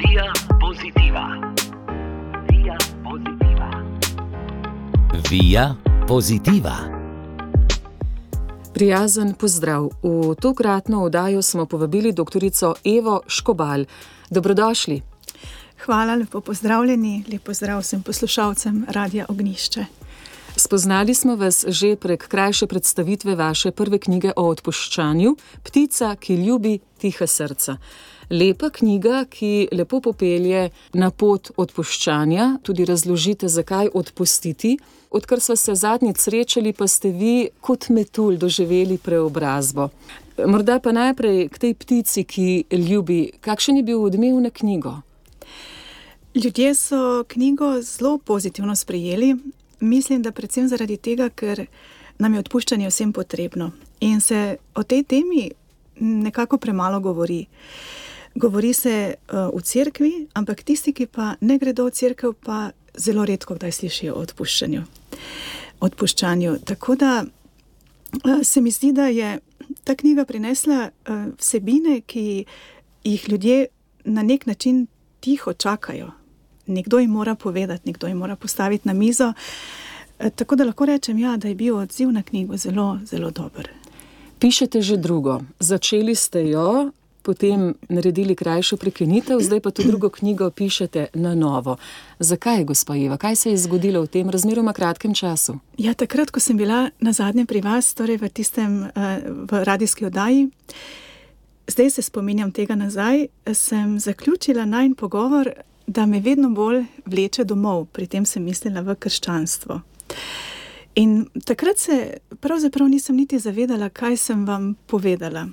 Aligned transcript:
Via 0.00 0.32
pozitiva. 0.60 1.24
Via 2.48 2.76
pozitiva. 3.04 3.68
Via 5.30 5.74
pozitiva. 6.08 6.76
Prijazen 8.74 9.34
pozdrav. 9.34 9.90
V 10.02 10.34
tokratno 10.40 11.02
oddajo 11.02 11.42
smo 11.42 11.66
povabili 11.66 12.12
dr. 12.12 12.40
Evo 12.98 13.20
Škobal. 13.26 13.84
Dobrodošli. 14.30 15.02
Hvala, 15.84 16.14
lepo 16.14 16.40
pozdravljeni, 16.40 17.24
lepo 17.32 17.44
pozdrav 17.44 17.80
vsem 17.80 18.02
poslušalcem 18.02 18.86
Radia 18.88 19.26
Ognišče. 19.28 19.84
Spoznali 20.56 21.14
smo 21.14 21.36
vas 21.36 21.64
že 21.68 21.96
prek 21.96 22.28
krajše 22.28 22.66
predstavitve 22.66 23.34
vaše 23.34 23.70
prve 23.70 23.98
knjige 23.98 24.32
o 24.36 24.48
odpuščanju, 24.48 25.36
Ptica, 25.62 26.16
ki 26.16 26.34
ljubi 26.34 26.78
tiha 26.98 27.26
srca. 27.26 27.76
Lepa 28.30 28.70
knjiga, 28.70 29.24
ki 29.26 29.68
lepo 29.72 29.98
popelje 30.00 30.68
na 30.94 31.10
pot 31.10 31.50
odpuščanja, 31.56 32.60
tudi 32.62 32.84
razložite, 32.86 33.48
zakaj 33.48 33.90
odpustiti. 33.94 34.76
Odkar 35.10 35.40
smo 35.40 35.56
se 35.56 35.74
zadnjič 35.74 36.18
srečali, 36.22 36.72
pa 36.72 36.86
ste 36.86 37.10
vi 37.10 37.48
kot 37.60 37.88
metulj 37.90 38.36
doživeli 38.38 38.98
preobrazbo. 39.02 39.88
Morda 40.46 40.78
pa 40.78 40.92
najprej 40.92 41.48
k 41.50 41.58
tej 41.58 41.74
ptici, 41.74 42.24
ki 42.24 42.64
ljubi, 42.70 43.32
kakšen 43.42 43.80
je 43.80 43.82
bil 43.82 44.04
odmev 44.04 44.38
na 44.40 44.50
knjigo? 44.50 45.00
Ljudje 46.34 46.74
so 46.74 47.24
knjigo 47.28 47.82
zelo 47.82 48.18
pozitivno 48.18 48.76
sprejeli. 48.76 49.34
Mislim, 49.80 50.22
da 50.22 50.30
predvsem 50.32 50.68
zaradi 50.68 50.96
tega, 50.96 51.28
ker 51.28 51.66
nam 52.18 52.34
je 52.34 52.44
odpuščanje 52.44 52.88
vsem 52.88 53.12
potrebno 53.12 53.72
in 54.00 54.20
se 54.20 54.56
o 54.74 54.82
tej 54.82 55.02
temi 55.04 55.50
nekako 56.00 56.58
premalo 56.58 57.00
govori. 57.00 57.46
Govori 58.34 58.72
se 58.72 59.14
uh, 59.14 59.50
v 59.58 59.62
cerkvi, 59.62 60.12
ampak 60.34 60.62
tisti, 60.62 60.92
ki 60.92 61.06
pa 61.06 61.34
ne 61.40 61.58
gredo 61.58 61.88
v 61.88 61.94
cerkev, 61.94 62.34
pa 62.38 62.70
zelo 62.94 63.24
redko 63.24 63.54
kdaj 63.54 63.72
slišijo 63.72 64.14
o 64.14 64.22
odpuščanju. 64.22 64.82
odpuščanju. 65.80 66.58
Tako 66.64 66.94
da 66.94 67.24
uh, 67.24 68.42
se 68.42 68.60
mi 68.60 68.70
zdi, 68.70 68.92
da 68.92 69.06
je 69.06 69.38
ta 69.84 69.94
knjiga 69.94 70.24
prinesla 70.24 70.90
uh, 70.90 71.26
vsebine, 71.38 72.00
ki 72.00 72.44
jih 73.04 73.28
ljudje 73.28 73.66
na 74.04 74.22
nek 74.22 74.46
način 74.46 74.86
tiho 75.20 75.52
čakajo. 75.52 76.10
Nekdo 76.66 76.98
jim 76.98 77.10
mora 77.10 77.34
povedati, 77.34 77.88
nekdo 77.88 78.06
jim 78.06 78.16
mora 78.16 78.36
postaviti 78.36 78.88
na 78.88 78.94
mizo. 78.94 79.32
Tako 80.36 80.56
da 80.56 80.64
lahko 80.64 80.86
rečem, 80.86 81.18
ja, 81.18 81.36
da 81.36 81.48
je 81.48 81.54
bil 81.54 81.76
odziv 81.76 82.12
na 82.12 82.22
knjigo 82.22 82.56
zelo, 82.56 82.98
zelo 83.04 83.30
dober. 83.30 83.68
Pišete 84.38 84.82
že 84.82 84.96
drugo. 84.96 85.40
Začeli 85.58 86.14
ste 86.14 86.48
jo, 86.48 86.90
potem 87.22 87.74
naredili 87.88 88.34
krajšo 88.34 88.76
prekinitev, 88.76 89.40
zdaj 89.40 89.60
pa 89.60 89.70
to 89.70 89.82
drugo 89.82 90.08
knjigo 90.08 90.50
pišete 90.50 91.06
na 91.14 91.34
novo. 91.34 91.76
Zakaj, 92.18 92.64
gospa 92.64 92.96
Eva, 92.96 93.16
kaj 93.16 93.36
se 93.36 93.50
je 93.50 93.56
zgodilo 93.56 94.02
v 94.02 94.06
tem 94.06 94.30
razmeroma 94.30 94.72
kratkem 94.72 95.14
času? 95.14 95.58
Ja, 95.78 95.94
takrat, 95.94 96.30
ko 96.30 96.40
sem 96.40 96.56
bila 96.56 96.90
na 97.00 97.12
zadnje 97.12 97.46
pri 97.46 97.60
vas, 97.60 97.94
torej 97.94 98.20
v 98.20 98.28
tistem 98.28 98.90
v 99.48 99.64
radijski 99.64 100.06
oddaji, 100.06 100.48
zdaj 101.70 101.90
se 101.90 102.02
spominjam 102.02 102.52
tega 102.52 102.74
nazaj, 102.74 103.26
sem 103.54 103.98
zaključila 104.00 104.64
najn 104.64 104.94
pogovor, 104.94 105.52
da 105.86 106.06
me 106.06 106.20
vedno 106.20 106.50
bolj 106.50 106.84
vleče 107.06 107.44
domov, 107.44 107.86
pri 107.92 108.06
tem 108.06 108.26
sem 108.26 108.44
mislila 108.44 108.80
v 108.80 108.94
krščanstvo. 108.94 109.80
In 110.94 111.26
takrat 111.44 111.78
se 111.78 111.96
pravzaprav 112.40 112.88
nisem 112.88 113.16
niti 113.16 113.38
zavedala, 113.38 113.88
kaj 113.88 114.16
sem 114.16 114.44
vam 114.46 114.74
povedala. 114.86 115.48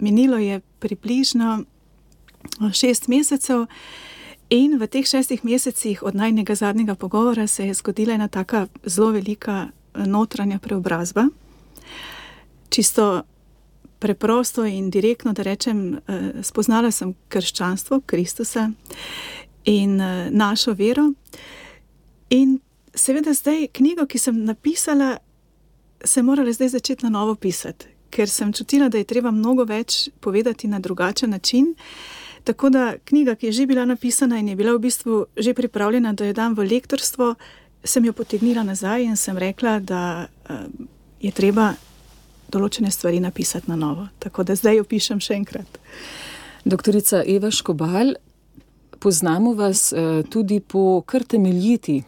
Minilo 0.00 0.38
je 0.38 0.60
približno 0.78 1.64
šest 2.72 3.08
mesecev, 3.08 3.66
in 4.50 4.78
v 4.78 4.86
teh 4.90 5.06
šestih 5.06 5.44
mesecih 5.44 6.02
od 6.02 6.14
najnega 6.14 6.54
zadnjega 6.54 6.94
pogovora 6.94 7.46
se 7.46 7.66
je 7.66 7.74
zgodila 7.74 8.14
ena 8.14 8.28
tako 8.28 8.66
zelo 8.84 9.10
velika 9.10 9.68
notranja 9.94 10.58
preobrazba. 10.58 11.28
Čisto 12.68 13.22
preprosto 13.98 14.64
in 14.64 14.90
direktno, 14.90 15.32
da 15.32 15.42
rečem, 15.42 16.00
spoznala 16.42 16.90
sem 16.90 17.14
krščanstvo, 17.28 18.00
Kristusa 18.06 18.70
in 19.64 19.96
našo 20.30 20.72
vero. 20.72 21.12
In 22.30 22.58
seveda 22.94 23.34
zdaj 23.34 23.68
knjigo, 23.72 24.06
ki 24.06 24.18
sem 24.18 24.44
napisala, 24.44 25.18
sem 26.04 26.26
morala 26.26 26.52
zdaj 26.52 26.68
začeti 26.68 27.04
na 27.04 27.10
novo 27.10 27.34
pisati, 27.34 27.86
ker 28.10 28.28
sem 28.28 28.52
čutila, 28.52 28.88
da 28.88 28.98
je 28.98 29.04
treba 29.04 29.30
mnogo 29.30 29.64
več 29.64 30.08
povedati 30.20 30.68
na 30.68 30.78
drugačen 30.78 31.30
način. 31.30 31.74
Tako 32.44 32.70
da 32.70 32.94
knjiga, 33.04 33.34
ki 33.34 33.46
je 33.46 33.52
že 33.52 33.66
bila 33.66 33.84
napisana 33.84 34.38
in 34.38 34.48
je 34.48 34.56
bila 34.56 34.72
v 34.74 34.78
bistvu 34.86 35.26
že 35.36 35.54
pripravljena, 35.54 36.12
da 36.12 36.24
jo 36.24 36.32
dam 36.32 36.54
v 36.54 36.66
lektorstvo, 36.66 37.34
sem 37.84 38.04
jo 38.04 38.12
potegnila 38.12 38.62
nazaj 38.62 39.04
in 39.04 39.16
sem 39.16 39.38
rekla, 39.38 39.78
da 39.78 40.26
je 41.20 41.30
treba 41.32 41.74
določene 42.50 42.90
stvari 42.90 43.20
napisati 43.20 43.70
na 43.70 43.76
novo. 43.76 44.08
Tako 44.18 44.42
da 44.44 44.54
zdaj 44.56 44.76
jo 44.80 44.84
pišem 44.84 45.20
še 45.20 45.34
enkrat. 45.34 45.78
Doktorica 46.64 47.22
Eva 47.26 47.50
Škobal, 47.50 48.14
poznamo 49.00 49.54
vas 49.54 49.92
tudi 50.28 50.60
po 50.60 51.02
kar 51.06 51.24
temeljiti 51.24 52.02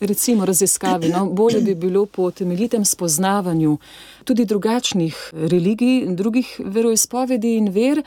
recimo 0.00 0.44
raziskavi, 0.44 1.08
no, 1.08 1.26
bolje 1.26 1.60
bi 1.60 1.74
bilo 1.74 2.06
po 2.06 2.30
temeljitem 2.30 2.84
spoznavanju 2.84 3.78
tudi 4.24 4.44
drugačnih 4.44 5.30
religij, 5.32 6.06
drugih 6.06 6.60
veroizpovedi 6.64 7.56
in 7.56 7.68
ver, 7.68 8.02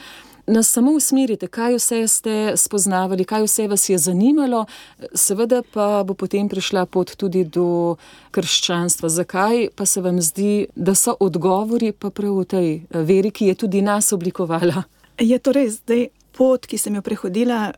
nas 0.47 0.71
samo 0.71 0.91
usmerite, 0.91 1.47
kaj 1.47 1.75
vse 1.75 2.07
ste 2.07 2.53
spoznavali, 2.55 3.25
kaj 3.25 3.43
vse 3.43 3.67
vas 3.67 3.89
je 3.89 3.97
zanimalo, 3.97 4.65
seveda 5.13 5.61
pa 5.73 6.03
bo 6.03 6.13
potem 6.13 6.49
prišla 6.49 6.85
pot 6.85 7.15
tudi 7.15 7.43
do 7.43 7.95
krščanstva. 8.31 9.09
Zakaj 9.09 9.67
pa 9.75 9.85
se 9.85 10.01
vam 10.01 10.21
zdi, 10.21 10.67
da 10.75 10.95
so 10.95 11.15
odgovori 11.19 11.91
pa 11.91 12.09
prav 12.09 12.39
v 12.39 12.45
tej 12.45 12.69
veri, 12.91 13.31
ki 13.31 13.51
je 13.51 13.55
tudi 13.55 13.81
nas 13.81 14.13
oblikovala? 14.13 14.83
Je 15.19 15.39
torej 15.39 15.69
zdaj 15.69 16.07
pot, 16.31 16.65
ki 16.65 16.77
sem 16.77 16.95
jo 16.95 17.01
prehodila 17.01 17.73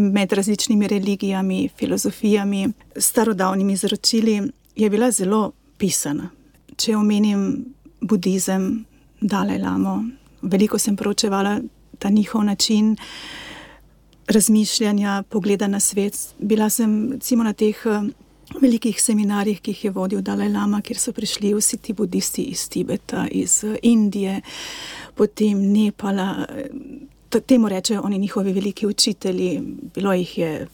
med 0.00 0.32
različnimi 0.32 0.88
religijami, 0.88 1.68
filozofijami, 1.76 2.68
starodavnimi 2.96 3.72
izročili, 3.72 4.42
je 4.76 4.90
bila 4.90 5.10
zelo 5.10 5.52
pisana. 5.78 6.30
Če 6.76 6.96
omenim 6.96 7.64
budizem, 8.00 8.84
Dalaj 9.20 9.58
Lamo, 9.58 10.04
veliko 10.42 10.78
sem 10.78 10.96
proučevala 10.96 11.60
ta 11.98 12.08
njihov 12.08 12.44
način 12.44 12.96
razmišljanja, 14.26 15.22
pogleda 15.28 15.66
na 15.66 15.80
svet. 15.80 16.34
Bila 16.38 16.70
sem 16.70 17.12
recimo 17.12 17.44
na 17.44 17.52
teh 17.52 17.76
velikih 18.60 19.02
seminarjih, 19.02 19.60
ki 19.60 19.70
jih 19.70 19.84
je 19.84 19.90
vodil 19.90 20.22
Dalaj 20.22 20.48
Lama, 20.48 20.80
kjer 20.82 20.98
so 20.98 21.12
prišli 21.12 21.52
vsi 21.54 21.76
ti 21.76 21.92
budisti 21.92 22.42
iz 22.42 22.68
Tibeta, 22.68 23.26
iz 23.30 23.64
Indije, 23.82 24.40
potem 25.14 25.60
Nepala. 25.72 26.46
Temu 27.30 27.68
rečejo 27.68 28.00
oni 28.04 28.18
njihovi 28.18 28.52
veliki 28.52 28.86
učitelji, 28.86 29.62
bilo 29.94 30.12
jih 30.12 30.38
je 30.38 30.66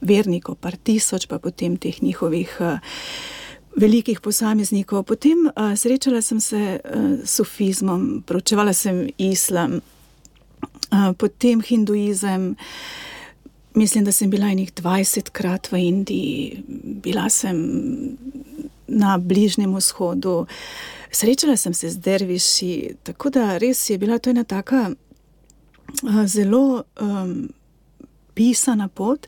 vernikov, 0.00 0.54
par 0.54 0.76
tisoč, 0.76 1.26
pa 1.26 1.38
potem 1.38 1.76
teh 1.76 2.02
njihovih 2.02 2.58
velikih 3.76 4.20
posameznikov. 4.20 5.02
Potem 5.02 5.48
srečala 5.76 6.22
sem 6.22 6.40
se 6.40 6.80
s 7.24 7.30
sufizmom, 7.30 8.22
proučevala 8.26 8.72
sem 8.72 9.08
islam, 9.18 9.80
potem 11.18 11.62
hinduizem. 11.62 12.56
Mislim, 13.74 14.04
da 14.04 14.12
sem 14.12 14.30
bila 14.30 14.50
enih 14.50 14.72
dvajsetkrat 14.74 15.72
v 15.72 15.78
Indiji, 15.78 16.64
bila 17.04 17.28
sem 17.30 17.56
na 18.88 19.18
Bližnjem 19.18 19.76
vzhodu, 19.76 20.46
srečala 21.10 21.56
sem 21.56 21.74
se 21.74 21.90
z 21.90 21.96
derviši, 21.96 22.96
tako 23.02 23.30
da 23.30 23.58
res 23.58 23.90
je 23.90 23.98
bila 23.98 24.18
to 24.18 24.30
ena 24.30 24.44
taka 24.44 24.90
zelo 26.26 26.82
um, 27.00 27.48
pisana 28.34 28.88
pot, 28.88 29.26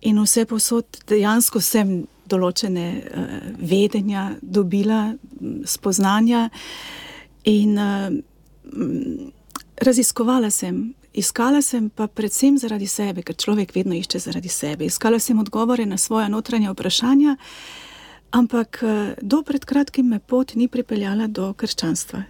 in 0.00 0.20
vse 0.22 0.44
posod 0.46 1.00
dejansko 1.10 1.60
sem 1.60 2.06
določene 2.28 2.86
uh, 2.92 3.32
vedenja 3.58 4.30
dobila, 4.42 5.14
spoznanja, 5.66 6.48
in 7.48 7.78
uh, 7.78 8.12
raziskovala 9.82 10.50
sem. 10.50 10.88
Iskala 11.18 11.62
sem 11.64 11.88
pa 11.90 12.06
predvsem 12.06 12.58
zaradi 12.60 12.86
sebe, 12.86 13.24
ker 13.26 13.34
človek 13.34 13.72
vedno 13.74 13.96
išče 13.96 14.20
zaradi 14.28 14.50
sebe. 14.52 14.86
Iskala 14.86 15.18
sem 15.18 15.38
odgovore 15.40 15.86
na 15.88 15.96
svoje 15.98 16.28
notranje 16.30 16.70
vprašanja, 16.70 17.34
ampak 18.30 18.82
do 19.22 19.40
pred 19.42 19.64
kratkim 19.64 20.12
me 20.12 20.20
pot 20.20 20.54
ni 20.54 20.68
pripeljala 20.68 21.26
do 21.26 21.48
krščanstva. 21.58 22.22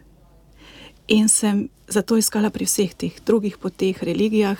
In 1.08 1.28
sem 1.28 1.68
zato 1.88 2.16
iskala 2.16 2.50
pri 2.50 2.64
vseh 2.68 2.94
teh 2.94 3.12
drugih 3.26 3.58
poteh, 3.58 4.02
religijah. 4.02 4.58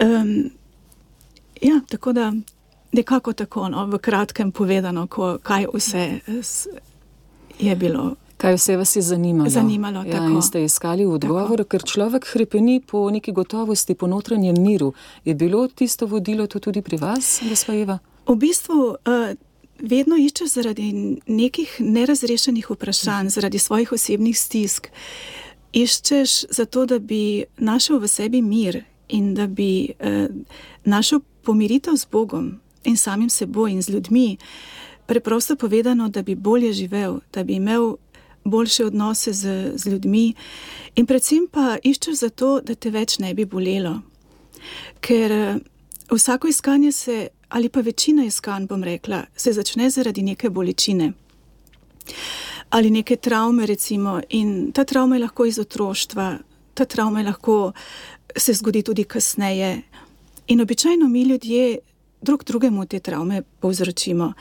Um, 0.00 0.50
ja, 1.60 1.80
tako 1.88 2.12
da 2.12 2.32
nekako 2.92 3.32
tako, 3.32 3.68
no, 3.68 3.86
v 3.86 3.98
kratkem 3.98 4.52
povedano, 4.52 5.06
ko, 5.06 5.38
kaj 5.42 5.66
vse 5.74 6.20
je 7.58 7.76
bilo. 7.76 8.14
Kaj 8.36 8.54
vse 8.54 8.76
vas 8.76 8.96
je 8.96 9.02
zanimalo? 9.02 9.50
Zanimalo, 9.50 10.02
ja, 10.04 10.12
tako. 10.12 10.34
In 10.34 10.42
ste 10.42 10.64
iskali 10.64 11.06
odgovor, 11.06 11.56
tako. 11.56 11.68
ker 11.68 11.82
človek 11.82 12.26
hrepeni 12.32 12.80
po 12.80 13.10
neki 13.10 13.32
gotovosti, 13.32 13.94
po 13.94 14.06
notranjem 14.06 14.54
miru. 14.58 14.92
Je 15.24 15.34
bilo 15.34 15.68
tisto 15.68 16.06
vodilo 16.06 16.46
to 16.46 16.58
tudi 16.58 16.82
pri 16.82 16.96
vas, 16.96 17.40
gospa 17.48 17.74
Eva? 17.74 17.98
V 18.26 18.36
bistvu 18.36 18.74
uh, 18.74 19.32
vedno 19.84 20.16
iščeš 20.16 20.56
zaradi 20.56 20.88
nekih 21.26 21.76
nerazrešenih 21.80 22.70
vprašanj, 22.70 23.28
zaradi 23.28 23.58
svojih 23.58 23.92
osebnih 23.92 24.38
stisk. 24.38 24.88
Iščeš 25.72 26.44
zato, 26.50 26.86
da 26.86 26.98
bi 26.98 27.44
našel 27.58 27.98
v 27.98 28.08
sebi 28.08 28.42
mir 28.42 28.84
in 29.08 29.34
da 29.34 29.46
bi 29.46 29.90
uh, 29.98 30.28
našel 30.84 31.20
pomiritev 31.42 31.96
z 31.96 32.06
Bogom 32.12 32.54
in 32.84 32.96
samim 32.96 33.30
seboj 33.30 33.72
in 33.72 33.82
z 33.82 33.88
ljudmi. 33.88 34.36
Preprosto 35.06 35.56
povedano, 35.56 36.08
da 36.08 36.22
bi 36.22 36.34
bolje 36.34 36.72
živel, 36.72 37.20
da 37.32 37.44
bi 37.44 37.54
imel 37.60 37.96
boljše 38.44 38.84
odnose 38.84 39.32
z, 39.32 39.72
z 39.76 39.86
ljudmi, 39.86 40.34
in 40.94 41.06
predvsem 41.06 41.46
pa 41.50 41.76
iščeš 41.82 42.16
zato, 42.16 42.60
da 42.60 42.74
te 42.74 42.90
več 42.90 43.18
ne 43.18 43.34
bi 43.34 43.44
bolelo. 43.44 44.00
Ker 45.00 45.32
uh, 45.32 45.60
vsako 46.16 46.48
iskanje 46.48 46.92
se 46.92 47.28
ali 47.54 47.68
pa 47.68 47.80
večina 47.80 48.24
iskanj, 48.24 48.66
bom 48.66 48.82
rekla, 48.82 49.24
se 49.36 49.52
začne 49.52 49.90
zaradi 49.90 50.22
neke 50.22 50.50
bolečine 50.50 51.12
ali 52.74 52.90
neke 52.90 53.16
travme, 53.16 53.66
recimo, 53.66 54.20
in 54.28 54.72
ta 54.72 54.84
travma 54.84 55.16
je 55.16 55.22
lahko 55.22 55.44
iz 55.46 55.58
otroštva, 55.58 56.38
ta 56.74 56.84
travma 56.84 57.20
je 57.20 57.26
lahko 57.26 57.72
se 58.36 58.52
zgodi 58.52 58.82
tudi 58.82 59.04
kasneje. 59.04 59.82
In 60.46 60.60
običajno 60.60 61.08
mi 61.08 61.22
ljudje 61.22 61.78
drug 62.22 62.44
drugemu 62.44 62.86
te 62.86 62.98
travme 62.98 63.42
povzročimo. 63.60 64.32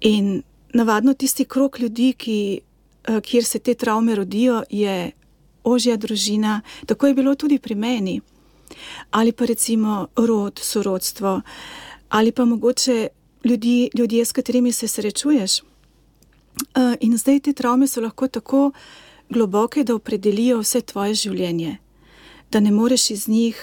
In 0.00 0.42
navadno 0.74 1.14
tisti 1.14 1.44
krok 1.44 1.78
ljudi, 1.78 2.12
ki, 2.12 2.60
eh, 3.04 3.20
kjer 3.20 3.44
se 3.44 3.58
te 3.58 3.74
travme 3.74 4.14
rodijo, 4.14 4.62
je 4.70 5.12
ožja 5.64 5.96
družina, 5.96 6.60
tako 6.86 7.06
je 7.06 7.14
bilo 7.14 7.34
tudi 7.34 7.58
pri 7.58 7.74
meni. 7.74 8.20
Ali 9.10 9.32
pa 9.32 9.44
recimo 9.44 10.08
rod, 10.16 10.58
sorodstvo 10.58 11.40
ali 12.14 12.32
pa 12.32 12.44
mogoče 12.44 13.08
ljudi, 13.44 13.90
ljudje, 13.98 14.24
s 14.24 14.32
katerimi 14.32 14.72
se 14.72 14.88
srečuješ. 14.88 15.60
Uh, 15.60 16.94
in 17.00 17.16
zdaj 17.18 17.40
te 17.40 17.52
travme 17.52 17.86
so 17.86 18.00
lahko 18.00 18.28
tako 18.28 18.70
globoke, 19.28 19.84
da 19.84 19.94
opredelijo 19.94 20.60
vse 20.60 20.80
tvoje 20.80 21.14
življenje, 21.14 21.76
da 22.52 22.60
ne 22.60 22.70
moreš 22.70 23.10
iz 23.10 23.26
njih, 23.28 23.58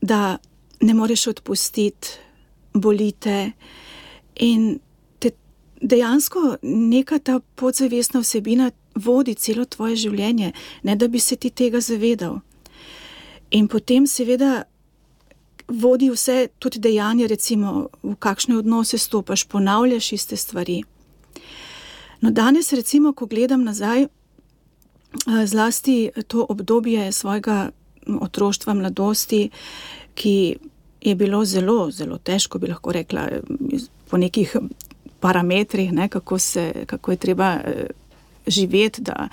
da 0.00 0.38
ne 0.80 0.94
moreš 0.94 1.26
odpustiti, 1.26 2.08
bolite. 2.74 3.50
In 4.36 4.78
te 5.18 5.34
dejansko 5.80 6.56
neka 6.62 7.18
ta 7.18 7.40
podzavestna 7.54 8.22
vsebina 8.22 8.70
vodi 8.94 9.34
celo 9.34 9.64
tvoje 9.64 9.96
življenje, 9.96 10.52
ne 10.82 10.96
da 10.96 11.08
bi 11.08 11.18
se 11.18 11.36
ti 11.36 11.50
tega 11.50 11.80
zavedal. 11.80 12.38
In 13.50 13.66
potem, 13.68 14.06
seveda, 14.06 14.62
vodi 15.72 16.10
vse, 16.10 16.48
tudi 16.58 16.78
dejanje, 16.78 17.26
recimo, 17.26 17.88
v 18.02 18.14
kakšne 18.18 18.56
odnose 18.58 18.98
stopiš, 18.98 19.44
ponavljaš 19.44 20.12
iste 20.12 20.36
stvari. 20.36 20.82
No, 22.20 22.30
danes, 22.30 22.72
recimo, 22.72 23.12
ko 23.12 23.26
gledam 23.26 23.64
nazaj, 23.64 24.06
zlasti 25.44 26.10
to 26.26 26.46
obdobje 26.48 27.12
svojega 27.12 27.70
otroštva, 28.20 28.74
mladosti, 28.74 29.50
ki 30.14 30.56
je 31.00 31.14
bilo 31.14 31.44
zelo, 31.44 31.90
zelo 31.90 32.18
težko, 32.18 32.58
bi 32.58 32.70
lahko 32.70 32.92
rekla, 32.92 33.26
po 34.10 34.18
nekih 34.18 34.56
parametrih, 35.20 35.92
ne, 35.92 36.08
kako, 36.08 36.38
se, 36.38 36.72
kako 36.86 37.10
je 37.10 37.16
treba 37.16 37.58
živeti. 38.46 39.02
Da, 39.02 39.28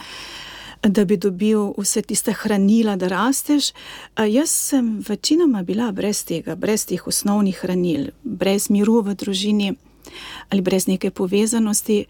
da 0.84 1.06
bi 1.06 1.18
dobil 1.18 1.74
vse 1.78 2.02
tiste 2.02 2.34
hranila, 2.34 2.96
da 2.96 3.08
rasteš. 3.08 3.72
Jaz 4.18 4.50
sem 4.50 5.04
večinoma 5.08 5.64
bila 5.64 5.92
brez 5.92 6.24
tega, 6.24 6.56
brez 6.56 6.86
teh 6.86 7.08
osnovnih 7.08 7.60
hranil, 7.62 8.12
brez 8.24 8.70
miru 8.70 9.02
v 9.02 9.16
družini 9.16 9.74
ali 10.50 10.62
brez 10.62 10.88
neke 10.88 11.12
povezanosti. 11.12 12.06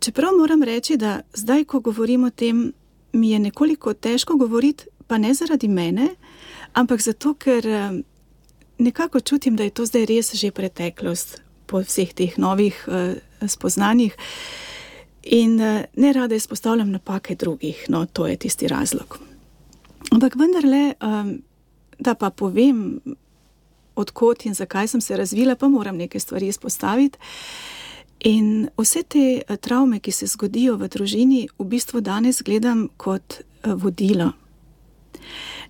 Čeprav 0.00 0.34
moram 0.36 0.62
reči, 0.62 0.96
da 0.96 1.20
zdaj, 1.34 1.64
ko 1.64 1.80
govorim 1.80 2.24
o 2.24 2.30
tem, 2.30 2.72
mi 3.12 3.30
je 3.30 3.38
nekoliko 3.38 3.94
težko 3.94 4.36
govoriti, 4.36 4.84
pa 5.06 5.18
ne 5.18 5.34
zaradi 5.34 5.68
mene, 5.68 6.08
ampak 6.72 7.00
zato, 7.00 7.34
ker 7.34 7.64
nekako 8.78 9.20
čutim, 9.20 9.56
da 9.56 9.64
je 9.64 9.70
to 9.70 9.86
zdaj 9.86 10.04
res 10.06 10.34
že 10.34 10.50
preteklost 10.50 11.40
po 11.66 11.80
vseh 11.80 12.12
teh 12.12 12.36
novih 12.38 12.76
spoznanjih. 13.46 14.16
In 15.22 15.56
ne 15.96 16.12
rada 16.12 16.34
izpostavljam 16.34 16.90
napake 16.90 17.34
drugih, 17.34 17.84
no, 17.88 18.06
to 18.06 18.26
je 18.26 18.36
tisti 18.36 18.68
razlog. 18.68 19.18
Ampak 20.10 20.34
vendarle, 20.36 20.94
da 21.98 22.14
pa 22.14 22.30
povem, 22.30 23.00
odkot 23.96 24.46
in 24.46 24.54
zakaj 24.54 24.88
sem 24.88 25.00
se 25.00 25.16
razvila, 25.16 25.56
pa 25.56 25.68
moram 25.68 25.96
nekaj 25.96 26.20
stvari 26.20 26.48
izpostaviti. 26.48 27.18
In 28.20 28.68
vse 28.76 29.02
te 29.02 29.56
travme, 29.60 30.00
ki 30.00 30.12
se 30.12 30.26
zgodijo 30.26 30.76
v 30.76 30.88
družini, 30.88 31.48
v 31.58 31.64
bistvu 31.64 32.00
danes 32.00 32.42
gledam 32.42 32.88
kot 32.96 33.40
vodilo. 33.64 34.32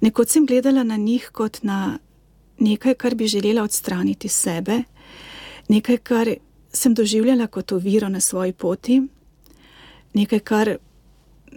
Nekod 0.01 0.29
sem 0.29 0.47
gledala 0.47 0.83
na 0.83 0.97
njih 0.97 1.31
kot 1.33 1.63
na 1.63 1.99
nekaj, 2.59 2.95
kar 2.95 3.15
bi 3.15 3.27
želela 3.27 3.63
odstraniti 3.63 4.29
sebe, 4.29 4.83
nekaj, 5.69 5.97
kar 5.97 6.35
sem 6.73 6.95
doživljala 6.95 7.47
kot 7.47 7.73
oviro 7.73 8.09
na 8.09 8.21
svoji 8.21 8.53
poti 8.53 9.01
nekaj, 10.15 10.41
kar 10.41 10.77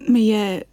me 0.08 0.22
je 0.26 0.64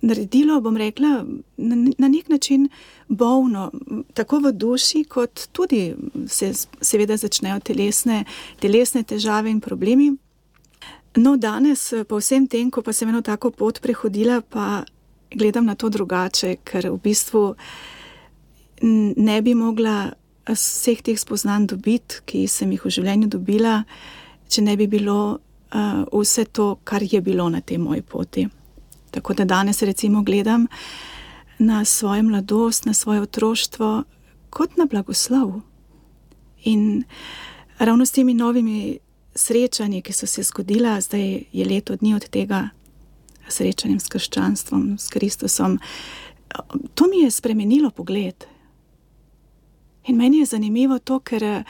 naredilo, 0.00 0.60
bom 0.60 0.76
rekla, 0.76 1.24
na, 1.56 1.76
na 1.98 2.08
nek 2.08 2.28
način 2.28 2.68
bolno, 3.08 3.70
tako 4.14 4.38
v 4.38 4.52
duši, 4.52 5.04
kot 5.04 5.48
tudi 5.52 5.94
se 6.26 6.52
seveda 6.80 7.16
začnejo 7.16 7.60
telesne, 7.60 8.24
telesne 8.60 9.02
težave 9.02 9.50
in 9.50 9.60
problemi. 9.60 10.16
No, 11.16 11.36
danes, 11.36 11.92
po 12.08 12.18
vsem 12.18 12.46
tem, 12.46 12.70
ko 12.70 12.82
pa 12.82 12.92
sem 12.92 13.08
eno 13.08 13.22
tako 13.22 13.50
pot 13.50 13.80
prehodila, 13.80 14.40
pa 14.40 14.84
gledam 15.30 15.66
na 15.66 15.74
to 15.74 15.88
drugače, 15.88 16.56
ker 16.64 16.90
v 16.90 16.98
bistvu 17.02 17.54
ne 19.16 19.42
bi 19.42 19.54
mogla 19.54 20.12
vseh 20.48 21.02
teh 21.02 21.18
spoznanj 21.18 21.66
dobiti, 21.74 22.22
ki 22.26 22.46
sem 22.48 22.72
jih 22.72 22.84
v 22.84 22.92
življenju 22.98 23.28
dobila, 23.32 23.82
če 24.48 24.64
ne 24.64 24.76
bi 24.76 24.86
bilo 24.86 25.38
uh, 25.74 26.20
vse 26.20 26.44
to, 26.44 26.76
kar 26.84 27.02
je 27.02 27.20
bilo 27.20 27.48
na 27.48 27.60
tej 27.60 27.78
moji 27.78 28.02
poti. 28.02 28.48
Tako 29.10 29.34
da 29.34 29.44
danes, 29.44 29.82
recimo, 29.82 30.22
gledam 30.22 30.66
na 31.58 31.84
svojo 31.84 32.22
mladosti, 32.22 32.88
na 32.88 32.94
svoje 32.94 33.20
otroštvo 33.20 34.04
kot 34.50 34.76
na 34.76 34.86
blagoslov. 34.90 35.60
In 36.64 37.04
ravno 37.78 38.06
s 38.06 38.12
temi 38.12 38.34
novimi 38.34 38.98
srečanji, 39.34 40.02
ki 40.02 40.12
so 40.12 40.26
se 40.26 40.42
zgodila, 40.42 41.00
zdaj 41.00 41.42
je 41.52 41.64
leto 41.64 41.96
dni 41.96 42.14
od 42.14 42.28
tega 42.28 42.68
srečanja 43.48 43.98
s 43.98 44.08
krščanstvom, 44.08 44.98
s 44.98 45.08
Kristusom, 45.08 45.78
to 46.94 47.06
mi 47.06 47.22
je 47.22 47.30
spremenilo 47.30 47.90
pogled. 47.90 48.44
In 50.06 50.16
meni 50.16 50.38
je 50.38 50.46
zanimivo 50.46 50.98
to, 50.98 51.18
ker 51.18 51.64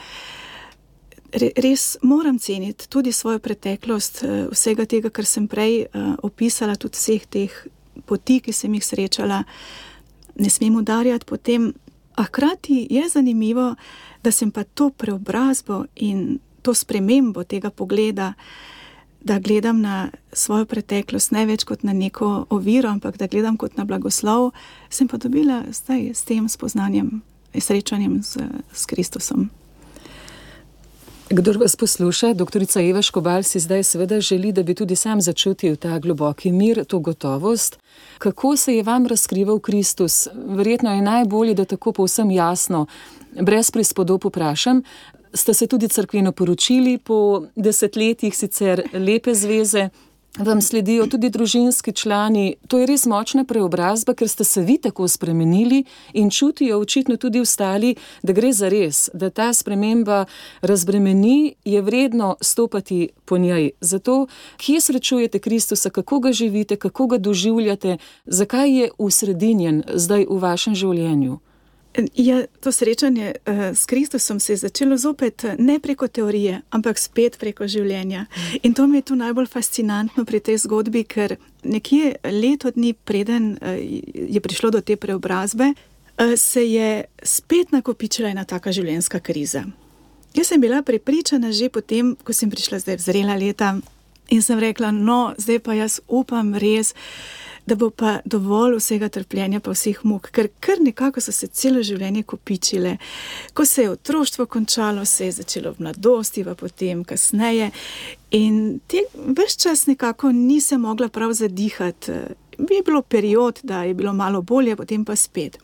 res 1.33 1.97
moram 2.01 2.39
ceniti 2.39 2.89
tudi 2.89 3.11
svojo 3.11 3.39
preteklost, 3.39 4.23
vsega 4.51 4.85
tega, 4.85 5.09
kar 5.09 5.25
sem 5.25 5.47
prej 5.47 5.85
opisala, 6.23 6.75
tudi 6.75 6.97
vseh 6.97 7.25
teh 7.29 7.53
poti, 8.05 8.39
ki 8.39 8.53
sem 8.53 8.73
jih 8.73 8.85
srečala, 8.85 9.43
ne 10.39 10.49
smem 10.49 10.75
udarjati 10.79 11.25
po 11.25 11.37
tem. 11.37 11.73
A 12.19 12.25
hkrati 12.27 12.87
je 12.89 13.09
zanimivo, 13.09 13.75
da 14.23 14.31
sem 14.31 14.51
pa 14.51 14.63
to 14.63 14.89
preobrazbo 14.89 15.85
in 15.95 16.39
to 16.61 16.73
spremembo 16.73 17.43
tega 17.43 17.69
pogleda, 17.69 18.33
da 19.21 19.39
gledam 19.39 19.81
na 19.81 20.09
svojo 20.33 20.65
preteklost 20.65 21.31
ne 21.31 21.45
več 21.45 21.63
kot 21.67 21.83
na 21.83 21.93
neko 21.93 22.45
oviro, 22.49 22.89
ampak 22.89 23.17
da 23.17 23.27
gledam 23.27 23.57
kot 23.57 23.77
na 23.77 23.85
blagoslov, 23.85 24.51
sem 24.89 25.07
pa 25.07 25.17
dobila 25.17 25.63
zdaj 25.71 26.11
s 26.15 26.23
tem 26.23 26.47
spoznanjem, 26.49 27.21
srečanjem 27.55 28.21
z, 28.23 28.47
z 28.73 28.85
Kristusom. 28.85 29.49
Kdor 31.31 31.57
vas 31.57 31.75
posluša, 31.75 32.33
doktorica 32.33 32.81
Eva 32.81 33.01
Škobal 33.01 33.43
si 33.43 33.59
zdaj 33.59 33.83
seveda 33.83 34.17
želi, 34.21 34.51
da 34.51 34.63
bi 34.63 34.73
tudi 34.75 34.95
sam 34.95 35.21
začutil 35.21 35.75
ta 35.75 35.99
globoki 35.99 36.51
mir, 36.51 36.85
to 36.85 36.99
gotovost. 36.99 37.77
Kako 38.17 38.55
se 38.57 38.75
je 38.75 38.83
vam 38.83 39.05
razkrival 39.07 39.59
Kristus? 39.59 40.27
Verjetno 40.33 40.95
je 40.95 41.01
najbolje, 41.01 41.53
da 41.53 41.65
tako 41.65 41.91
povsem 41.91 42.31
jasno, 42.31 42.85
brez 43.41 43.71
prispodob 43.71 44.25
vprašam. 44.25 44.81
Ste 45.33 45.53
se 45.53 45.67
tudi 45.67 45.87
crkveno 45.87 46.31
poročili 46.31 46.97
po 46.97 47.45
desetletjih 47.55 48.37
sicer 48.37 48.81
lepe 48.93 49.33
zveze? 49.33 49.89
Vam 50.37 50.61
sledijo 50.61 51.07
tudi 51.07 51.29
družinski 51.29 51.93
člani. 51.93 52.55
To 52.67 52.79
je 52.79 52.85
res 52.85 53.05
močna 53.05 53.43
preobrazba, 53.43 54.13
ker 54.13 54.29
ste 54.29 54.43
se 54.43 54.61
vi 54.61 54.77
tako 54.77 55.07
spremenili 55.07 55.83
in 56.13 56.29
čutijo 56.29 56.79
očitno 56.79 57.17
tudi 57.17 57.39
ostali, 57.39 57.95
da 58.23 58.33
gre 58.33 58.53
za 58.53 58.69
res, 58.69 59.09
da 59.13 59.29
ta 59.29 59.53
sprememba 59.53 60.25
razbremeni, 60.61 61.55
je 61.65 61.81
vredno 61.81 62.35
stopati 62.41 63.09
po 63.25 63.37
njej. 63.37 63.71
Zato, 63.81 64.27
kje 64.57 64.81
srečujete 64.81 65.39
Kristusa, 65.39 65.89
kako 65.89 66.19
ga 66.19 66.31
živite, 66.31 66.75
kako 66.75 67.07
ga 67.07 67.17
doživljate, 67.17 67.97
zakaj 68.25 68.79
je 68.79 68.91
usredinjen 68.97 69.83
zdaj 69.93 70.25
v 70.29 70.39
vašem 70.39 70.75
življenju. 70.75 71.39
Ja, 72.15 72.45
to 72.61 72.71
srečanje 72.71 73.33
uh, 73.45 73.53
s 73.73 73.85
Kristusom 73.85 74.39
se 74.39 74.53
je 74.53 74.57
začelo 74.57 74.97
zopet 74.97 75.43
ne 75.57 75.79
preko 75.79 76.07
teorije, 76.07 76.61
ampak 76.69 76.99
spet 76.99 77.37
preko 77.39 77.67
življenja. 77.67 78.25
In 78.63 78.73
to 78.73 78.87
mi 78.87 79.01
je 79.01 79.09
tu 79.09 79.15
najbolj 79.15 79.49
fascinantno 79.49 80.25
pri 80.25 80.39
tej 80.39 80.57
zgodbi, 80.57 81.03
ker 81.03 81.35
nekje 81.63 82.15
leto 82.23 82.71
dni 82.71 82.93
preden 82.93 83.57
uh, 83.57 83.73
je 84.13 84.39
prišlo 84.39 84.69
do 84.69 84.81
te 84.81 84.95
preobrazbe, 85.01 85.73
uh, 85.73 86.35
se 86.37 86.63
je 86.69 87.05
spet 87.23 87.73
nakopičila 87.73 88.29
ena 88.29 88.45
taka 88.45 88.71
življenjska 88.71 89.19
kriza. 89.19 89.65
Jaz 90.37 90.53
sem 90.53 90.61
bila 90.61 90.83
prepričana 90.85 91.51
že 91.51 91.71
potem, 91.73 92.13
ko 92.23 92.33
sem 92.33 92.53
prišla 92.53 92.79
zdaj 92.85 92.99
v 93.01 93.01
zrela 93.01 93.35
leta 93.35 93.73
in 94.29 94.45
sem 94.45 94.59
rekla, 94.61 94.91
no, 94.93 95.33
zdaj 95.41 95.59
pa 95.65 95.73
jaz 95.73 95.99
upam 96.05 96.53
res 96.53 96.93
da 97.69 97.75
bo 97.75 97.89
pa 97.89 98.19
dovolj 98.25 98.77
vsega 98.79 99.09
trpljenja, 99.13 99.59
pa 99.61 99.73
vseh 99.75 99.99
muk, 100.03 100.31
ker 100.33 100.49
kar 100.59 100.81
nekako 100.81 101.21
so 101.21 101.33
se 101.35 101.47
celo 101.47 101.83
življenje 101.85 102.23
kopičile. 102.29 102.95
Ko 103.53 103.65
se 103.65 103.85
je 103.85 103.91
otroštvo 103.93 104.47
končalo, 104.49 105.05
se 105.05 105.29
je 105.29 105.37
začelo 105.39 105.75
v 105.75 105.85
mladosti, 105.85 106.43
pa 106.47 106.55
potem 106.57 107.03
kasneje. 107.05 107.69
In 108.37 108.79
te 108.89 109.05
vse 109.13 109.59
čas 109.61 109.85
nekako 109.89 110.33
nisem 110.35 110.81
mogla 110.81 111.09
prav 111.13 111.33
zadihati. 111.37 112.17
Bi 112.57 112.79
je 112.79 112.85
bilo 112.85 113.01
period, 113.01 113.61
da 113.63 113.83
je 113.83 113.93
bilo 113.93 114.13
malo 114.13 114.41
bolje, 114.41 114.75
potem 114.75 115.05
pa 115.05 115.15
spet. 115.15 115.59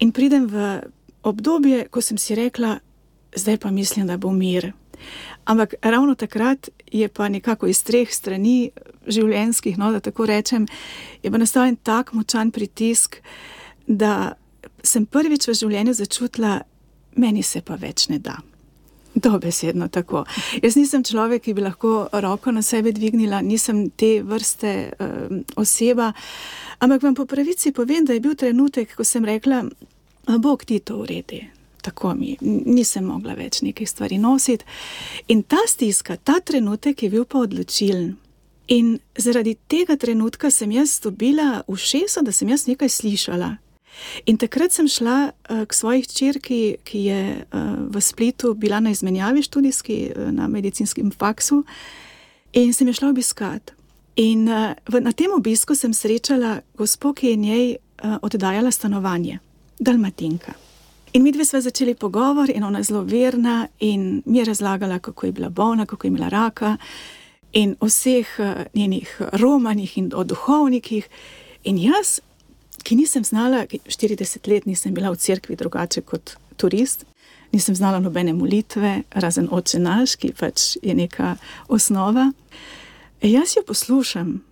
In 0.00 0.12
pridem 0.12 0.48
v 0.50 0.80
obdobje, 1.22 1.86
ko 1.90 2.00
sem 2.02 2.18
si 2.18 2.34
rekla, 2.34 2.78
zdaj 3.36 3.60
pa 3.62 3.70
mislim, 3.70 4.08
da 4.08 4.16
bo 4.16 4.32
mir. 4.32 4.72
Ampak 5.44 5.74
ravno 5.82 6.14
takrat 6.14 6.68
je 6.94 7.08
pa 7.08 7.28
nekako 7.28 7.66
iz 7.66 7.82
treh 7.82 8.10
strani 8.10 8.70
življenjskih, 9.10 9.78
no, 9.78 9.90
da 9.92 10.00
tako 10.00 10.28
rečem, 10.30 10.68
je 11.22 11.30
pa 11.30 11.40
nastal 11.42 11.66
en 11.66 11.76
tak 11.76 12.12
močan 12.14 12.52
pritisk, 12.54 13.18
da 13.86 14.34
sem 14.86 15.06
prvič 15.06 15.48
v 15.48 15.56
življenju 15.58 15.96
začutila, 15.98 16.60
meni 17.18 17.42
se 17.42 17.64
pa 17.66 17.74
več 17.80 18.06
ne 18.12 18.20
da. 18.22 18.36
Dobesedno 19.14 19.88
tako. 19.94 20.24
Jaz 20.62 20.74
nisem 20.78 21.04
človek, 21.06 21.44
ki 21.44 21.54
bi 21.54 21.62
lahko 21.62 22.08
roko 22.24 22.54
na 22.54 22.62
sebe 22.66 22.90
dvignila, 22.94 23.42
nisem 23.46 23.88
te 23.90 24.16
vrste 24.26 24.72
uh, 24.90 25.42
oseba, 25.60 26.12
ampak 26.82 27.06
vam 27.06 27.18
po 27.18 27.26
pravici 27.30 27.74
povem, 27.74 28.06
da 28.06 28.14
je 28.14 28.22
bil 28.22 28.38
trenutek, 28.38 28.94
ko 28.94 29.06
sem 29.06 29.26
rekla, 29.26 29.64
Bog 30.40 30.64
ti 30.64 30.78
to 30.80 31.02
uredi 31.02 31.42
tako 31.84 32.14
mi, 32.16 32.36
nisem 32.40 33.04
mogla 33.04 33.36
več 33.36 33.60
nekaj 33.62 33.86
stvari 33.86 34.18
nositi. 34.18 34.64
In 35.28 35.42
ta 35.42 35.60
stiska, 35.68 36.16
ta 36.16 36.40
trenutek 36.40 37.02
je 37.04 37.10
bil 37.12 37.26
pa 37.28 37.44
odločilen. 37.44 38.14
In 38.72 38.94
zaradi 39.20 39.56
tega 39.68 39.96
trenutka 40.00 40.48
sem 40.50 40.72
jaz 40.72 40.96
dobila 41.04 41.62
ušesa, 41.68 42.22
da 42.24 42.32
sem 42.32 42.48
jaz 42.48 42.64
nekaj 42.66 42.88
slišala. 42.88 43.50
In 44.26 44.38
takrat 44.40 44.72
sem 44.72 44.88
šla 44.88 45.18
uh, 45.30 45.62
k 45.68 45.76
svoji 45.76 46.06
črki, 46.08 46.60
ki 46.84 47.04
je 47.04 47.20
uh, 47.36 47.60
v 47.92 48.00
Splitu 48.00 48.54
bila 48.54 48.80
na 48.80 48.90
izmenjavi 48.90 49.42
študijski 49.42 49.98
uh, 50.10 50.32
na 50.32 50.48
medicinskem 50.48 51.12
faksu, 51.12 51.62
in 52.52 52.72
sem 52.72 52.88
jo 52.88 52.96
šla 52.96 53.12
obiskat. 53.12 53.74
In 54.16 54.44
na 54.46 55.12
tem 55.12 55.32
obisku 55.34 55.74
sem 55.74 55.90
srečala 55.90 56.60
gospod, 56.78 57.16
ki 57.18 57.32
je 57.32 57.36
njej 57.36 57.64
oddajala 58.22 58.70
stanovanje, 58.70 59.40
Dalmatinka. 59.78 60.54
In 61.14 61.22
mi 61.22 61.30
dve 61.32 61.44
sva 61.44 61.60
začeli 61.60 61.94
pogovor, 61.94 62.50
in 62.50 62.64
ona 62.64 62.78
je 62.78 62.84
zelo 62.84 63.04
verna 63.06 63.68
in 63.78 64.22
mi 64.26 64.38
je 64.38 64.44
razlagala, 64.44 64.98
kako 64.98 65.26
je 65.26 65.32
bila 65.32 65.48
bolna, 65.48 65.86
kako 65.86 66.06
je 66.06 66.08
imela 66.08 66.28
raka 66.28 66.76
in 67.52 67.76
vseh 67.80 68.26
uh, 68.38 68.46
njenih 68.74 69.20
romanih 69.32 69.98
in 69.98 70.10
o 70.14 70.24
duhovnikih. 70.24 71.08
In 71.64 71.78
jaz, 71.78 72.18
ki 72.82 72.96
nisem 72.96 73.24
znala, 73.24 73.66
40 73.66 74.48
let 74.50 74.66
nisem 74.66 74.94
bila 74.94 75.10
v 75.10 75.16
cerkvi 75.16 75.56
drugače 75.56 76.00
kot 76.00 76.34
turist, 76.56 77.04
nisem 77.52 77.74
znala 77.74 78.00
nobene 78.00 78.32
molitve, 78.32 79.02
razen 79.10 79.48
oče 79.50 79.78
naš, 79.78 80.16
ki 80.16 80.32
pač 80.34 80.76
je 80.82 80.94
neka 80.94 81.36
osnova. 81.68 82.32
E 83.22 83.30
jaz 83.30 83.54
jo 83.56 83.62
poslušam 83.66 84.42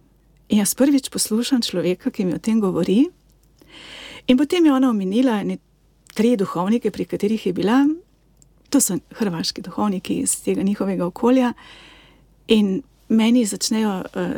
in 0.49 0.59
jaz 0.59 0.75
prvič 0.75 1.11
poslušam 1.11 1.63
človeka, 1.63 2.11
ki 2.11 2.25
mi 2.25 2.35
o 2.35 2.39
tem 2.39 2.61
govori. 2.61 3.09
In 4.27 4.39
potem 4.39 4.67
je 4.67 4.73
ona 4.73 4.91
omenila 4.91 5.43
tri 6.15 6.37
duhovnike, 6.37 6.91
pri 6.91 7.05
katerih 7.05 7.47
je 7.47 7.53
bila, 7.53 7.87
to 8.71 8.81
so 8.81 8.97
hrvaški 9.19 9.63
duhovniki 9.63 10.15
iz 10.15 10.43
tega 10.43 10.63
njihovega 10.63 11.07
okolja, 11.07 11.53
in 12.49 12.83
meni 13.09 13.45
začnejo 13.47 14.01
uh, 14.01 14.31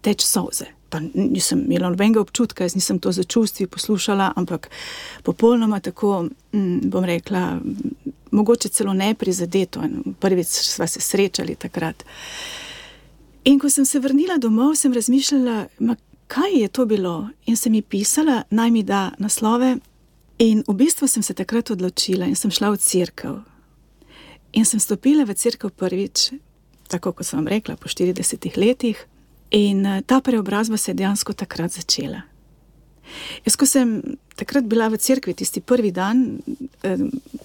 teči 0.00 0.26
soze. 0.26 0.64
Pa 0.90 0.98
nisem 1.14 1.62
imela 1.66 1.90
nobenega 1.90 2.20
občutka, 2.20 2.64
jaz 2.64 2.74
nisem 2.74 2.98
to 2.98 3.12
za 3.12 3.22
čustvi 3.22 3.66
poslušala, 3.66 4.32
ampak 4.36 4.70
popolnoma 5.22 5.80
tako, 5.80 6.24
mm, 6.52 6.90
bom 6.90 7.04
rekla, 7.04 7.60
mogoče 8.30 8.68
celo 8.68 8.92
ne 8.94 9.14
prizadeto. 9.14 9.82
Prvič 10.20 10.46
smo 10.46 10.86
se 10.86 11.00
srečali 11.00 11.54
takrat. 11.54 12.04
In 13.44 13.58
ko 13.58 13.70
sem 13.70 13.84
se 13.84 13.98
vrnila 13.98 14.36
domov, 14.38 14.74
sem 14.74 14.92
razmišljala, 14.92 15.66
kaj 16.26 16.58
je 16.62 16.68
to 16.68 16.86
bilo, 16.86 17.28
in 17.46 17.56
sem 17.56 17.74
ji 17.74 17.82
pisala, 17.82 18.42
naj 18.50 18.70
mi 18.70 18.82
da 18.82 19.10
naslove 19.18 19.76
In 20.40 20.62
v 20.64 20.72
bistvu 20.74 21.04
sem 21.08 21.22
se 21.22 21.34
takrat 21.36 21.70
odločila 21.70 22.24
in 22.24 22.36
sem 22.36 22.50
šla 22.50 22.70
v 22.72 22.80
crkvu. 22.80 23.34
In 24.56 24.64
sem 24.64 24.80
stopila 24.80 25.26
v 25.28 25.36
crkvu 25.36 25.68
prvič, 25.76 26.30
tako 26.88 27.12
kot 27.12 27.28
sem 27.28 27.36
vam 27.36 27.50
rekla, 27.50 27.76
po 27.76 27.92
40 27.92 28.48
letih, 28.56 28.96
in 29.52 29.84
eh, 29.86 30.00
ta 30.00 30.20
preobrazba 30.24 30.80
se 30.80 30.90
je 30.90 30.94
dejansko 31.02 31.36
takrat 31.36 31.76
začela. 31.76 32.22
Jaz, 33.44 33.56
ko 33.58 33.66
sem 33.68 34.00
takrat 34.38 34.64
bila 34.64 34.88
v 34.88 34.96
crkvi, 34.96 35.34
tisti 35.36 35.60
prvi 35.60 35.92
dan, 35.92 36.40
eh, 36.88 36.96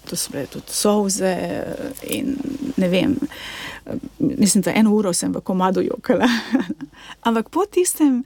to 0.08 0.16
so 0.16 0.32
bile 0.32 0.48
tudi 0.48 0.72
soze 0.72 1.36
in 2.08 2.38
ne 2.78 2.88
vem, 2.88 3.18
eh, 3.20 4.00
mislim, 4.20 4.64
da 4.64 4.72
eno 4.72 4.96
uro 4.96 5.12
sem 5.14 5.36
v 5.36 5.44
komadu 5.44 5.84
jokala. 5.84 6.30
Ampak 7.28 7.52
po 7.52 7.66
tistem 7.68 8.24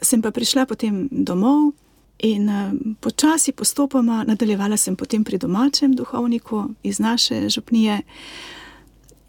sem 0.00 0.22
pa 0.24 0.32
prišla 0.32 0.64
potem 0.64 1.08
domov. 1.12 1.76
In 2.18 2.48
uh, 2.48 2.72
počasi, 3.00 3.52
postopoma 3.52 4.24
nadaljevala 4.26 4.76
sem 4.76 4.96
potem 4.96 5.24
pri 5.24 5.38
domačem 5.38 5.92
duhovniku 5.94 6.64
iz 6.82 6.98
naše 6.98 7.48
župnije. 7.48 8.00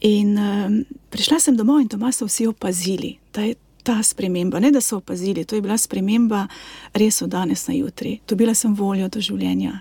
In 0.01 0.37
uh, 0.37 0.71
prišla 1.09 1.39
sem 1.39 1.57
domov 1.57 1.81
in 1.81 1.87
doma 1.87 2.11
so 2.11 2.25
vsi 2.25 2.47
opazili, 2.47 3.17
da 3.33 3.41
je 3.41 3.55
ta 3.83 4.03
sprememba, 4.03 4.59
ne 4.59 4.71
da 4.71 4.81
so 4.81 4.97
opazili, 4.97 5.45
to 5.45 5.55
je 5.55 5.61
bila 5.61 5.77
sprememba 5.77 6.47
res 6.93 7.21
od 7.21 7.29
danes 7.29 7.67
na 7.67 7.73
jutri. 7.73 8.19
Dobila 8.27 8.53
sem 8.53 8.73
voljo 8.73 9.07
do 9.07 9.21
življenja. 9.21 9.79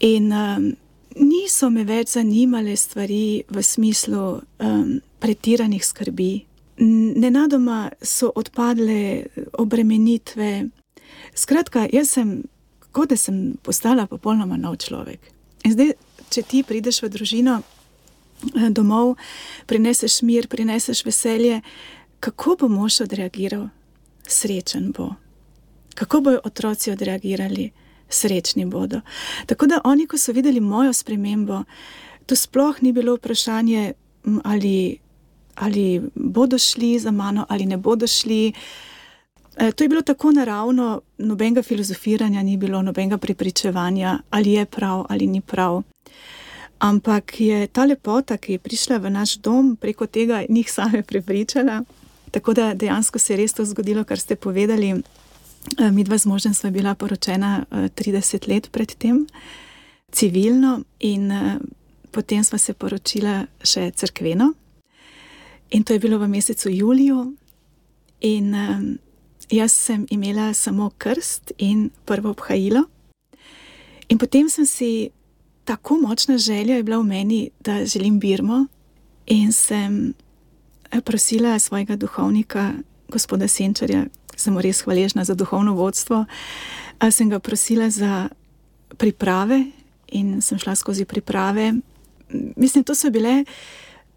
In 0.00 0.32
um, 0.32 0.72
niso 1.16 1.70
me 1.70 1.84
več 1.84 2.14
zanimale 2.14 2.76
stvari 2.76 3.42
v 3.48 3.62
smislu 3.62 4.24
um, 4.36 4.98
pretiranih 5.18 5.84
skrbi. 5.84 6.32
Nenadoma 6.78 7.88
so 8.02 8.30
odpadle 8.34 9.24
obremenitve, 9.58 10.68
Skratka, 11.34 11.86
jaz 11.92 12.10
sem, 12.16 12.42
kot 12.92 13.10
da 13.10 13.16
sem 13.16 13.56
postala 13.62 14.06
popolnoma 14.06 14.56
nov 14.56 14.78
človek. 14.84 15.20
In 15.64 15.74
zdaj, 15.74 15.94
če 16.30 16.42
ti 16.46 16.62
prideš 16.66 17.02
v 17.04 17.10
družino 17.12 17.60
eh, 17.60 18.70
domov, 18.70 19.16
prineseš 19.66 20.22
mir, 20.26 20.48
prineseš 20.48 21.04
veselje, 21.06 21.60
kako 22.20 22.56
bo 22.60 22.68
mož 22.72 23.02
odreagiral? 23.04 23.68
Srečen 24.26 24.90
bo. 24.96 25.14
Kako 25.96 26.20
bodo 26.20 26.40
otroci 26.44 26.90
odreagirali? 26.92 27.70
Srečni 28.08 28.66
bodo. 28.70 29.00
Tako 29.46 29.66
da 29.66 29.80
oni, 29.84 30.06
ko 30.06 30.18
so 30.18 30.32
videli 30.32 30.60
mojo 30.60 30.92
spremembo, 30.92 31.64
to 32.26 32.36
sploh 32.36 32.82
ni 32.82 32.92
bilo 32.92 33.16
vprašanje, 33.16 33.92
ali, 34.44 34.98
ali 35.54 36.02
bodo 36.14 36.58
šli 36.58 36.98
za 36.98 37.10
mano 37.10 37.46
ali 37.48 37.66
ne 37.66 37.76
bodo 37.76 38.06
šli. 38.06 38.48
Eh, 38.48 38.95
to 39.56 39.84
je 39.84 39.88
bilo 39.88 40.02
tako 40.02 40.32
naravno, 40.32 41.00
nobenega 41.18 41.62
filozofiranja 41.62 42.42
ni 42.42 42.56
bilo, 42.56 42.82
nobenega 42.82 43.18
pripričevanja, 43.18 44.18
ali 44.30 44.52
je 44.52 44.66
prav 44.66 45.06
ali 45.08 45.26
ni 45.26 45.40
prav. 45.40 45.82
Ampak 46.78 47.40
je 47.40 47.66
ta 47.66 47.84
lepota, 47.84 48.36
ki 48.36 48.52
je 48.52 48.58
prišla 48.58 48.98
v 48.98 49.10
naš 49.10 49.38
dom, 49.40 49.76
preko 49.80 50.06
tega 50.06 50.44
njih 50.48 50.72
same 50.72 51.02
prepričala. 51.02 51.82
Tako 52.30 52.54
da 52.54 52.74
dejansko 52.74 53.18
se 53.18 53.32
je 53.32 53.36
res 53.36 53.52
to 53.52 53.64
zgodilo, 53.64 54.04
kar 54.04 54.18
ste 54.18 54.36
povedali. 54.36 54.90
Eh, 54.90 55.90
mi 55.90 56.04
dva 56.04 56.18
z 56.18 56.26
možem 56.26 56.54
sva 56.54 56.70
bila 56.70 56.94
poročena 56.94 57.64
30 57.70 58.34
eh, 58.34 58.52
let 58.52 58.68
predtem, 58.72 59.26
civilno, 60.12 60.82
in 61.00 61.32
potem 62.10 62.44
sva 62.44 62.58
se 62.58 62.74
poročila 62.74 63.46
še 63.64 63.90
crkveno. 63.90 64.52
In 65.70 65.84
to 65.84 65.92
je 65.92 65.98
bilo 65.98 66.18
v 66.18 66.28
mesecu 66.28 66.70
juliju 66.70 67.32
In 68.20 68.54
jaz 69.50 69.72
sem 69.72 70.06
imela 70.10 70.54
samo 70.54 70.90
krst 70.98 71.52
in 71.58 71.90
prvo 72.04 72.30
obhajilo. 72.30 72.84
In 74.08 74.18
potem 74.18 74.48
sem 74.48 74.66
si 74.66 75.10
tako 75.64 75.98
močna 75.98 76.38
želja 76.38 76.82
bila 76.82 76.98
v 76.98 77.04
meni, 77.04 77.50
da 77.60 77.84
želim 77.84 78.20
Birmo, 78.20 78.66
in 79.26 79.52
sem 79.52 80.14
eh, 80.90 81.00
prosila 81.00 81.58
svojega 81.58 81.96
duhovnika, 81.96 82.72
gospoda 83.08 83.48
Senčarja, 83.48 84.06
sem 84.36 84.54
mu 84.54 84.60
res 84.60 84.82
hvaležna 84.82 85.24
za 85.24 85.34
duhovno 85.34 85.74
vodstvo. 85.74 86.24
Sem 87.10 87.30
ga 87.30 87.38
prosila 87.38 87.90
za 87.90 88.28
priprave 88.96 89.64
in 90.08 90.40
sem 90.42 90.58
šla 90.58 90.74
skozi 90.74 91.04
priprave. 91.04 91.74
Mislim, 92.56 92.84
to 92.84 92.94
so 92.94 93.10
bile 93.10 93.44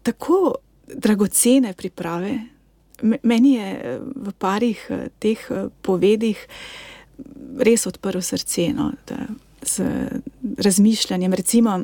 tako 0.02 0.54
dragocene 0.86 1.72
priprave. 1.72 2.38
Meni 3.02 3.54
je 3.54 3.68
eh, 3.74 3.98
v 4.00 4.32
parih 4.38 4.86
eh, 4.90 5.08
teh 5.18 5.38
eh, 5.50 5.68
povedih 5.82 6.38
res 7.58 7.86
odprlo 7.86 8.22
srce 8.22 8.72
no, 8.72 8.92
da, 9.06 9.16
z 9.62 9.84
razmišljanjem. 10.58 11.34
Recimo, 11.34 11.82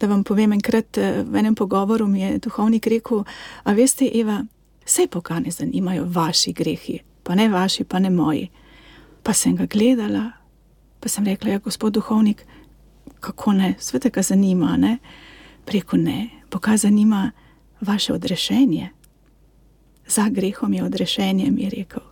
da 0.00 0.06
vam 0.06 0.24
povem, 0.24 0.52
enkrat 0.52 0.98
v 1.24 1.36
enem 1.40 1.54
pogovoru 1.54 2.06
mi 2.06 2.20
je 2.20 2.38
duhovnik 2.38 2.86
rekel: 2.86 3.24
A 3.64 3.72
veste, 3.72 4.10
Eva, 4.14 4.42
vse 4.84 5.08
Boga 5.12 5.40
ne 5.40 5.50
zanimajo 5.50 6.04
vaši 6.04 6.52
grehi, 6.52 6.98
pa 7.22 7.34
ne 7.34 7.48
vaši, 7.48 7.84
pa 7.84 7.98
ne 7.98 8.10
moji. 8.10 8.50
Pa 9.22 9.32
sem 9.32 9.56
ga 9.56 9.66
gledala, 9.66 10.32
pa 11.00 11.08
sem 11.08 11.24
rekla: 11.24 11.56
Ja, 11.56 11.58
gospod 11.64 11.96
duhovnik, 11.96 12.44
kako 13.20 13.52
ne, 13.52 13.74
svete 13.80 14.10
ga 14.10 14.22
zanima, 14.22 14.76
ne? 14.76 14.98
Preko 15.64 15.96
ne, 15.96 16.28
Boga 16.52 16.76
zanima 16.76 17.30
vaše 17.80 18.12
odrešenje. 18.12 18.97
Za 20.08 20.28
grehom 20.28 20.72
je 20.72 20.84
odrešenje, 20.84 21.50
mi 21.50 21.62
je 21.62 21.70
rekel. 21.70 22.02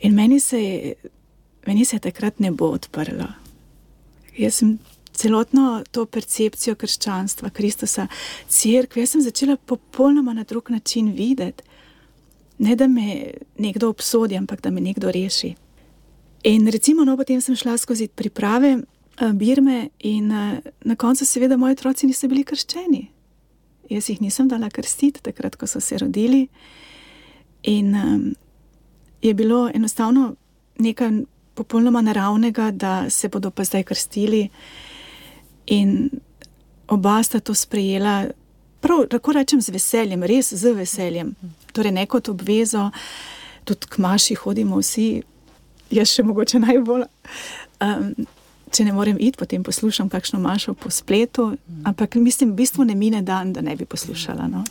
In 0.00 0.14
meni 0.14 0.40
se 0.40 0.64
je, 0.64 0.94
meni 1.66 1.84
se 1.84 1.96
je 1.96 2.00
takrat 2.00 2.38
ne 2.38 2.50
bo 2.50 2.70
odprlo. 2.70 3.26
Jaz 4.36 4.54
sem 4.54 4.78
celotno 5.12 5.82
to 5.90 6.06
percepcijo 6.06 6.74
krščanstva, 6.78 7.50
Kristusa, 7.50 8.06
crkve, 8.48 9.02
jaz 9.02 9.16
sem 9.16 9.22
začela 9.22 9.56
popolnoma 9.56 10.34
na 10.34 10.44
drug 10.44 10.70
način 10.70 11.12
videti. 11.12 11.64
Ne 12.58 12.76
da 12.76 12.86
me 12.86 13.32
nekdo 13.58 13.88
obsodi, 13.88 14.36
ampak 14.36 14.60
da 14.62 14.70
me 14.70 14.80
nekdo 14.80 15.10
reši. 15.10 15.54
In 16.44 16.68
recimo, 16.68 17.04
no, 17.04 17.16
potem 17.16 17.40
sem 17.40 17.56
šla 17.56 17.76
skozi 17.78 18.08
priprave 18.08 18.76
uh, 18.78 19.32
Birme, 19.32 19.88
in 19.98 20.30
uh, 20.32 20.58
na 20.84 20.96
koncu, 20.96 21.24
seveda, 21.24 21.56
moji 21.56 21.72
otroci 21.72 22.06
niso 22.06 22.28
bili 22.28 22.44
krščeni. 22.44 23.06
Jaz 23.88 24.10
jih 24.10 24.20
nisem 24.20 24.48
dala 24.48 24.70
krstiti, 24.70 25.22
takrat, 25.24 25.56
ko 25.56 25.66
so 25.66 25.80
se 25.80 25.98
rodili. 25.98 26.48
In 27.62 27.94
um, 27.94 28.34
je 29.22 29.34
bilo 29.34 29.70
enostavno 29.74 30.34
nekaj 30.78 31.22
popolnoma 31.54 32.02
naravnega, 32.02 32.70
da 32.70 33.10
se 33.10 33.28
bodo 33.28 33.50
pa 33.50 33.64
zdaj 33.64 33.82
krstili. 33.82 34.48
In 35.66 36.10
oba 36.88 37.22
sta 37.22 37.40
to 37.40 37.54
sprejela, 37.54 38.28
prav, 38.80 39.06
lahko 39.12 39.32
rečem, 39.32 39.60
z 39.60 39.74
veseljem, 39.74 40.22
res 40.22 40.52
z 40.54 40.72
veseljem. 40.74 41.34
Torej, 41.72 41.92
ne 41.92 42.06
kot 42.06 42.28
obvezo, 42.28 42.90
tudi 43.64 43.90
k 43.90 43.98
maši 43.98 44.36
hodimo 44.38 44.80
vsi, 44.80 45.22
jaz 45.90 46.14
še 46.14 46.24
mogoče 46.24 46.60
najbolj. 46.62 47.06
Um, 47.84 48.12
če 48.72 48.84
ne 48.84 48.92
morem 48.92 49.16
iti, 49.20 49.38
potem 49.38 49.62
poslušam 49.62 50.08
kakšno 50.08 50.40
mašo 50.40 50.74
po 50.74 50.90
spletu, 50.90 51.56
ampak 51.84 52.14
mislim, 52.14 52.52
v 52.52 52.62
bistvu 52.62 52.84
ne 52.84 52.94
mine 52.94 53.22
dan, 53.22 53.52
da 53.52 53.60
ne 53.60 53.76
bi 53.76 53.84
poslušala. 53.84 54.48
No, 54.48 54.64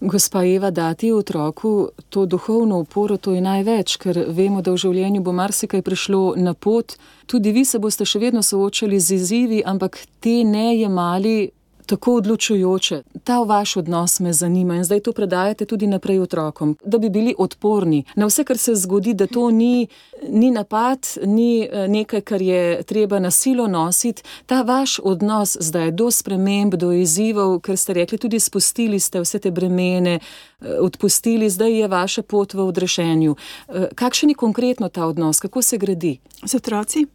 Gospa 0.00 0.44
Eva, 0.44 0.70
dati 0.70 1.12
otroku 1.12 1.88
to 2.10 2.26
duhovno 2.26 2.78
uporo, 2.78 3.16
to 3.16 3.32
je 3.32 3.40
največ, 3.40 3.96
ker 3.96 4.24
vemo, 4.28 4.60
da 4.60 4.74
v 4.74 4.80
življenju 4.82 5.22
bo 5.24 5.32
marsikaj 5.32 5.82
prišlo 5.82 6.34
na 6.36 6.52
pot. 6.54 6.96
Tudi 7.26 7.54
vi 7.54 7.64
se 7.64 7.78
boste 7.78 8.04
še 8.04 8.20
vedno 8.20 8.42
soočali 8.42 9.00
z 9.00 9.16
izzivi, 9.16 9.62
ampak 9.64 9.98
te 10.20 10.42
ne 10.44 10.74
jemali 10.76 11.50
tako 11.86 12.14
odločujoče. 12.14 13.02
Ta 13.24 13.38
vaš 13.38 13.76
odnos 13.76 14.20
me 14.20 14.32
zanima 14.32 14.76
in 14.76 14.84
zdaj 14.84 15.00
to 15.00 15.12
predajate 15.12 15.64
tudi 15.64 15.86
naprej 15.86 16.20
otrokom, 16.20 16.76
da 16.84 16.98
bi 16.98 17.10
bili 17.10 17.34
odporni 17.38 18.04
na 18.14 18.26
vse, 18.26 18.44
kar 18.44 18.58
se 18.58 18.74
zgodi, 18.74 19.14
da 19.14 19.26
to 19.26 19.50
ni, 19.50 19.86
ni 20.28 20.50
napad, 20.50 20.98
ni 21.24 21.68
eh, 21.72 21.88
nekaj, 21.88 22.20
kar 22.20 22.42
je 22.42 22.82
treba 22.82 23.18
na 23.18 23.30
silo 23.30 23.66
nositi. 23.66 24.22
Ta 24.46 24.62
vaš 24.62 24.98
odnos 25.02 25.56
zdaj 25.60 25.90
do 25.90 26.10
sprememb, 26.10 26.74
do 26.74 26.92
izzivov, 26.92 27.60
ker 27.60 27.76
ste 27.76 27.92
rekli, 27.92 28.18
tudi 28.18 28.40
spustili 28.40 29.00
ste 29.00 29.20
vse 29.20 29.38
te 29.38 29.50
bremene, 29.50 30.14
eh, 30.14 30.78
odpustili, 30.80 31.50
zdaj 31.50 31.80
je 31.80 31.88
vaša 31.88 32.22
pot 32.22 32.54
v 32.54 32.60
odrešenju. 32.60 33.36
Eh, 33.68 33.88
kakšen 33.94 34.28
je 34.28 34.34
konkretno 34.34 34.88
ta 34.88 35.06
odnos, 35.06 35.40
kako 35.40 35.62
se 35.62 35.78
gradi? 35.78 36.18
Z 36.44 36.54
otroci? 36.54 37.06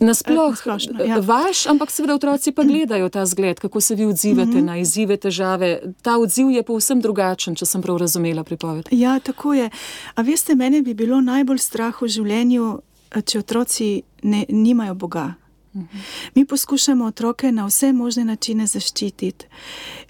Nasplošno, 0.00 1.02
e, 1.02 1.08
ja. 1.08 1.18
vaš, 1.18 1.66
ampak 1.66 1.90
seveda 1.90 2.14
otroci 2.14 2.52
pa 2.52 2.62
gledajo 2.62 3.08
ta 3.08 3.26
zgled, 3.26 3.60
kako 3.60 3.80
se 3.80 3.94
vi 3.94 4.06
odzivate 4.06 4.50
mm 4.50 4.54
-hmm. 4.54 4.64
na 4.64 4.78
izzive, 4.78 5.16
težave. 5.16 5.82
Ta 6.02 6.18
odziv 6.18 6.50
je 6.50 6.62
povsem 6.62 7.00
drugačen, 7.00 7.54
če 7.54 7.66
sem 7.66 7.82
prav 7.82 7.96
razumela 7.96 8.44
pripoved. 8.44 8.88
Ja, 8.90 9.18
tako 9.20 9.54
je. 9.54 9.70
A 10.14 10.22
veste, 10.22 10.54
mene 10.54 10.82
bi 10.82 10.94
bilo 10.94 11.20
najbolj 11.20 11.58
strah 11.58 12.02
v 12.02 12.08
življenju, 12.08 12.80
če 13.24 13.38
otroci 13.38 14.02
ne, 14.22 14.44
nimajo 14.48 14.94
Boga. 14.94 15.34
Mm 15.74 15.80
-hmm. 15.80 16.00
Mi 16.34 16.44
poskušamo 16.44 17.04
otroke 17.04 17.52
na 17.52 17.66
vse 17.66 17.92
možne 17.92 18.24
načine 18.24 18.66
zaščititi. 18.66 19.46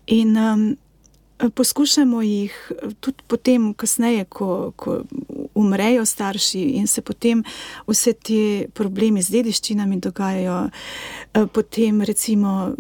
In 0.06 0.37
um, 0.37 0.76
poskušamo 1.54 2.22
jih 2.22 2.72
tudi 3.00 3.22
potem, 3.26 3.74
kasneje, 3.74 4.24
ko, 4.24 4.72
ko 4.76 5.02
umrejo 5.54 6.04
starši 6.06 6.60
in 6.60 6.86
se 6.86 7.02
potem 7.02 7.44
vse 7.86 8.12
te 8.12 8.68
problemi 8.74 9.22
z 9.22 9.30
dediščinami 9.30 10.00
dogajajo. 10.00 10.70
Eh, 11.34 11.46
potem, 11.52 12.02
recimo, 12.02 12.74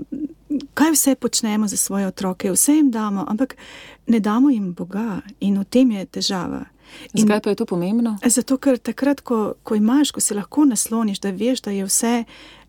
kaj 0.74 0.92
vse 0.92 1.14
počnemo 1.14 1.68
za 1.68 1.76
svoje 1.76 2.06
otroke, 2.06 2.50
vse 2.50 2.74
jim 2.74 2.90
damo, 2.90 3.24
ampak 3.28 3.56
ne 4.06 4.20
damo 4.20 4.50
jim 4.50 4.74
Boga 4.74 5.20
in 5.40 5.58
v 5.58 5.64
tem 5.64 5.90
je 5.90 6.06
težava. 6.06 6.64
In 7.14 7.22
Zakaj 7.22 7.40
pa 7.40 7.50
je 7.50 7.56
to 7.56 7.66
pomembno? 7.66 8.16
Zato, 8.26 8.58
ker 8.58 8.78
takrat, 8.78 9.20
ko, 9.20 9.54
ko 9.62 9.74
imaš, 9.74 10.10
ko 10.10 10.20
se 10.20 10.34
lahko 10.34 10.64
nasloniš, 10.64 11.20
da 11.22 11.30
veš, 11.30 11.62
da 11.62 11.70
je 11.70 11.86
vse 11.86 12.24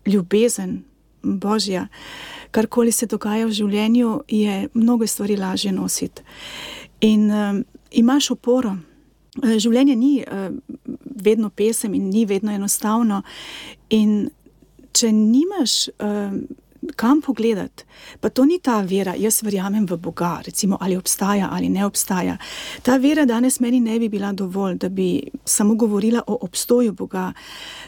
ljubezen 0.06 0.84
Božja, 1.22 1.88
karkoli 2.50 2.92
se 2.92 3.06
dogaja 3.06 3.46
v 3.46 3.56
življenju, 3.56 4.22
je 4.28 4.68
mnogo 4.74 5.06
stvari 5.06 5.36
lažje 5.36 5.72
nositi. 5.72 6.22
In 7.00 7.30
um, 7.30 7.64
imaš 7.90 8.30
oporo. 8.30 8.76
Življenje 9.40 9.96
ni 9.96 10.12
uh, 10.20 10.50
vedno 11.24 11.50
pesem 11.50 11.94
in 11.94 12.10
ni 12.12 12.26
vedno 12.28 12.52
enostavno. 12.52 13.22
In 13.96 14.28
če 14.92 15.12
nimaš 15.12 15.88
uh, 15.96 16.36
kam 16.96 17.20
pogledati, 17.22 17.84
pa 18.20 18.28
to 18.28 18.44
ni 18.44 18.58
ta 18.58 18.80
vera, 18.80 19.14
jaz 19.14 19.42
verjamem 19.42 19.86
v 19.86 19.96
Boga, 19.96 20.40
recimo, 20.46 20.76
ali 20.80 20.96
obstaja 20.96 21.48
ali 21.52 21.68
ne 21.68 21.86
obstaja. 21.86 22.36
Ta 22.82 22.96
vera 22.96 23.24
danes 23.24 23.60
meni 23.60 23.80
ne 23.80 23.98
bi 23.98 24.08
bila 24.08 24.32
dovolj, 24.32 24.74
da 24.74 24.88
bi 24.88 25.22
samo 25.44 25.74
govorila 25.74 26.22
o 26.26 26.38
obstoju 26.40 26.92
Boga. 26.92 27.32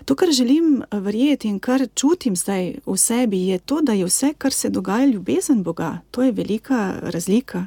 To, 0.05 0.15
kar 0.15 0.31
želim 0.31 0.83
verjeti 0.93 1.49
in 1.49 1.59
kar 1.59 1.87
čutim 1.95 2.37
zdaj 2.37 2.75
v 2.87 2.97
sebi, 2.97 3.47
je 3.47 3.59
to, 3.59 3.81
da 3.81 3.93
je 3.93 4.05
vse, 4.05 4.35
kar 4.39 4.53
se 4.53 4.71
dogaja, 4.71 5.07
ljubezen 5.07 5.63
Boga. 5.63 5.99
To 6.11 6.23
je 6.23 6.33
velika 6.33 6.95
razlika 7.03 7.67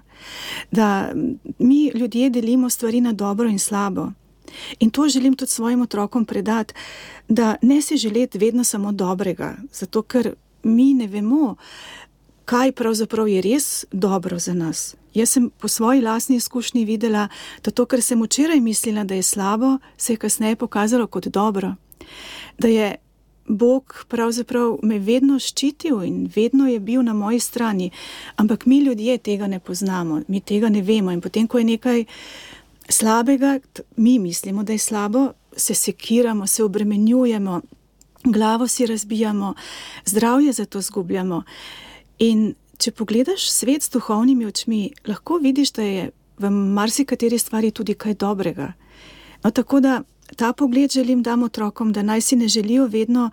da 0.71 1.13
mi 1.59 1.91
ljudje 1.95 2.29
delimo 2.29 2.69
stvari 2.69 3.01
na 3.01 3.13
dobro 3.13 3.49
in 3.49 3.59
slabo. 3.59 4.11
In 4.79 4.89
to 4.89 5.07
želim 5.07 5.35
tudi 5.35 5.51
svojim 5.51 5.81
otrokom 5.81 6.25
predati, 6.25 6.73
da 7.27 7.55
ne 7.61 7.81
si 7.81 7.97
želeti 7.97 8.37
vedno 8.37 8.63
samo 8.63 8.91
dobrega, 8.91 9.55
zato 9.71 10.01
ker 10.01 10.33
mi 10.67 10.93
ne 10.93 11.07
vemo, 11.07 11.55
kaj 12.45 12.71
pravzaprav 12.71 13.27
je 13.27 13.41
res 13.41 13.85
dobro 13.91 14.39
za 14.39 14.53
nas. 14.53 14.95
Jaz 15.13 15.29
sem 15.29 15.49
po 15.49 15.67
svoji 15.67 16.01
lastni 16.01 16.35
izkušnji 16.35 16.85
videla, 16.85 17.27
da 17.63 17.71
to, 17.71 17.85
kar 17.85 18.01
sem 18.01 18.21
včeraj 18.23 18.59
mislila, 18.59 19.03
da 19.03 19.15
je 19.15 19.23
slabo, 19.23 19.77
se 19.97 20.13
je 20.13 20.17
kasneje 20.17 20.55
pokazalo 20.55 21.07
kot 21.07 21.27
dobro. 21.27 21.75
Da 22.59 22.67
je 22.67 22.95
Bog 23.47 24.05
pravzaprav 24.07 24.77
me 24.83 24.99
vedno 24.99 25.39
ščitil 25.39 26.01
in 26.03 26.31
vedno 26.35 26.67
je 26.67 26.79
bil 26.79 27.03
na 27.03 27.13
moji 27.13 27.39
strani, 27.39 27.91
ampak 28.35 28.65
mi 28.65 28.79
ljudje 28.79 29.17
tega 29.17 29.47
ne 29.47 29.59
poznamo, 29.59 30.21
mi 30.27 30.41
tega 30.41 30.69
ne 30.69 30.81
vemo. 30.81 31.11
In 31.11 31.21
potem, 31.21 31.47
ko 31.47 31.57
je 31.57 31.63
nekaj 31.65 32.05
slabega, 32.89 33.59
mi 33.95 34.19
mislimo, 34.19 34.63
da 34.63 34.73
je 34.73 34.79
slabo, 34.79 35.31
se 35.55 35.73
sekiramo, 35.73 36.47
se 36.47 36.63
obremenjujemo, 36.63 37.61
glavo 38.23 38.67
si 38.67 38.85
razbijamo, 38.85 39.53
zdravje 40.05 40.53
zato 40.53 40.81
zgubljamo. 40.81 41.43
In 42.19 42.53
če 42.77 42.91
pogledaš 42.91 43.49
svet 43.51 43.83
s 43.83 43.89
duhovnimi 43.89 44.45
očmi, 44.45 44.91
lahko 45.07 45.37
vidiš, 45.41 45.71
da 45.71 45.83
je 45.83 46.09
v 46.37 46.49
marsikateri 46.49 47.37
stvari 47.37 47.71
tudi 47.71 47.93
kaj 47.93 48.13
dobrega. 48.13 48.73
No, 49.43 49.51
tako 49.51 49.79
da 49.79 50.01
ta 50.35 50.53
pogled 50.53 50.91
želim 50.91 51.23
dati 51.23 51.43
otrokom, 51.43 51.93
da 51.93 52.01
naj 52.01 52.21
si 52.21 52.35
ne 52.35 52.47
želijo 52.47 52.87
vedno 52.87 53.29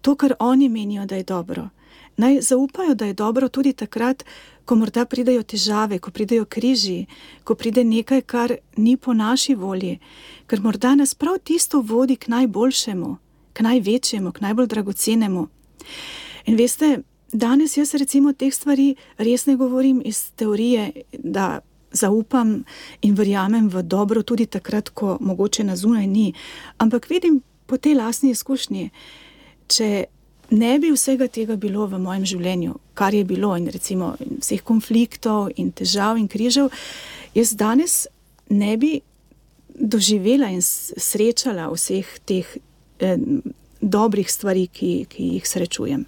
to, 0.00 0.14
kar 0.14 0.34
oni 0.38 0.68
menijo, 0.68 1.06
da 1.06 1.16
je 1.16 1.22
dobro. 1.22 1.68
Naj 2.16 2.40
zaupajo, 2.40 2.94
da 2.94 3.06
je 3.06 3.12
dobro 3.12 3.48
tudi 3.48 3.72
takrat, 3.72 4.24
ko 4.64 4.74
morda 4.74 5.04
pridejo 5.04 5.42
težave, 5.42 5.98
ko 5.98 6.10
pridejo 6.10 6.44
križi, 6.44 7.06
ko 7.44 7.54
pride 7.54 7.84
nekaj, 7.84 8.22
kar 8.22 8.54
ni 8.76 8.96
po 8.96 9.14
naši 9.14 9.54
volji, 9.54 9.98
ker 10.46 10.60
morda 10.60 10.94
nas 10.94 11.14
prav 11.14 11.38
tisto 11.38 11.80
vodi 11.80 12.16
k 12.16 12.28
najboljšemu, 12.28 13.16
k 13.56 13.64
največjemu, 13.64 14.32
k 14.32 14.44
najbolj 14.44 14.66
dragocenemu. 14.68 15.46
In 16.46 16.56
veste, 16.60 17.00
danes 17.32 17.76
jaz 17.76 17.94
recimo 17.96 18.32
teh 18.32 18.52
stvari 18.54 18.94
res 19.18 19.46
ne 19.46 19.56
govorim 19.56 20.02
iz 20.04 20.30
teorije, 20.36 20.90
da 21.18 21.60
zaupam 21.96 22.64
in 23.02 23.14
verjamem 23.14 23.68
v 23.72 23.82
dobro, 23.82 24.22
tudi 24.22 24.46
takrat, 24.46 24.90
ko 24.92 25.16
mogoče 25.20 25.64
na 25.64 25.76
zunaj 25.76 26.06
ni, 26.06 26.32
ampak 26.78 27.08
vidim 27.08 27.40
po 27.66 27.76
tej 27.76 27.96
lastni 27.96 28.30
izkušnji, 28.30 28.90
če 29.68 30.04
ne 30.50 30.78
bi 30.78 30.92
vsega 30.94 31.26
tega 31.32 31.56
bilo 31.56 31.86
v 31.90 31.98
mojem 31.98 32.26
življenju, 32.26 32.76
kar 32.94 33.14
je 33.14 33.24
bilo, 33.24 33.56
in 33.56 33.70
recimo 33.72 34.14
in 34.20 34.38
vseh 34.42 34.62
konfliktov 34.62 35.50
in 35.56 35.72
težav 35.72 36.20
in 36.20 36.28
križev, 36.28 36.70
jaz 37.34 37.56
danes 37.56 38.06
ne 38.50 38.76
bi 38.76 39.00
doživela 39.74 40.52
in 40.52 40.62
srečala 40.62 41.66
vseh 41.72 42.06
teh 42.24 42.46
eh, 42.98 43.16
dobrih 43.80 44.26
stvari, 44.28 44.66
ki, 44.68 45.06
ki 45.08 45.22
jih 45.24 45.46
srečujem. 45.46 46.04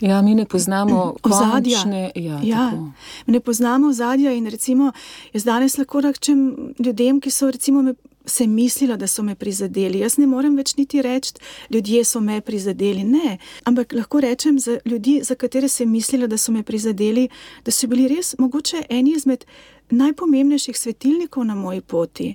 Ja, 0.00 0.22
mi 0.22 0.34
ne 0.34 0.44
poznamo 0.44 1.14
ozadja. 1.24 1.78
končne- 1.78 2.10
Ja, 2.16 2.40
Ja, 2.44 2.70
tako. 2.70 2.90
ne 3.26 3.40
poznamo 3.40 3.88
ozadja 3.88 4.32
in 4.32 4.46
recimo 4.46 4.92
jaz 5.32 5.44
danes 5.44 5.78
lahko 5.78 6.00
rečem 6.00 6.44
ljudem, 6.78 7.20
ki 7.20 7.30
so 7.30 7.50
recimo 7.50 7.82
me, 7.82 7.94
se 8.26 8.46
mislila, 8.46 8.96
da 8.96 9.06
so 9.06 9.22
me 9.22 9.34
prizadeli. 9.34 9.98
Jaz 9.98 10.18
ne 10.18 10.26
morem 10.26 10.54
več 10.54 10.76
niti 10.76 11.02
reči, 11.02 11.32
ljudje 11.70 12.04
so 12.04 12.20
me 12.20 12.40
prizadeli. 12.40 13.04
Ne, 13.04 13.38
ampak 13.64 13.92
lahko 13.92 14.20
rečem 14.20 14.58
za 14.58 14.78
ljudi, 14.84 15.20
za 15.22 15.34
katere 15.34 15.68
sem 15.68 15.90
mislila, 15.90 16.26
da 16.26 16.36
so 16.36 16.52
me 16.52 16.62
prizadeli, 16.62 17.28
da 17.64 17.70
so 17.70 17.86
bili 17.86 18.08
res 18.08 18.34
mogoče 18.38 18.82
eni 18.90 19.10
izmed 19.12 19.44
najpomembnejših 19.92 20.78
svetilnikov 20.78 21.44
na 21.44 21.54
moji 21.54 21.80
poti, 21.82 22.34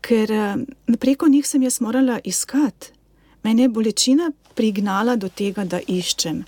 ker 0.00 0.32
eh, 0.32 0.56
preko 0.96 1.28
njih 1.28 1.46
sem 1.46 1.62
jaz 1.62 1.80
morala 1.80 2.18
iskati. 2.24 2.92
Mene 3.42 3.62
je 3.62 3.68
bolečina 3.68 4.30
prignala 4.54 5.16
do 5.16 5.28
tega, 5.28 5.64
da 5.64 5.80
iščem. 5.80 6.42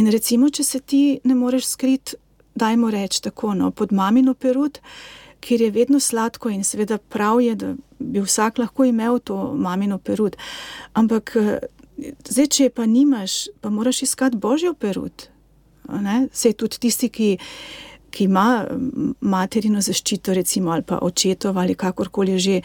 In 0.00 0.10
recimo, 0.10 0.50
če 0.50 0.64
se 0.64 0.80
ti 0.80 1.02
ne 1.24 1.34
moreš 1.38 1.68
skriti, 1.74 2.16
dajmo 2.54 2.90
reči 2.90 3.22
tako, 3.22 3.54
no, 3.54 3.70
pod 3.70 3.92
mamino 3.92 4.34
perut, 4.34 4.78
kjer 5.44 5.66
je 5.66 5.70
vedno 5.70 6.00
sladko 6.00 6.50
in 6.50 6.64
seveda 6.64 6.98
prav 6.98 7.40
je, 7.42 7.54
da 7.54 7.74
bi 7.98 8.22
vsak 8.22 8.58
lahko 8.58 8.86
imel 8.88 9.18
to 9.18 9.36
mamino 9.54 9.98
perut. 9.98 10.36
Ampak 10.94 11.34
zdaj, 12.28 12.46
če 12.46 12.68
je 12.68 12.74
pa 12.74 12.86
nimaš, 12.86 13.46
pa 13.60 13.70
moraš 13.70 14.02
iskati 14.08 14.36
božjo 14.40 14.74
perut. 14.74 15.28
ne. 15.88 16.28
Saj 16.32 16.52
tudi 16.52 16.78
tisti, 16.80 17.08
ki, 17.08 17.36
ki 18.14 18.28
ima 18.28 18.66
materino 19.20 19.80
zaščito, 19.82 20.34
recimo, 20.34 20.70
ali 20.70 20.86
pa 20.86 21.00
očetov 21.02 21.58
ali 21.58 21.74
kakorkoli 21.74 22.38
že, 22.38 22.60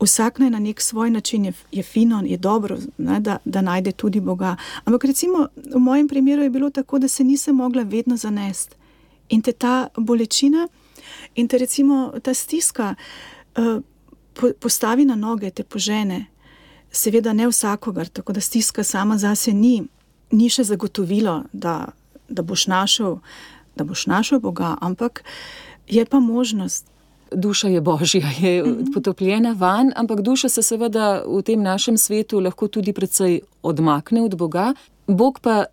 vsak 0.00 0.40
naj 0.40 0.50
na 0.50 0.58
nek 0.58 0.80
svoj 0.80 1.10
način 1.10 1.44
je, 1.44 1.52
je 1.72 1.82
fino, 1.82 2.22
je 2.24 2.36
dobro, 2.36 2.78
ne, 2.98 3.20
da, 3.20 3.38
da 3.44 3.60
najde 3.60 3.92
tudi 3.92 4.20
Boga. 4.20 4.56
Ampak 4.84 5.04
recimo 5.04 5.48
v 5.74 5.80
mojem 5.80 6.08
primeru 6.08 6.42
je 6.42 6.50
bilo 6.50 6.70
tako, 6.70 6.98
da 6.98 7.08
se 7.08 7.24
nisem 7.24 7.56
mogla 7.56 7.82
vedno 7.82 8.16
zanesti. 8.16 8.76
In 9.28 9.42
te 9.42 9.52
ta 9.52 9.88
bolečina 9.96 10.68
in 11.34 11.48
te 11.48 11.58
recimo 11.58 12.12
ta 12.22 12.34
stiska 12.34 12.94
po, 14.34 14.50
postavi 14.60 15.04
na 15.04 15.14
noge, 15.14 15.50
te 15.50 15.64
požene. 15.64 16.26
Seveda 16.94 17.32
ne 17.32 17.48
vsakogar, 17.48 18.08
tako 18.08 18.32
da 18.32 18.40
stiska 18.40 18.84
sama 18.84 19.18
zase 19.18 19.52
ni, 19.52 19.82
ni 20.30 20.50
še 20.50 20.64
zagotovilo, 20.64 21.42
da, 21.52 21.88
da, 22.28 22.42
boš 22.42 22.66
našel, 22.70 23.18
da 23.76 23.84
boš 23.84 24.06
našel 24.06 24.40
Boga, 24.40 24.76
ampak 24.80 25.24
je 25.88 26.04
pa 26.04 26.20
možnost. 26.20 26.86
Duša 27.34 27.68
je 27.68 27.80
božja, 27.80 28.30
je 28.40 28.64
potopljena 28.94 29.56
van, 29.58 29.92
ampak 29.96 30.20
duša 30.20 30.48
se 30.48 30.62
seveda 30.62 31.24
v 31.26 31.42
tem 31.42 31.62
našem 31.62 31.98
svetu 31.98 32.40
lahko 32.40 32.68
tudi 32.68 32.92
precej 32.92 33.40
odmakne 33.62 34.22
od 34.22 34.36
Boga. 34.36 34.74
Bog 35.06 35.40
pa 35.40 35.64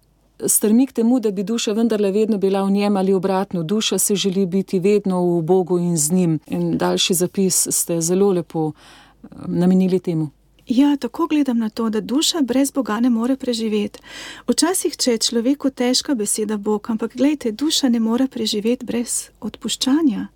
strmi 0.45 0.87
k 0.87 0.91
temu, 0.91 1.19
da 1.19 1.31
bi 1.31 1.43
duša 1.43 1.71
vendarle 1.71 2.11
vedno 2.11 2.37
bila 2.37 2.63
v 2.63 2.71
njem 2.71 2.97
ali 2.97 3.13
obratno. 3.13 3.63
Duša 3.63 3.97
se 3.97 4.15
želi 4.15 4.45
biti 4.45 4.79
vedno 4.79 5.21
v 5.21 5.41
Bogu 5.41 5.79
in 5.79 5.97
z 5.97 6.11
njim. 6.11 6.39
In 6.47 6.77
daljši 6.77 7.13
zapis 7.13 7.67
ste 7.71 8.01
zelo 8.01 8.31
lepo 8.31 8.71
eh, 8.71 9.27
namenili 9.47 9.99
temu. 9.99 10.29
Ja, 10.71 10.97
tako 10.97 11.27
gledam 11.27 11.57
na 11.59 11.69
to, 11.69 11.89
da 11.89 12.01
duša 12.01 12.41
brez 12.41 12.71
Boga 12.71 12.99
ne 12.99 13.09
more 13.09 13.35
preživeti. 13.35 13.99
Včasih, 14.47 14.95
če 14.97 15.11
je 15.11 15.17
človeku 15.17 15.69
težka 15.69 16.13
beseda 16.15 16.55
Bog, 16.57 16.87
ampak 16.89 17.15
gledajte, 17.15 17.51
duša 17.51 17.89
ne 17.89 17.99
more 17.99 18.27
preživeti 18.31 18.85
brez 18.85 19.15
odpuščanja. 19.43 20.27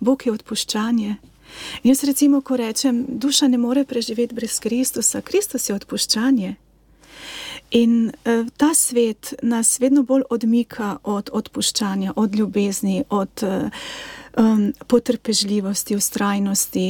Bog 0.00 0.22
je 0.26 0.32
odpuščanje. 0.32 1.16
Jaz 1.82 2.04
recimo, 2.04 2.40
ko 2.46 2.56
rečem, 2.56 3.00
duša 3.08 3.48
ne 3.48 3.58
more 3.58 3.82
preživeti 3.84 4.38
brez 4.38 4.60
Kristusa, 4.62 5.20
Kristus 5.20 5.66
je 5.68 5.74
odpuščanje. 5.74 6.54
In 7.70 7.96
uh, 8.06 8.46
ta 8.56 8.74
svet 8.78 9.34
nas 9.42 9.80
vedno 9.80 10.04
bolj 10.06 10.22
odmika 10.30 10.96
od 11.02 11.32
odpuščanja, 11.32 12.12
od 12.16 12.36
ljubezni, 12.38 13.02
od 13.08 13.42
uh, 13.42 13.66
um, 14.38 14.70
potrpežljivosti, 14.86 15.98
ustrajnosti. 15.98 16.86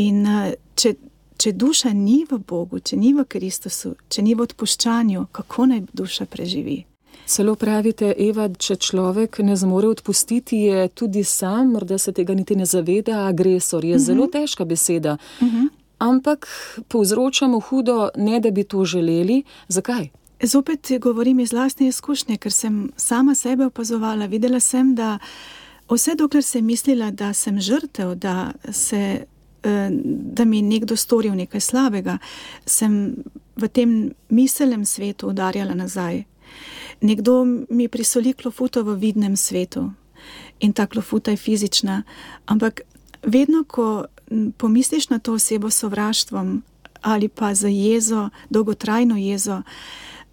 In 0.00 0.24
uh, 0.24 0.48
če, 0.74 0.94
če 1.36 1.52
duša 1.52 1.92
ni 1.92 2.24
v 2.30 2.38
Bogu, 2.38 2.80
če 2.80 2.96
ni 2.96 3.12
v 3.12 3.24
Kristusu, 3.24 3.94
če 4.08 4.22
ni 4.22 4.34
v 4.34 4.46
odpuščanju, 4.46 5.26
kako 5.32 5.66
naj 5.66 5.82
duša 5.92 6.26
preživi? 6.26 6.84
Celo 7.26 7.56
pravite, 7.58 8.12
Eva, 8.18 8.46
če 8.48 8.76
človek 8.78 9.40
ne 9.42 9.56
zmore 9.58 9.88
odpustiti, 9.90 10.60
je 10.68 10.88
tudi 10.94 11.24
sam, 11.26 11.72
morda 11.74 11.98
se 11.98 12.12
tega 12.14 12.36
niti 12.38 12.54
ne 12.56 12.66
zaveda, 12.66 13.24
agresor. 13.26 13.84
Je 13.84 13.96
uh 13.96 14.00
-huh. 14.00 14.04
zelo 14.04 14.26
težka 14.26 14.64
beseda. 14.64 15.16
Uh 15.40 15.48
-huh. 15.48 15.68
Ampak 15.98 16.46
povzročamo 16.88 17.60
hudo, 17.60 18.08
ne 18.16 18.40
da 18.40 18.50
bi 18.50 18.64
to 18.64 18.84
želeli. 18.84 19.42
Zakaj? 19.68 20.08
Zopet 20.42 20.90
govorim 21.00 21.40
iz 21.40 21.52
lastne 21.52 21.88
izkušnje, 21.88 22.36
ker 22.36 22.52
sem 22.52 22.90
sama 22.96 23.34
sebe 23.34 23.66
opazovala. 23.66 24.26
Videla 24.26 24.60
sem, 24.60 24.94
da 24.94 25.18
vse 25.90 26.14
dokler 26.14 26.42
sem 26.42 26.64
mislila, 26.64 27.10
da 27.10 27.32
sem 27.32 27.60
žrtev, 27.60 28.14
da, 28.14 28.52
se, 28.72 29.24
da 30.36 30.44
mi 30.44 30.58
je 30.58 30.62
nekdo 30.62 30.96
storil 30.96 31.34
nekaj 31.34 31.60
slabega, 31.60 32.18
sem 32.66 33.16
v 33.56 33.68
tem 33.68 33.92
miselnem 34.28 34.84
svetu 34.84 35.28
udarjala 35.28 35.74
nazaj. 35.74 36.24
Nekdo 37.00 37.44
mi 37.70 37.88
prisoli 37.88 38.32
klofuto 38.32 38.82
v 38.82 38.96
vidnem 38.96 39.36
svetu 39.36 39.90
in 40.60 40.72
ta 40.72 40.86
klofuta 40.86 41.30
je 41.30 41.36
fizična, 41.36 42.02
ampak 42.46 42.80
vedno, 43.22 43.64
ko 43.64 44.06
pomisliš 44.56 45.08
na 45.08 45.18
to 45.18 45.32
osebo 45.32 45.70
s 45.70 45.78
sovraštvom 45.78 46.62
ali 47.02 47.28
pa 47.28 47.54
za 47.54 47.68
jezo, 47.68 48.30
dolgotrajno 48.50 49.16
jezo, 49.16 49.62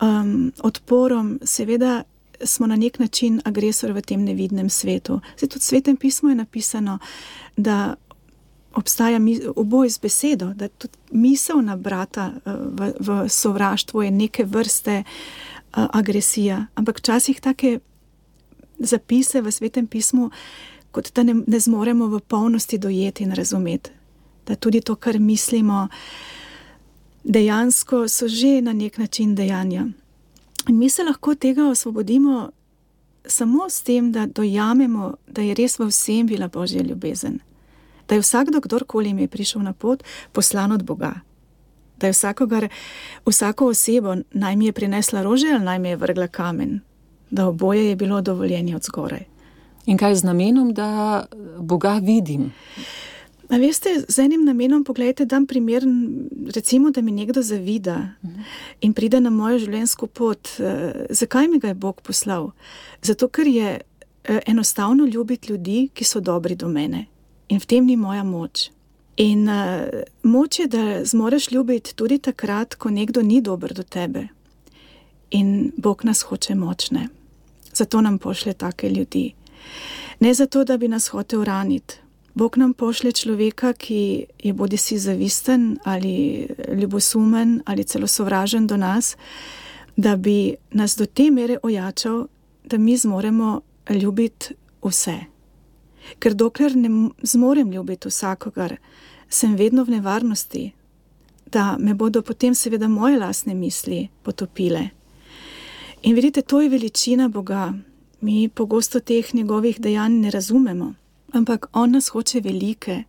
um, 0.02 0.52
odporom, 0.64 1.40
seveda 1.44 2.04
smo 2.44 2.68
na 2.68 2.76
nek 2.76 3.00
način 3.00 3.42
agresor 3.46 3.92
v 3.92 4.02
tem 4.02 4.24
nevidnem 4.24 4.70
svetu. 4.70 5.20
Zdaj, 5.38 5.50
tudi 5.50 5.60
v 5.60 5.66
svetem 5.66 5.98
pismu 5.98 6.30
je 6.30 6.36
napisano, 6.36 7.00
da 7.58 7.96
obstaja 8.74 9.20
mi- 9.20 9.42
oboj 9.56 9.90
z 9.90 10.00
besedo, 10.00 10.54
da 10.54 10.68
tudi 10.68 10.98
misel 11.12 11.62
na 11.62 11.76
brata 11.76 12.32
uh, 12.46 12.54
v, 12.54 12.94
v 13.00 13.30
sovraštvu 13.30 14.02
je 14.02 14.12
neke 14.12 14.46
vrste 14.46 15.04
uh, 15.04 15.88
agresija. 15.94 16.66
Ampak 16.76 17.00
včasih 17.00 17.42
take 17.42 17.80
zapise 18.80 19.42
v 19.42 19.52
svetem 19.52 19.88
pismu, 19.88 20.32
kot 20.92 21.14
da 21.16 21.24
ne, 21.24 21.36
ne 21.48 21.60
zmoremo 21.60 22.08
v 22.08 22.20
polnosti 22.20 22.78
dojeti 22.78 23.24
in 23.24 23.32
razumeti. 23.32 23.90
Da 24.48 24.56
tudi 24.56 24.82
to, 24.82 24.96
kar 24.96 25.20
mislimo, 25.20 25.88
dejansko 27.24 28.08
so 28.08 28.28
že 28.28 28.62
na 28.62 28.74
nek 28.74 28.98
način 28.98 29.36
dejanja. 29.36 29.88
In 30.68 30.78
mi 30.78 30.90
se 30.90 31.04
lahko 31.04 31.36
tega 31.36 31.68
osvobodimo 31.70 32.50
samo 33.26 33.70
s 33.70 33.84
tem, 33.84 34.12
da 34.12 34.26
dojamemo, 34.26 35.14
da 35.28 35.42
je 35.42 35.54
res 35.54 35.80
v 35.80 35.88
vsem 35.88 36.28
bila 36.28 36.48
božja 36.48 36.84
ljubezen. 36.84 37.40
Da 38.08 38.16
je 38.16 38.22
vsakdo, 38.22 38.60
kdorkoli 38.60 39.14
mi 39.14 39.22
je 39.22 39.28
prišel 39.28 39.62
na 39.62 39.74
pot, 39.74 40.04
poslan 40.32 40.72
od 40.72 40.84
Boga. 40.84 41.14
Da 42.00 42.08
je 42.08 42.12
vsakogar, 42.12 42.68
vsako 43.26 43.68
osebo 43.68 44.16
naj 44.32 44.56
mi 44.56 44.66
je 44.66 44.72
prinesla 44.72 45.22
rože 45.22 45.48
ali 45.54 45.66
naj 45.66 45.80
mi 45.80 45.90
je 45.90 45.96
vrgla 45.96 46.28
kamen. 46.28 46.80
Da 47.30 47.48
oboje 47.48 47.90
je 47.90 47.96
bilo 47.96 48.22
dovoljenje 48.22 48.76
od 48.76 48.84
zgoraj. 48.84 49.24
In 49.86 49.98
kaj 49.98 50.16
z 50.16 50.24
namenom, 50.24 50.74
da 50.74 51.26
Boga 51.60 52.00
vidim? 52.04 52.52
A 53.50 53.58
veste, 53.58 53.90
z 54.08 54.20
enim 54.20 54.46
namenom, 54.46 54.84
pogledajte, 54.84 55.26
dam 55.26 55.46
primer, 55.46 55.84
recimo, 56.56 56.92
da 56.92 57.02
mi 57.02 57.12
nekdo 57.12 57.42
zavida 57.42 58.10
in 58.82 58.94
pride 58.94 59.20
na 59.20 59.30
mojo 59.30 59.60
življenjsko 59.60 60.08
pot. 60.08 60.50
Eh, 60.60 61.06
Zakaj 61.10 61.48
mi 61.48 61.60
ga 61.60 61.68
je 61.68 61.74
Bog 61.74 62.02
poslal? 62.02 62.52
Zato, 63.02 63.28
ker 63.28 63.48
je 63.48 63.80
eh, 63.80 64.40
enostavno 64.48 65.06
ljubiti 65.06 65.52
ljudi, 65.52 65.90
ki 65.94 66.04
so 66.04 66.20
dobri 66.20 66.56
do 66.56 66.68
mene 66.68 67.06
in 67.54 67.60
v 67.62 67.66
tem 67.70 67.86
ni 67.86 67.98
moja 67.98 68.24
moč. 68.24 68.72
In 69.22 69.46
uh, 69.46 69.86
moč 70.24 70.60
je, 70.60 70.68
da 70.68 71.06
zmoreš 71.06 71.52
ljubiti 71.52 71.94
tudi 71.96 72.18
takrat, 72.18 72.76
ko 72.76 72.90
nekdo 72.90 73.22
ni 73.22 73.42
dober 73.42 73.74
do 73.74 73.84
tebe. 73.84 74.28
In 75.32 75.72
Bog 75.78 76.02
nas 76.06 76.22
hoče 76.22 76.56
močne. 76.56 77.08
Zato 77.74 78.02
nam 78.02 78.18
pošlje 78.18 78.54
take 78.54 78.90
ljudi. 78.90 79.34
Ne 80.20 80.34
zato, 80.34 80.64
da 80.64 80.78
bi 80.78 80.88
nas 80.88 81.08
hotel 81.08 81.44
raniti. 81.44 81.96
Bog 82.34 82.58
nam 82.58 82.74
pošlje 82.74 83.12
človeka, 83.12 83.74
ki 83.74 84.26
je 84.44 84.54
bodi 84.54 84.78
si 84.78 84.98
zavisten 84.98 85.78
ali 85.84 86.48
ljubosumen 86.82 87.62
ali 87.66 87.84
celo 87.84 88.08
sovražen 88.08 88.68
do 88.68 88.78
nas, 88.78 89.16
da 89.96 90.16
bi 90.16 90.56
nas 90.72 90.98
do 90.98 91.06
te 91.06 91.30
mere 91.32 91.58
ojačal, 91.64 92.28
da 92.64 92.78
mi 92.78 92.98
zmoremo 92.98 93.62
ljubiti 93.90 94.54
vse. 94.84 95.33
Ker 96.20 96.34
dokler 96.34 96.76
ne 96.76 96.90
zmorem 97.24 97.72
ljubiti 97.72 98.08
vsakogar, 98.08 98.78
sem 99.30 99.56
vedno 99.56 99.84
v 99.84 99.98
nevarnosti, 99.98 100.72
da 101.46 101.78
me 101.80 101.94
bodo 101.94 102.22
potem 102.22 102.56
seveda 102.56 102.88
moje 102.88 103.20
lastne 103.20 103.54
misli 103.54 104.08
potopile. 104.24 104.90
In 106.04 106.16
vidite, 106.16 106.42
to 106.42 106.62
je 106.62 106.70
veličina 106.70 107.28
Boga. 107.30 107.74
Mi 108.22 108.50
pogosto 108.50 109.00
teh 109.00 109.34
njegovih 109.36 109.82
dejanj 109.82 110.20
ne 110.20 110.32
razumemo, 110.32 110.94
ampak 111.32 111.68
On 111.74 111.92
nas 111.92 112.08
hoče 112.08 112.40
velike, 112.40 113.04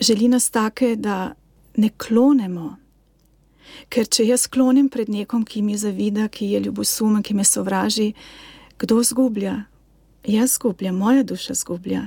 želi 0.00 0.28
nas 0.28 0.50
take, 0.50 0.96
da 0.96 1.34
ne 1.76 1.88
klonemo. 1.88 2.76
Ker 3.88 4.08
če 4.08 4.26
jaz 4.26 4.46
klonim 4.46 4.88
pred 4.88 5.08
nekom, 5.08 5.44
ki 5.44 5.62
mi 5.62 5.76
zavida, 5.76 6.28
ki 6.28 6.46
je 6.46 6.60
ljubosumen, 6.60 7.22
ki 7.22 7.34
me 7.34 7.44
sovraži, 7.44 8.12
kdo 8.78 9.02
zgublja? 9.02 9.64
Jaz 10.26 10.54
zgubljam, 10.54 10.96
moja 10.96 11.22
duša 11.22 11.54
zgublja. 11.54 12.06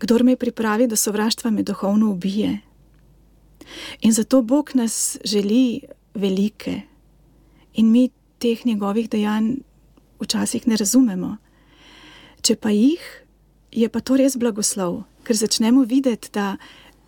Kdor 0.00 0.22
me 0.24 0.36
pripravi 0.36 0.86
do 0.86 0.96
sovraštva, 0.96 1.50
me 1.50 1.62
duhovno 1.62 2.10
ubije. 2.10 2.58
In 4.00 4.12
zato 4.12 4.42
Bog 4.42 4.70
nas 4.74 5.18
želi 5.24 5.80
velike 6.14 6.80
in 7.74 7.90
mi 7.90 8.10
teh 8.38 8.66
njegovih 8.66 9.10
dejanj 9.10 9.54
včasih 10.20 10.68
ne 10.68 10.76
razumemo. 10.76 11.36
Če 12.42 12.56
pa 12.56 12.70
jih, 12.70 13.00
je 13.72 13.88
pa 13.88 14.00
to 14.00 14.16
res 14.16 14.36
blagoslov, 14.36 15.02
ker 15.24 15.36
začnemo 15.36 15.84
videti, 15.84 16.30
da 16.32 16.56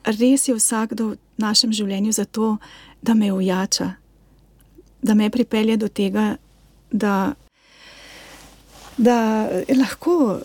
res 0.05 0.49
je 0.49 0.55
vsakdo 0.55 1.13
v 1.13 1.17
našem 1.37 1.73
življenju 1.73 2.13
zato, 2.13 2.57
da 3.03 3.15
me 3.15 3.33
ojača, 3.33 3.93
da 5.03 5.15
me 5.15 5.31
pripelje 5.31 5.77
do 5.77 5.89
tega, 5.89 6.37
da, 6.91 7.35
da, 8.97 9.49
lahko, 9.79 10.41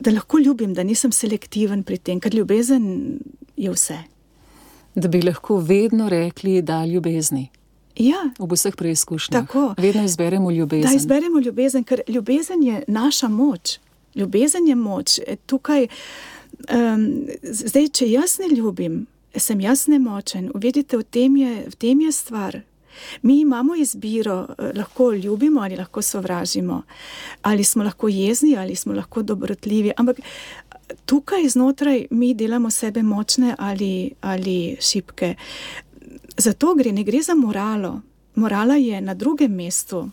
da 0.00 0.10
lahko 0.10 0.38
ljubim, 0.38 0.74
da 0.74 0.82
nisem 0.82 1.12
selektiven 1.12 1.82
pri 1.82 1.98
tem, 1.98 2.20
ker 2.20 2.34
ljubezen 2.34 3.18
je 3.56 3.70
vse. 3.70 3.98
Da 4.94 5.08
bi 5.08 5.22
lahko 5.22 5.60
vedno 5.62 6.08
rekli, 6.08 6.62
da 6.62 6.84
ljubezni. 6.86 7.48
Ja, 8.00 8.30
v 8.38 8.48
vseh 8.54 8.74
preizkušnjah. 8.76 9.46
Tako. 9.46 9.74
Vedno 9.78 10.04
izberemo 10.04 10.50
ljubezen. 10.50 10.90
Da 10.90 10.96
izberemo 10.96 11.40
ljubezen, 11.40 11.84
ker 11.84 12.00
ljubezen 12.08 12.62
je 12.62 12.82
naša 12.88 13.28
moč. 13.28 13.78
Ljubezen 14.14 14.66
je 14.66 14.74
moč. 14.74 15.18
E, 15.26 15.36
tukaj, 15.46 15.86
um, 16.72 17.26
zdaj, 17.42 17.88
če 17.88 18.10
jaz 18.10 18.38
ne 18.38 18.54
ljubim, 18.56 19.06
sem 19.36 19.60
jaz 19.60 19.86
nemočen. 19.86 20.50
Uvidite, 20.54 20.96
v 20.96 21.04
tem 21.04 21.36
je, 21.36 21.52
v 21.70 21.76
tem 21.76 22.00
je 22.00 22.12
stvar. 22.12 22.60
Mi 23.22 23.40
imamo 23.40 23.74
izbiro, 23.74 24.46
e, 24.58 24.72
lahko 24.78 25.12
ljubimo 25.12 25.60
ali 25.60 25.76
lahko 25.76 26.02
sovražimo, 26.02 26.82
ali 27.42 27.64
smo 27.64 27.84
lahko 27.84 28.08
jezni 28.08 28.56
ali 28.56 28.76
smo 28.76 28.92
lahko 28.92 29.22
dobrotljivi. 29.22 29.92
Ampak 29.96 30.20
tukaj 31.06 31.48
znotraj 31.48 32.06
mi 32.10 32.34
delamo 32.34 32.70
sebe 32.70 33.02
močne 33.02 33.54
ali, 33.58 34.10
ali 34.20 34.76
šibke. 34.80 35.34
Zato 36.36 36.74
gre, 36.74 36.92
ne 36.92 37.04
gre 37.04 37.22
za 37.22 37.34
moralo. 37.34 38.00
Morala 38.34 38.74
je 38.76 39.00
na 39.00 39.14
drugem 39.14 39.54
mestu. 39.54 40.08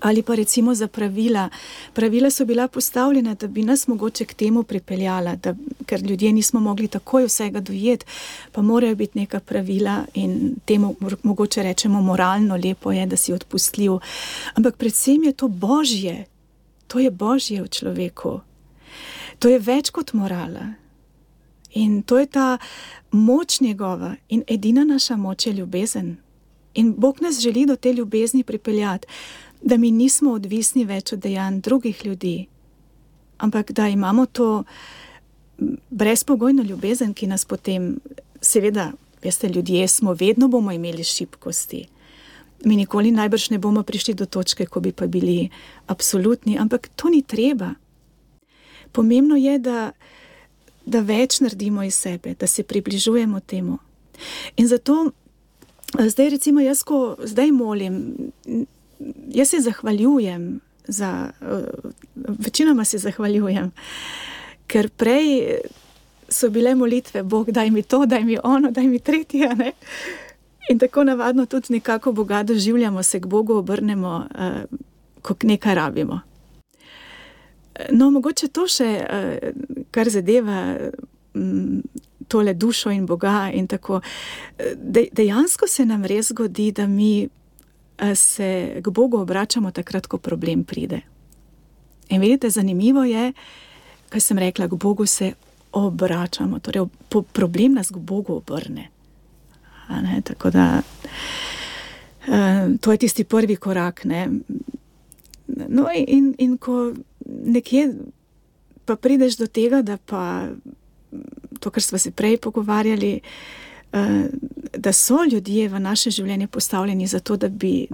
Ali 0.00 0.22
pa 0.22 0.34
recimo 0.34 0.74
za 0.74 0.88
pravila. 0.88 1.48
Pravila 1.92 2.30
so 2.30 2.44
bila 2.44 2.68
postavljena, 2.68 3.34
da 3.34 3.46
bi 3.46 3.62
nas 3.62 3.86
mogoče 3.88 4.24
k 4.24 4.34
temu 4.34 4.62
pripeljala, 4.62 5.36
da, 5.36 5.54
ker 5.86 6.02
ljudje 6.02 6.32
nismo 6.32 6.60
mogli 6.60 6.88
takoj 6.88 7.24
vsega 7.24 7.60
dojeti, 7.60 8.06
pa 8.52 8.62
morajo 8.62 8.94
biti 8.94 9.18
neka 9.18 9.40
pravila 9.40 10.04
in 10.14 10.54
temu 10.64 10.94
mogoče 11.22 11.62
rečemo 11.62 12.02
moralno 12.02 12.56
lepo 12.56 12.92
je, 12.92 13.06
da 13.06 13.16
si 13.16 13.32
odpustljiv. 13.32 13.92
Ampak 14.54 14.76
predvsem 14.76 15.24
je 15.24 15.32
to 15.32 15.48
božje, 15.48 16.24
to 16.86 16.98
je 16.98 17.10
božje 17.10 17.62
v 17.62 17.68
človeku. 17.68 18.40
To 19.38 19.48
je 19.48 19.58
več 19.58 19.90
kot 19.90 20.12
morala. 20.12 20.74
In 21.74 22.02
to 22.02 22.18
je 22.18 22.26
ta 22.26 22.58
moč 23.10 23.60
njegova 23.60 24.14
in 24.28 24.42
edina 24.46 24.84
naša 24.84 25.16
moč 25.16 25.46
je 25.46 25.52
ljubezen. 25.52 26.16
In 26.74 26.94
Bog 26.96 27.20
nas 27.20 27.40
želi 27.40 27.66
do 27.66 27.76
te 27.76 27.92
ljubezni 27.92 28.44
pripeljati, 28.44 29.06
da 29.62 29.76
mi 29.76 29.90
nismo 29.90 30.32
odvisni 30.32 30.84
več 30.84 31.12
od 31.12 31.18
dejanj 31.18 31.60
drugih 31.60 32.06
ljudi, 32.06 32.46
ampak 33.38 33.72
da 33.72 33.88
imamo 33.88 34.26
to 34.26 34.64
brezpogojno 35.90 36.62
ljubezen, 36.62 37.14
ki 37.14 37.26
nas 37.26 37.44
potem, 37.44 37.98
seveda, 38.40 38.92
veste, 39.22 39.48
ljudje 39.48 39.88
smo, 39.88 40.14
vedno 40.14 40.48
bomo 40.48 40.72
imeli 40.72 41.04
šibkosti. 41.04 41.86
Mi 42.64 42.76
nikoli 42.76 43.10
najbrž 43.10 43.50
ne 43.50 43.58
bomo 43.58 43.82
prišli 43.82 44.14
do 44.14 44.26
točke, 44.26 44.66
ko 44.66 44.80
bi 44.80 44.92
pa 44.92 45.06
bili 45.06 45.48
absolutni, 45.86 46.58
ampak 46.58 46.88
to 46.96 47.08
ni 47.08 47.22
treba. 47.22 47.74
Pomembno 48.92 49.36
je, 49.36 49.58
da 49.58 49.92
da 50.88 51.02
več 51.04 51.40
naredimo 51.44 51.84
iz 51.84 51.96
sebe, 52.00 52.34
da 52.38 52.46
se 52.46 52.64
približujemo 52.64 53.40
temu. 53.40 53.78
In 54.56 54.68
zato 54.68 55.10
zdaj, 55.98 56.30
recimo, 56.36 56.60
jaz, 56.64 56.82
ko 56.84 57.16
zdaj 57.24 57.52
molim, 57.52 57.98
jaz 59.28 59.48
se 59.48 59.60
zahvaljujem 59.60 60.60
za, 60.88 61.30
večinoma 62.16 62.84
se 62.84 62.98
zahvaljujem, 62.98 63.72
ker 64.66 64.88
prej 64.88 65.58
so 66.28 66.50
bile 66.50 66.74
molitve, 66.74 67.22
Bog, 67.22 67.50
daj 67.50 67.70
mi 67.70 67.82
to, 67.82 68.06
daj 68.06 68.24
mi 68.24 68.38
ono, 68.44 68.70
daj 68.70 68.88
mi 68.88 68.98
tretje. 68.98 69.48
In 70.70 70.78
tako 70.78 71.04
navadno 71.04 71.46
tudi 71.46 71.72
nekako 71.72 72.12
Boga 72.12 72.42
doživljamo, 72.42 73.02
se 73.02 73.20
k 73.20 73.26
Bogu 73.26 73.54
obrnemo, 73.54 74.28
uh, 74.34 74.78
ko 75.22 75.34
nekaj 75.42 75.74
rabimo. 75.74 76.20
No, 77.90 78.10
mogoče 78.10 78.48
to 78.48 78.66
še, 78.68 78.90
uh, 79.00 79.84
kar 79.90 80.10
zadeva 80.10 80.76
um, 81.34 81.82
tole 82.28 82.54
dušo 82.54 82.90
in 82.90 83.06
Boga. 83.06 83.50
In 83.54 83.68
De, 84.76 85.06
dejansko 85.12 85.66
se 85.66 85.84
nam 85.84 86.04
res 86.04 86.28
zgodi, 86.28 86.72
da 86.72 86.86
mi 86.86 87.28
se 88.14 88.80
k 88.84 88.88
Bogu 88.88 89.18
obračamo 89.18 89.70
takrat, 89.70 90.06
ko 90.06 90.18
problem 90.18 90.64
pride. 90.64 91.00
In 92.08 92.20
vidite, 92.20 92.50
zanimivo 92.50 93.04
je, 93.04 93.32
kaj 94.08 94.20
sem 94.20 94.38
rekla, 94.38 94.68
k 94.68 94.74
Bogu 94.74 95.06
se 95.06 95.32
obračamo, 95.72 96.58
torej 96.58 96.86
po, 97.08 97.22
problem 97.22 97.74
nas 97.74 97.90
k 97.90 97.96
Bogu 97.96 98.34
obrne. 98.34 98.88
Tako 100.24 100.50
da 100.50 100.82
uh, 102.28 102.76
to 102.80 102.92
je 102.92 102.98
tisti 102.98 103.24
prvi 103.24 103.56
korak. 103.56 104.04
Ne? 104.04 104.28
No, 105.46 105.86
in, 105.94 106.34
in 106.38 106.56
ko 106.58 106.92
nekje 107.44 107.94
pa 108.84 108.96
prideš 108.96 109.36
do 109.36 109.46
tega, 109.46 109.82
da 109.82 109.96
pa 109.96 110.48
to, 111.60 111.70
kar 111.70 111.82
smo 111.82 111.98
se 111.98 112.10
prej 112.10 112.36
pogovarjali, 112.36 113.14
uh, 113.14 113.67
da 114.76 114.92
so 114.92 115.24
ljudje 115.24 115.68
v 115.68 115.80
naše 115.80 116.10
življenje 116.10 116.46
postavljeni 116.46 117.06
zato, 117.06 117.36
da 117.36 117.48
bi 117.48 117.88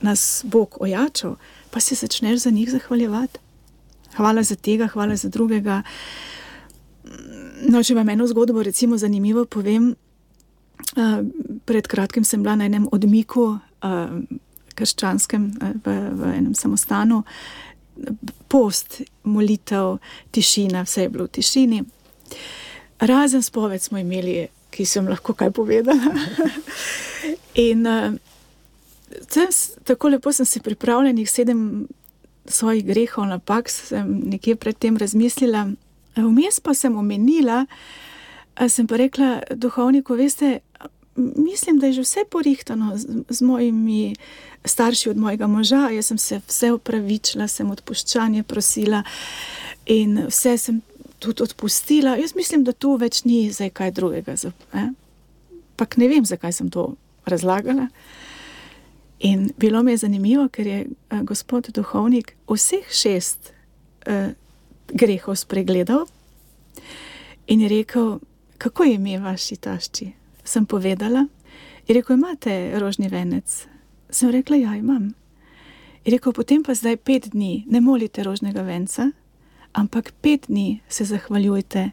nas 0.00 0.44
Bog 0.46 0.76
ojačal, 0.80 1.36
pa 1.70 1.80
se 1.80 1.94
začneš 1.94 2.40
za 2.40 2.50
njih 2.50 2.70
zahvaljevati. 2.70 3.38
Hvala 4.16 4.42
za 4.42 4.56
tega, 4.56 4.86
hvala 4.86 5.16
za 5.16 5.28
drugega. 5.28 5.82
No, 7.68 7.82
če 7.82 7.94
vam 7.94 8.08
eno 8.08 8.26
zgodbo, 8.26 8.62
recimo, 8.62 8.98
zanimivo 8.98 9.44
povem. 9.44 9.94
Uh, 10.96 11.20
pred 11.66 11.86
kratkim 11.86 12.24
sem 12.24 12.42
bila 12.42 12.56
na 12.56 12.66
enem 12.66 12.86
odmiku, 12.92 13.58
uh, 13.82 14.14
krščanskem, 14.78 15.50
v, 15.84 15.94
v 16.14 16.32
enem 16.38 16.54
samostanu, 16.54 17.24
post, 18.48 19.00
molitev, 19.26 19.98
tišina, 20.30 20.84
vse 20.86 21.06
je 21.06 21.12
bilo 21.14 21.26
v 21.26 21.34
tišini. 21.38 21.82
Razen 23.00 23.42
spoved 23.42 23.82
smo 23.82 23.98
imeli, 23.98 24.46
ki 24.70 24.86
sem 24.86 25.08
lahko 25.08 25.34
kaj 25.34 25.50
povedala. 25.56 26.14
In 27.68 27.86
uh, 27.86 28.14
tako 29.84 30.08
lepo 30.08 30.32
sem 30.32 30.46
si 30.46 30.60
pripravljala, 30.60 31.26
sedem 31.26 31.86
svojih 32.48 32.84
grehov, 32.86 33.26
napak 33.26 33.68
sem 33.70 34.20
nekje 34.24 34.56
predtem 34.56 34.96
razmislila. 34.96 35.68
Vmes 36.16 36.60
pa 36.60 36.74
sem 36.74 36.96
omenila, 36.96 37.66
sem 38.68 38.86
pa 38.86 38.96
rekla 38.96 39.40
duhovniku, 39.54 40.14
veste, 40.14 40.58
mislim, 41.16 41.78
da 41.78 41.86
je 41.86 41.92
že 41.92 42.02
vse 42.02 42.24
porihtano 42.30 42.96
z, 42.96 43.22
z 43.28 43.42
mojimi 43.42 44.16
starši 44.64 45.10
od 45.10 45.16
mojega 45.16 45.46
moža. 45.46 45.88
Jaz 45.90 46.06
sem 46.06 46.18
se 46.18 46.40
vse 46.46 46.72
upravičila, 46.72 47.48
sem 47.48 47.70
odpuščanje 47.70 48.42
prosila 48.42 49.02
in 49.86 50.24
vse 50.28 50.58
sem 50.58 50.80
tudi 51.18 51.42
odpustila. 51.42 52.16
Jaz 52.16 52.34
mislim, 52.34 52.64
da 52.64 52.72
tu 52.72 52.96
več 52.96 53.24
ni 53.24 53.48
zdaj 53.52 53.70
kaj 53.70 53.92
drugega. 53.96 54.34
Pak 55.76 55.96
ne 55.96 56.08
vem, 56.08 56.24
zakaj 56.24 56.52
sem 56.52 56.70
to 56.70 56.92
razlagala. 57.26 57.88
In 59.18 59.50
bilo 59.58 59.82
mi 59.82 59.92
je 59.92 60.04
zanimivo, 60.04 60.48
ker 60.48 60.66
je 60.66 60.86
gospod 61.26 61.70
duhovnik 61.74 62.36
vseh 62.46 62.86
šest 62.94 63.50
uh, 64.06 64.30
grehov 64.94 65.36
spregledal 65.36 66.06
in 67.46 67.60
je 67.60 67.68
rekel, 67.68 68.18
kako 68.58 68.84
je 68.84 68.94
ime 68.94 69.18
vaši 69.18 69.56
tašči. 69.56 70.12
Sem 70.44 70.66
povedala, 70.66 71.26
je 71.88 71.94
rekel, 71.94 72.16
imate 72.16 72.78
rožni 72.78 73.08
venec. 73.08 73.66
Sem 74.10 74.30
rekla, 74.30 74.56
ja, 74.56 74.76
imam. 74.76 75.12
Je 76.04 76.12
rekel, 76.12 76.32
potem 76.32 76.62
pa 76.62 76.74
zdaj 76.74 76.96
pet 76.96 77.28
dni 77.32 77.64
ne 77.66 77.80
molite 77.80 78.22
rožnega 78.22 78.62
venca, 78.62 79.10
ampak 79.78 80.12
pet 80.20 80.46
dni 80.48 80.80
se 80.88 81.04
zahvaljujte, 81.04 81.90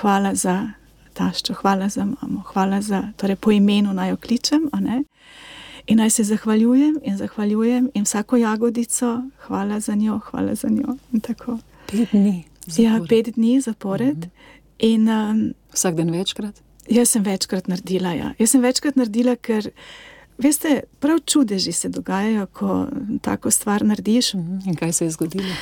hvala 0.00 0.34
za 0.34 0.72
taščo, 1.14 1.54
hvala 1.60 1.88
za 1.88 2.04
mamo, 2.04 2.42
hvala 2.52 2.80
za, 2.82 3.02
torej 3.16 3.36
po 3.36 3.52
imenu 3.52 3.92
naj 3.94 4.10
jo 4.10 4.16
kličem, 4.16 4.68
a 4.72 4.80
ne. 4.80 5.02
In 5.86 5.98
naj 5.98 6.10
se 6.10 6.24
zahvaljujem 6.24 6.98
in 7.02 7.16
zahvaljujem 7.18 7.90
in 7.94 8.06
vsako 8.06 8.36
jagodico, 8.36 9.22
hvala 9.46 9.80
za 9.80 9.94
njo, 9.94 10.20
hvala 10.30 10.54
za 10.54 10.68
njo. 10.70 10.96
In 11.12 11.20
tako. 11.20 11.58
Pet 11.90 12.08
dni. 12.12 12.44
Ja, 12.76 12.92
zapored. 12.92 13.08
pet 13.08 13.34
dni 13.34 13.60
zapored. 13.60 14.16
Mm 14.16 14.22
-hmm. 14.22 14.62
In 14.78 15.08
um, 15.08 15.54
Vsak 15.72 15.94
dan 15.94 16.10
večkrat. 16.10 16.62
jaz 16.88 17.08
sem 17.08 17.22
večkrat 17.22 17.68
naredila. 17.68 18.12
Ja. 18.12 18.32
Jaz 18.38 18.50
sem 18.50 18.60
večkrat 18.60 18.96
naredila, 18.96 19.36
ker 19.36 19.70
veste, 20.38 20.80
prav 21.00 21.18
čudeži 21.26 21.72
se 21.72 21.88
dogajajo, 21.88 22.46
ko 22.46 22.86
tako 23.22 23.50
stvar 23.50 23.84
narediš. 23.84 24.34
Mhm. 24.34 24.58
In 24.66 24.74
kaj 24.76 24.92
se 24.92 25.04
je 25.04 25.10
zgodilo? 25.10 25.54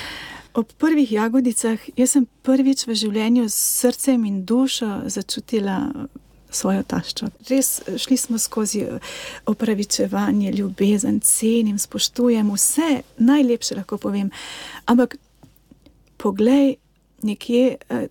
Ob 0.55 0.73
prvih 0.79 1.13
jagodicah, 1.13 1.79
jaz 1.97 2.17
sem 2.17 2.27
prvič 2.43 2.87
v 2.89 2.95
življenju 2.99 3.47
s 3.49 3.55
srcem 3.55 4.25
in 4.27 4.43
dušo 4.45 5.05
začutila 5.07 5.77
svojo 6.51 6.83
taščo. 6.83 7.29
Res 7.47 7.69
šli 8.03 8.17
smo 8.19 8.39
skozi 8.39 8.83
opravičevanje, 9.47 10.51
ljubezen, 10.53 11.21
cenim, 11.23 11.79
spoštujem, 11.79 12.51
vse 12.51 13.03
najlepše 13.19 13.79
lahko 13.79 14.01
povem. 14.03 14.33
Ampak 14.91 15.17
poglej, 16.19 16.77
nekje, 17.23 17.77
eh, 17.89 18.09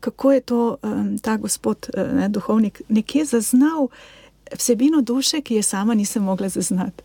kako 0.00 0.32
je 0.32 0.40
to 0.40 0.60
eh, 0.82 0.88
ta 1.22 1.36
gospod, 1.36 1.90
eh, 1.94 2.12
ne, 2.12 2.28
duhovnik, 2.28 2.82
nekje 2.88 3.24
zaznal 3.24 3.88
vsebino 4.56 5.02
duše, 5.02 5.40
ki 5.40 5.54
je 5.60 5.62
sama 5.62 5.94
nisem 5.94 6.22
mogla 6.22 6.48
zaznati. 6.48 7.04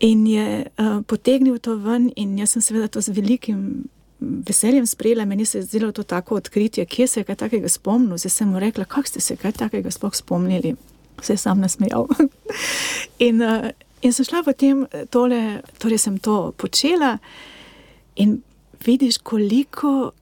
In 0.00 0.26
je 0.26 0.66
uh, 0.66 1.02
potegnil 1.06 1.58
to 1.58 1.76
ven, 1.76 2.10
in 2.16 2.38
jaz 2.38 2.56
sem 2.56 2.62
seveda 2.62 2.88
to 2.88 3.00
z 3.00 3.14
velikim 3.14 3.84
veseljem 4.20 4.86
sprejela. 4.86 5.24
Meni 5.24 5.44
se 5.44 5.58
je 5.58 5.62
zdelo 5.62 5.92
to 5.92 6.02
tako 6.02 6.34
odkritje, 6.34 6.86
kje 6.86 7.06
se 7.06 7.20
je 7.20 7.24
kaj 7.24 7.36
takega 7.36 7.68
spomnil. 7.68 8.18
Zdaj 8.18 8.30
sem 8.30 8.48
mu 8.48 8.60
rekla, 8.60 8.84
kako 8.84 9.08
ste 9.08 9.20
se 9.20 9.36
kaj 9.36 9.52
takega 9.52 9.90
sploh 9.90 10.14
spomnili. 10.14 10.74
Vse 11.20 11.32
je 11.32 11.36
sam 11.36 11.60
nasmejal. 11.60 12.08
in, 13.26 13.42
uh, 13.42 13.70
in 14.02 14.12
sem 14.12 14.24
šla 14.24 14.42
potem 14.44 14.86
tole, 15.10 15.62
torej 15.78 15.98
sem 15.98 16.18
to 16.18 16.52
počela, 16.56 17.18
in 18.16 18.40
vidiš, 18.86 19.18
koliko 19.18 20.12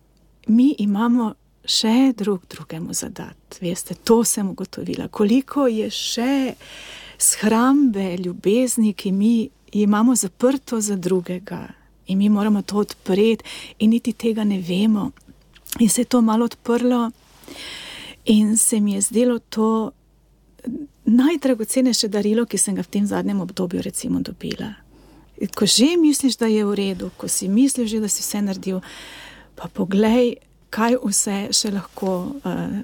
mi 0.47 0.75
imamo 0.79 1.33
še 1.65 2.13
drug 2.17 2.45
drugemu 2.51 2.93
zadati. 2.93 3.61
Veste, 3.61 3.95
to 3.95 4.25
sem 4.25 4.49
ugotovila, 4.51 5.09
koliko 5.09 5.67
je 5.67 5.91
še 5.91 6.55
shrambe 7.19 8.17
ljubezni, 8.19 8.93
ki 8.95 9.13
mi 9.13 9.35
imamo 9.73 10.15
zaprto 10.15 10.81
za 10.81 10.97
drugega 10.97 11.69
in 12.07 12.19
mi 12.19 12.29
moramo 12.29 12.63
to 12.63 12.77
odpreti, 12.77 13.45
in 13.79 13.91
niti 13.91 14.13
tega 14.13 14.45
ne 14.45 14.59
vemo. 14.61 15.11
In 15.79 15.89
se 15.89 16.01
je 16.01 16.05
to 16.05 16.21
malo 16.21 16.45
odprlo, 16.45 17.11
in 18.25 18.57
se 18.57 18.81
mi 18.81 18.93
je 18.93 19.01
zdelo 19.01 19.39
to 19.39 19.91
najdragocenejše 21.05 22.09
darilo, 22.09 22.47
ki 22.47 22.59
sem 22.59 22.75
ga 22.75 22.83
v 22.83 22.91
tem 22.91 23.07
zadnjem 23.07 23.41
obdobju 23.41 23.83
recimo 23.83 24.21
dobila. 24.21 24.75
Ko 25.55 25.67
že 25.67 25.97
misliš, 25.97 26.37
da 26.37 26.47
je 26.47 26.65
v 26.65 26.75
redu, 26.75 27.11
ko 27.17 27.29
si 27.29 27.49
misliš, 27.49 27.91
že, 27.91 28.01
da 28.01 28.09
si 28.09 28.23
vse 28.23 28.43
naredil, 28.43 28.81
pa 29.57 29.69
poglej, 29.69 30.37
kaj 30.71 31.01
vse 31.03 31.39
še 31.51 31.73
lahko 31.75 32.37
uh, 32.45 32.83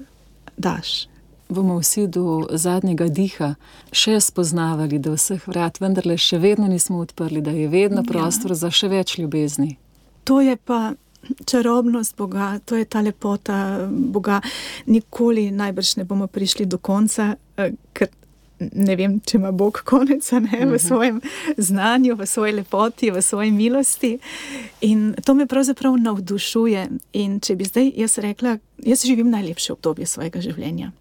daš. 0.57 1.08
Bomo 1.49 1.79
vsi 1.79 2.07
do 2.07 2.47
zadnjega 2.51 3.07
diha 3.07 3.55
še 3.91 4.19
spoznavali, 4.21 4.99
da 5.01 5.15
vseh 5.15 5.47
vrat 5.49 5.79
vendarle 5.81 6.17
še 6.17 6.37
vedno 6.37 6.67
nismo 6.69 6.99
odprli, 7.01 7.41
da 7.41 7.51
je 7.51 7.67
vedno 7.67 8.03
prostor 8.05 8.53
ja. 8.53 8.59
za 8.65 8.69
še 8.71 8.89
več 8.91 9.17
ljubezni. 9.17 9.77
To 10.29 10.41
je 10.45 10.53
pa 10.57 10.93
čarobnost 11.45 12.15
Boga, 12.17 12.59
to 12.65 12.77
je 12.77 12.85
ta 12.85 13.01
lepota 13.01 13.87
Boga. 13.89 14.41
Nikoli 14.85 15.49
najbrž 15.51 15.95
ne 15.97 16.05
bomo 16.05 16.27
prišli 16.27 16.69
do 16.69 16.77
konca, 16.77 17.33
eh, 17.57 17.73
ker 17.93 18.13
ne 18.59 18.95
vem, 18.95 19.17
če 19.19 19.37
ima 19.39 19.51
Bog 19.55 19.81
konec 19.87 20.29
ne, 20.31 20.65
v 20.69 20.79
svojem 20.79 21.21
znanju, 21.57 22.15
v 22.19 22.27
svoji 22.27 22.53
lepoti, 22.59 23.11
v 23.11 23.21
svoji 23.21 23.51
milosti. 23.51 24.17
In 24.85 25.13
to 25.25 25.33
me 25.33 25.47
pravzaprav 25.47 25.95
navdušuje. 25.97 26.87
In 27.13 27.39
če 27.39 27.55
bi 27.55 27.65
zdaj 27.65 27.93
jaz 27.95 28.17
rekla, 28.21 28.57
jaz 28.85 29.05
živim 29.07 29.31
najlepše 29.31 29.73
obdobje 29.73 30.05
svojega 30.05 30.43
življenja. 30.43 30.91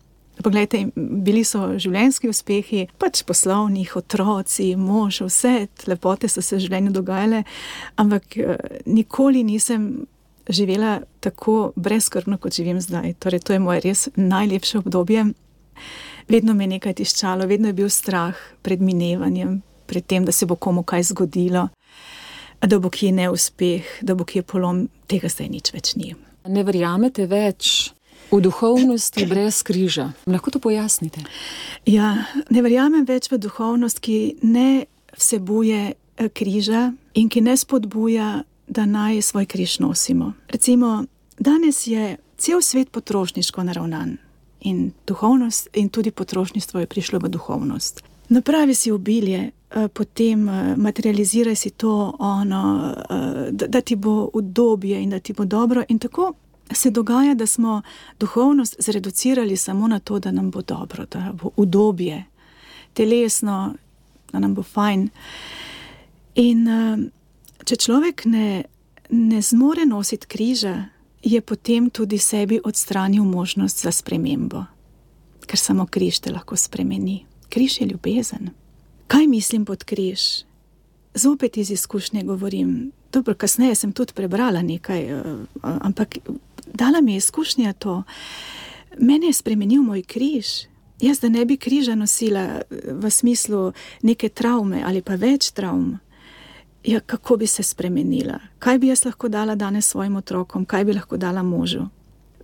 Poglejte, 0.44 0.84
bili 0.94 1.42
so 1.46 1.64
življenjski 1.80 2.28
uspehi, 2.30 2.84
pač 3.00 3.24
poslovni, 3.26 3.82
otroci, 3.98 4.70
mož, 4.78 5.22
vse 5.26 5.66
lepote 5.90 6.30
so 6.30 6.44
se 6.44 6.56
v 6.56 6.62
življenju 6.66 6.92
dogajale, 6.94 7.42
ampak 7.98 8.38
nikoli 8.86 9.42
nisem 9.46 10.06
živela 10.48 11.00
tako 11.20 11.72
brezkrbno, 11.76 12.38
kot 12.38 12.54
živim 12.54 12.80
zdaj. 12.80 13.16
Torej, 13.18 13.42
to 13.44 13.52
je 13.52 13.58
moje 13.58 13.80
res 13.84 14.08
najlepše 14.16 14.78
obdobje. 14.78 15.26
Vedno 16.28 16.54
me 16.54 16.64
je 16.64 16.74
nekaj 16.76 16.98
tiščalo, 17.00 17.48
vedno 17.48 17.72
je 17.72 17.78
bil 17.80 17.90
strah 17.90 18.36
pred 18.62 18.80
minevanjem, 18.84 19.60
pred 19.86 20.06
tem, 20.06 20.24
da 20.24 20.32
se 20.32 20.46
bo 20.46 20.56
komu 20.56 20.82
kaj 20.82 21.10
zgodilo, 21.12 21.68
da 22.60 22.78
bo 22.78 22.90
kje 22.90 23.12
neuspeh, 23.16 24.00
da 24.02 24.14
bo 24.14 24.24
kje 24.28 24.42
polom, 24.42 24.86
tega 25.08 25.30
zdaj 25.32 25.48
nič 25.48 25.72
več 25.72 25.94
ni. 25.96 26.14
Ne 26.48 26.64
verjamete 26.64 27.26
več 27.28 27.90
v 28.30 28.40
duhovnosti 28.40 29.26
brez 29.26 29.62
križa. 29.62 30.12
Lahko 30.26 30.50
to 30.50 30.58
pojasnite? 30.58 31.20
Ja, 31.86 32.24
ne 32.50 32.62
verjamem 32.62 33.06
več 33.08 33.30
v 33.32 33.38
duhovnost, 33.40 34.00
ki 34.00 34.38
ne 34.42 34.86
vsebuje 35.16 35.94
križa 36.34 36.92
in 37.14 37.28
ki 37.28 37.40
ne 37.40 37.56
spodbuja, 37.56 38.42
da 38.68 38.84
naj 38.84 39.22
svoj 39.22 39.46
križ 39.48 39.78
nosimo. 39.80 40.32
Recimo, 40.52 41.04
danes 41.38 41.86
je 41.86 42.18
cel 42.36 42.60
svet 42.60 42.90
potrošniško 42.92 43.64
naravnan. 43.64 44.18
In 44.60 44.90
duhovnost, 45.06 45.68
in 45.72 45.88
tudi 45.88 46.10
potrošništvo 46.10 46.80
je 46.80 46.86
prišlo 46.86 47.18
v 47.18 47.28
duhovnost. 47.28 48.02
Napravi 48.28 48.74
si 48.74 48.90
obilje, 48.90 49.50
potem 49.92 50.44
materializiraj 50.76 51.56
si 51.56 51.70
to, 51.70 52.16
ono, 52.18 52.94
da, 53.50 53.66
da 53.66 53.80
ti 53.80 53.96
bo 53.96 54.28
udobje 54.34 55.02
in 55.02 55.10
da 55.10 55.18
ti 55.18 55.32
bo 55.32 55.44
dobro. 55.44 55.84
In 55.88 55.98
tako 55.98 56.34
se 56.74 56.90
dogaja, 56.90 57.34
da 57.34 57.46
smo 57.46 57.82
duhovnost 58.20 58.76
zreducirali 58.78 59.56
samo 59.56 59.88
na 59.88 59.98
to, 59.98 60.18
da 60.18 60.30
nam 60.30 60.50
bo 60.50 60.62
dobro, 60.62 61.06
da 61.10 61.32
bo 61.42 61.50
udobje, 61.56 62.24
telesno, 62.92 63.74
da 64.32 64.38
nam 64.38 64.54
bo 64.54 64.62
fajn. 64.62 65.08
In 66.34 66.66
če 67.64 67.76
človek 67.76 68.24
ne, 68.24 68.64
ne 69.10 69.42
zmore 69.42 69.86
nositi 69.86 70.26
križa, 70.26 70.84
je 71.22 71.40
potem 71.40 71.90
tudi 71.90 72.18
sebi 72.18 72.60
odstranil 72.64 73.24
možnost 73.24 73.82
za 73.82 73.92
spremembo, 73.92 74.64
ker 75.46 75.58
samo 75.58 75.86
križ 75.86 76.20
te 76.20 76.32
lahko 76.32 76.56
spremeni. 76.56 77.24
Križ 77.48 77.80
je 77.80 77.86
ljubezen. 77.86 78.50
Kaj 79.08 79.26
mislim 79.26 79.64
pod 79.64 79.84
križ? 79.84 80.44
Zopet 81.14 81.56
iz 81.56 81.70
izkušnje 81.70 82.22
govorim. 82.22 82.92
Dobro, 83.12 83.34
kasneje 83.34 83.74
sem 83.74 83.92
tudi 83.92 84.12
prebrala 84.12 84.62
nekaj, 84.62 85.08
ampak 85.62 86.18
dala 86.74 87.00
mi 87.00 87.12
je 87.12 87.16
izkušnja 87.16 87.72
to. 87.72 88.02
Mene 88.98 89.26
je 89.26 89.32
spremenil 89.32 89.82
moj 89.82 90.02
križ. 90.02 90.46
Jaz, 91.00 91.20
da 91.20 91.28
ne 91.28 91.44
bi 91.44 91.56
križa 91.56 91.94
nosila 91.94 92.60
v 92.90 93.10
smislu 93.10 93.72
neke 94.02 94.28
travme 94.28 94.82
ali 94.86 95.02
pa 95.02 95.14
več 95.14 95.50
travm, 95.50 95.92
ja, 96.84 97.00
kako 97.00 97.36
bi 97.36 97.46
se 97.46 97.62
spremenila, 97.62 98.38
kaj 98.58 98.78
bi 98.78 98.88
jaz 98.88 99.04
lahko 99.04 99.28
dala 99.28 99.54
danes 99.54 99.86
svojim 99.86 100.16
otrokom, 100.16 100.64
kaj 100.64 100.84
bi 100.84 100.92
lahko 100.92 101.16
dala 101.16 101.42
možu. 101.42 101.86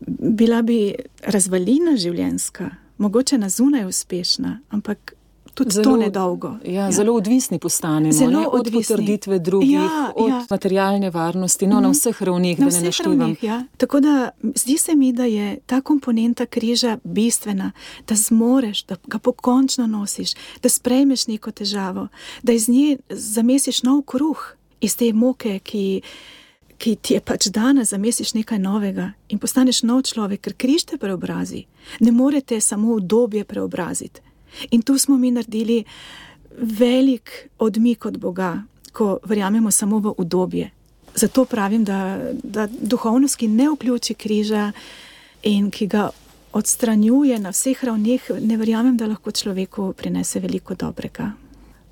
Bila 0.07 0.63
bi 0.63 0.95
razvalina 1.23 1.97
življenjska, 1.97 2.71
mogoče 2.99 3.39
na 3.39 3.49
zunaj 3.49 3.89
uspešna, 3.89 4.61
ampak 4.71 5.15
tudi 5.55 5.71
zelo, 5.71 5.85
to 5.85 5.97
nedolgo. 5.97 6.57
Ja, 6.65 6.73
ja. 6.73 6.93
Zelo 6.93 7.15
odvisni 7.15 7.59
postanemo 7.59 8.13
zelo 8.13 8.41
ne, 8.41 8.47
od 8.47 8.61
odvisni. 8.61 8.97
potrditve 8.97 9.39
drugih, 9.39 9.71
ja, 9.71 10.13
od 10.17 10.29
ja. 10.29 10.47
materialne 10.51 11.11
varnosti, 11.11 11.67
no, 11.67 11.81
mm 11.81 11.85
na 11.85 11.91
vseh 11.91 12.23
ravnih, 12.23 12.59
da 12.59 12.65
ne 12.65 12.81
naštevam. 12.81 13.37
Ja. 13.43 13.65
Tako 13.77 14.01
da 14.01 14.31
zdi 14.55 14.79
se 14.79 14.95
mi, 14.95 15.13
da 15.13 15.25
je 15.25 15.59
ta 15.67 15.81
komponenta 15.81 16.47
križa 16.47 16.99
bistvena, 17.05 17.73
da 18.09 18.15
zmoreš, 18.15 18.85
da 18.85 18.97
ga 19.07 19.19
pokončno 19.19 19.87
nosiš, 19.87 20.33
da 20.63 20.69
sprejmeš 20.69 21.27
neko 21.27 21.51
težavo, 21.51 22.09
da 22.43 22.53
iz 22.53 22.69
nje 22.69 22.97
zamesiš 23.09 23.83
nov 23.83 24.03
kruh, 24.03 24.57
iz 24.81 24.97
te 24.97 25.13
moke, 25.13 25.59
ki. 25.59 26.03
Ki 26.79 26.97
ti 26.97 27.15
je 27.15 27.21
pač 27.21 27.47
dana, 27.55 27.85
zamesiš 27.85 28.33
nekaj 28.35 28.59
novega 28.59 29.13
in 29.31 29.39
postaneš 29.39 29.85
nov 29.87 30.03
človek, 30.11 30.41
ker 30.43 30.57
križ 30.59 30.83
te 30.85 30.97
preobrazi. 30.99 31.63
Ne 32.01 32.13
morete 32.13 32.59
samo 32.61 32.97
v 32.97 33.01
dobje 33.01 33.45
preobraziti. 33.45 34.21
In 34.71 34.83
tu 34.83 34.99
smo 34.99 35.17
mi 35.17 35.31
naredili 35.31 35.85
velik 36.59 37.49
odmik 37.59 38.07
od 38.07 38.19
Boga, 38.19 38.63
ko 38.93 39.19
verjamemo 39.25 39.71
samo 39.71 39.99
v 39.99 40.15
udobje. 40.19 40.71
Zato 41.15 41.45
pravim, 41.45 41.85
da, 41.85 42.19
da 42.43 42.67
duhovnost, 42.67 43.37
ki 43.37 43.49
ne 43.49 43.69
vključi 43.71 44.15
križa 44.15 44.73
in 45.43 45.71
ki 45.71 45.87
ga 45.87 46.11
odstranjuje 46.53 47.39
na 47.39 47.51
vseh 47.51 47.85
ravneh, 47.85 48.31
ne 48.41 48.57
verjamem, 48.57 48.97
da 48.97 49.07
lahko 49.07 49.31
človeku 49.31 49.93
prinese 49.99 50.41
veliko 50.41 50.75
dobrega. 50.75 51.33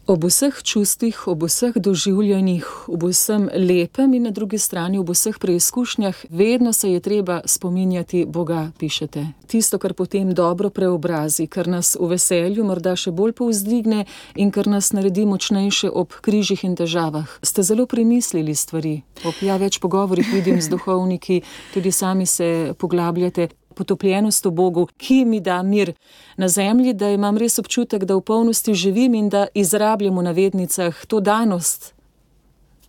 Ob 0.06 0.24
vseh 0.24 0.62
čustvih, 0.62 1.28
ob 1.30 1.46
vseh 1.46 1.78
doživljanjih, 1.78 2.66
ob 2.90 3.04
vsem 3.06 3.46
lepem 3.54 4.14
in 4.14 4.26
na 4.26 4.30
drugi 4.34 4.58
strani 4.58 4.98
ob 4.98 5.12
vseh 5.14 5.38
preizkušnjah, 5.38 6.24
vedno 6.30 6.72
se 6.72 6.90
je 6.92 7.00
treba 7.00 7.40
spominjati 7.44 8.24
Boga, 8.26 8.70
pišete. 8.78 9.26
Tisto, 9.46 9.78
kar 9.78 9.94
potem 9.94 10.34
dobro 10.34 10.70
preobrazi, 10.70 11.46
kar 11.46 11.68
nas 11.68 11.94
v 12.00 12.08
veselju 12.16 12.64
morda 12.66 12.96
še 12.98 13.14
bolj 13.14 13.32
povzdigne 13.38 14.04
in 14.34 14.50
kar 14.50 14.66
nas 14.66 14.90
naredi 14.90 15.22
močnejše 15.22 15.90
ob 15.94 16.18
križih 16.18 16.64
in 16.66 16.74
težavah. 16.74 17.38
Ste 17.42 17.62
zelo 17.62 17.86
premislili 17.86 18.54
stvari. 18.58 19.02
Ob 19.22 19.38
ja 19.38 19.54
več 19.56 19.78
pogovorih 19.78 20.34
vidim 20.34 20.58
z 20.58 20.66
duhovniki, 20.74 21.42
tudi 21.74 21.92
sami 21.94 22.26
se 22.26 22.74
poglabljate 22.78 23.48
potopljenost 23.72 24.44
v 24.44 24.50
Bogu, 24.50 24.86
ki 24.96 25.24
mi 25.24 25.40
da 25.40 25.62
mir 25.62 25.92
na 26.36 26.48
zemlji, 26.48 26.92
da 26.94 27.10
imam 27.10 27.38
res 27.38 27.58
občutek, 27.58 28.04
da 28.04 28.16
v 28.16 28.20
polnosti 28.20 28.74
živim 28.74 29.14
in 29.14 29.28
da 29.28 29.46
izrabljam 29.54 30.18
v 30.18 30.22
navednicah 30.22 31.06
to 31.06 31.20
danost 31.20 31.92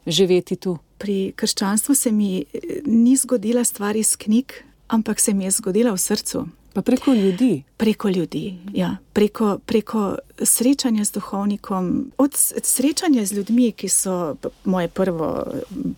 živeti 0.08 0.56
tu. 0.56 0.78
Pri 0.98 1.34
krščanstvu 1.36 1.96
se 1.96 2.12
mi 2.12 2.46
ni 2.86 3.16
zgodila 3.18 3.64
stvar 3.64 3.96
iz 3.96 4.16
knjig, 4.16 4.54
ampak 4.88 5.20
se 5.20 5.34
mi 5.34 5.44
je 5.44 5.52
zgodila 5.52 5.92
v 5.92 6.00
srcu. 6.00 6.46
Pa 6.74 6.82
preko 6.82 7.14
ljudi. 7.14 7.64
Preko 7.78 8.10
ljudi, 8.10 8.58
ja. 8.74 8.98
preko, 9.14 9.58
preko 9.66 10.16
srečanja 10.42 11.04
z 11.06 11.12
duhovnikom, 11.12 12.12
od 12.18 12.32
srečanja 12.64 13.26
z 13.26 13.34
ljudmi, 13.34 13.72
ki 13.72 13.90
so 13.90 14.36
moja 14.64 14.88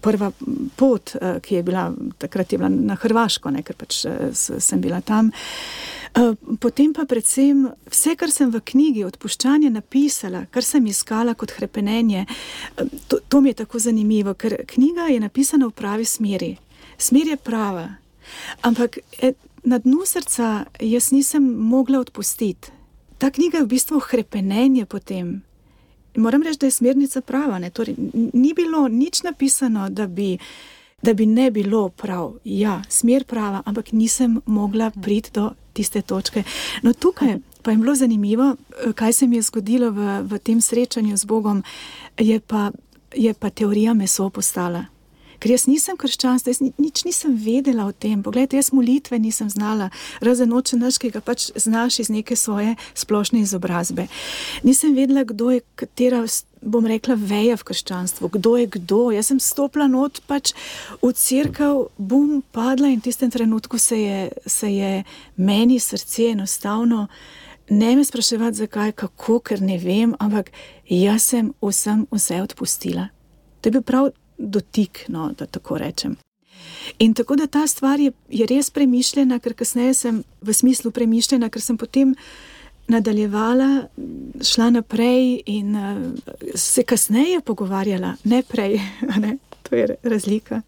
prva 0.01 0.31
pot, 0.75 1.15
eh, 1.15 1.39
ki 1.39 1.55
je 1.55 1.63
bila 1.63 1.93
takrat 2.17 2.51
je 2.51 2.57
bila 2.57 2.69
na 2.69 2.95
Hrvaško, 2.95 3.51
ne, 3.51 3.63
ker 3.63 3.75
pač 3.75 4.05
eh, 4.05 4.33
sem 4.33 4.81
bila 4.81 5.01
tam. 5.01 5.31
Eh, 6.15 6.33
potem 6.59 6.93
pa 6.93 7.05
predvsem 7.05 7.69
vse, 7.91 8.15
kar 8.15 8.31
sem 8.31 8.51
v 8.51 8.59
knjigi 8.59 9.05
Odpuščanje 9.07 9.69
napisala, 9.69 10.45
kar 10.51 10.63
sem 10.63 10.85
iskala 10.87 11.33
kot 11.33 11.55
krepenenje, 11.55 12.25
to, 13.07 13.19
to 13.29 13.41
mi 13.41 13.53
je 13.53 13.61
tako 13.63 13.79
zanimivo, 13.79 14.33
ker 14.33 14.57
knjiga 14.67 15.07
je 15.13 15.19
napisana 15.19 15.67
v 15.67 15.71
pravi 15.71 16.05
smeri. 16.05 16.55
Smer 16.97 17.27
je 17.27 17.37
prava. 17.37 17.89
Ampak 18.61 18.99
na 19.65 19.77
dnu 19.77 20.05
srca 20.05 20.65
jaz 20.79 21.11
nisem 21.11 21.43
mogla 21.43 21.99
odpustiti. 21.99 22.71
Ta 23.17 23.31
knjiga 23.31 23.57
je 23.57 23.63
v 23.63 23.67
bistvu 23.67 23.99
krepenenje 24.09 24.85
potem. 24.85 25.41
Moram 26.15 26.43
reči, 26.43 26.59
da 26.59 26.67
je 26.67 26.71
smernica 26.71 27.21
prava. 27.21 27.69
Torej, 27.69 27.95
ni 28.33 28.53
bilo 28.53 28.87
nič 28.87 29.23
napisano, 29.23 29.89
da 29.89 30.07
bi, 30.07 30.37
da 31.01 31.13
bi 31.13 31.25
ne 31.25 31.51
bilo 31.51 31.89
prav. 31.89 32.33
Ja, 32.43 32.81
smer 32.89 33.23
prava, 33.23 33.61
ampak 33.65 33.91
nisem 33.91 34.41
mogla 34.45 34.91
priti 34.91 35.31
do 35.33 35.51
tiste 35.73 36.01
točke. 36.01 36.43
No, 36.81 36.93
tukaj 36.93 37.37
pa 37.61 37.71
je 37.71 37.77
bilo 37.77 37.95
zanimivo, 37.95 38.55
kaj 38.95 39.13
se 39.13 39.27
mi 39.27 39.35
je 39.35 39.41
zgodilo 39.41 39.91
v, 39.91 40.21
v 40.21 40.39
tem 40.39 40.61
srečanju 40.61 41.17
z 41.17 41.25
Bogom, 41.25 41.63
je 42.17 42.39
pa, 42.39 42.71
je 43.15 43.33
pa 43.33 43.49
teorija 43.49 43.93
meso 43.93 44.29
postala. 44.29 44.85
Ker 45.39 45.51
jaz 45.51 45.67
nisem 45.67 45.97
krščanstvo, 45.97 46.51
jaz 46.51 46.61
nič 46.61 47.03
nisem 47.07 47.35
vedela 47.37 47.85
o 47.85 47.91
tem. 47.91 48.23
Poglejte, 48.23 48.57
jaz 48.59 48.71
molitve 48.75 49.19
nisem 49.19 49.49
znala, 49.49 49.89
razen 50.21 50.53
oče 50.53 50.79
naš, 50.79 50.99
ki 51.01 51.11
ga 51.15 51.21
pač 51.25 51.49
znaš 51.55 51.99
iz 52.05 52.11
neke 52.13 52.35
svoje 52.35 52.75
splošne 52.93 53.43
izobrazbe. 53.43 54.07
Nisem 54.63 54.95
vedela, 54.95 55.25
kdo 55.27 55.51
je 55.55 55.63
katera, 55.75 56.23
bom 56.65 56.85
rekla, 56.89 57.15
veja 57.19 57.55
v 57.59 57.67
krščanstvu, 57.69 58.29
kdo 58.37 58.55
je 58.57 58.67
kdo. 58.77 59.01
Jaz 59.13 59.29
sem 59.31 59.39
stopila 59.39 59.87
not 59.91 60.21
pač 60.27 60.55
v 61.01 61.13
crkav, 61.13 61.87
bum, 61.97 62.41
padla 62.55 62.89
in 62.91 62.99
v 62.99 63.07
tistem 63.09 63.31
trenutku 63.31 63.77
se 63.77 64.01
je, 64.01 64.19
se 64.45 64.71
je 64.73 64.93
meni 65.37 65.79
srce 65.79 66.31
enostavno. 66.33 67.07
Ne 67.69 67.95
me 67.95 68.03
spraševati, 68.05 68.61
zakaj, 68.65 68.91
kako, 68.93 69.39
ker 69.41 69.61
ne 69.61 69.77
vem, 69.81 70.13
ampak 70.21 70.51
jaz 70.89 71.31
sem 71.33 71.53
vsem 71.61 72.05
vse 72.13 72.41
odpustila. 72.45 73.09
To 73.61 73.69
je 73.69 73.73
bil 73.73 73.81
prav 73.81 74.11
dotik, 74.37 75.05
no, 75.07 75.31
da 75.37 75.45
tako 75.45 75.77
rečem. 75.77 76.15
In 76.99 77.13
tako 77.13 77.35
da 77.35 77.47
ta 77.47 77.67
stvar 77.67 77.99
je, 77.99 78.11
je 78.29 78.45
res 78.45 78.69
premišljena, 78.69 79.39
ker 79.39 79.53
kasneje 79.53 79.93
sem 79.93 80.23
v 80.41 80.53
smislu 80.53 80.91
premišljena, 80.91 81.49
ker 81.49 81.61
sem 81.61 81.77
potem 81.77 82.15
nadaljevala, 82.87 83.87
šla 84.41 84.69
naprej 84.69 85.41
in 85.45 85.75
uh, 85.75 85.97
se 86.55 86.83
kasneje 86.83 87.41
pogovarjala, 87.41 88.15
ne 88.23 88.43
prej, 88.43 88.79
ne? 89.23 89.37
to 89.63 89.75
je 89.75 89.95
razlika. 90.03 90.61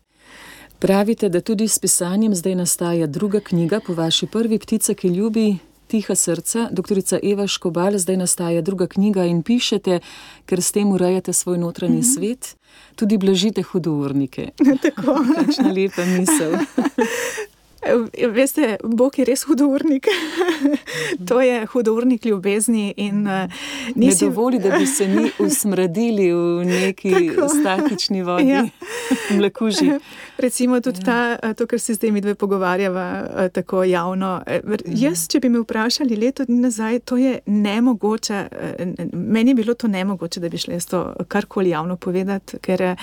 Pravite, 0.80 1.30
da 1.30 1.42
tudi 1.42 1.68
s 1.68 1.80
pisanjem 1.80 2.36
zdaj 2.36 2.56
nastaja 2.56 3.08
druga 3.08 3.40
knjiga 3.40 3.80
po 3.86 3.94
vaši 3.94 4.28
prvi 4.28 4.60
ptici, 4.60 4.96
ki 4.96 5.08
ljubi, 5.08 5.58
Tiha 5.88 6.16
srca, 6.16 6.68
doktorica 6.72 7.20
Eva 7.24 7.48
Škobal, 7.48 7.98
zdaj 7.98 8.18
nastaja 8.18 8.62
druga 8.62 8.88
knjiga 8.88 9.24
in 9.26 9.44
pišete, 9.44 10.00
ker 10.46 10.62
s 10.62 10.72
tem 10.76 10.92
urejate 10.92 11.34
svoj 11.34 11.58
notranji 11.58 11.98
mm 11.98 12.02
-hmm. 12.02 12.16
svet, 12.16 12.56
tudi 12.96 13.18
blažite 13.18 13.62
hudournike. 13.62 14.50
Tako. 14.84 15.20
Kakšna 15.36 15.72
lepa 15.72 16.06
misel. 16.06 16.52
Veste, 18.34 18.78
Bog 18.84 19.20
je 19.20 19.26
res 19.26 19.44
hudournik. 19.44 20.08
to 21.28 21.42
je 21.42 21.66
hudournik 21.66 22.26
ljubezni. 22.26 22.94
In, 22.98 23.28
uh, 23.28 23.52
nisi... 23.96 24.26
Ne 24.26 24.30
dovoli, 24.30 24.60
da 24.60 24.78
bi 24.78 24.86
se 24.86 25.08
mi 25.08 25.30
usmradili 25.40 26.32
v 26.34 26.66
neki 26.66 27.14
statični 27.60 28.24
vodi, 28.24 28.48
ja. 28.48 28.66
mlekuži. 29.38 29.92
Recimo 30.38 30.82
tudi 30.82 31.00
ja. 31.00 31.06
ta, 31.06 31.50
eh, 31.50 31.54
to, 31.54 31.68
kar 31.68 31.80
se 31.80 31.94
zdaj 31.94 32.12
mi 32.12 32.22
dve 32.22 32.36
pogovarjava 32.36 33.50
tako 33.54 33.84
javno. 33.84 34.42
Uh, 34.48 34.76
jaz, 34.86 35.28
če 35.28 35.40
bi 35.40 35.50
me 35.50 35.62
vprašali 35.62 36.16
leto 36.16 36.46
dni 36.46 36.60
nazaj, 36.60 37.00
to 37.00 37.18
je 37.18 37.40
nemogoče. 37.46 38.48
Meni 39.14 39.52
je 39.52 39.56
bilo 39.56 39.74
to 39.74 39.88
nemogoče, 39.88 40.40
da 40.40 40.50
bi 40.50 40.58
šli 40.58 40.80
to 40.90 41.14
karkoli 41.28 41.70
javno 41.70 41.96
povedati, 41.96 42.58
ker 42.62 42.96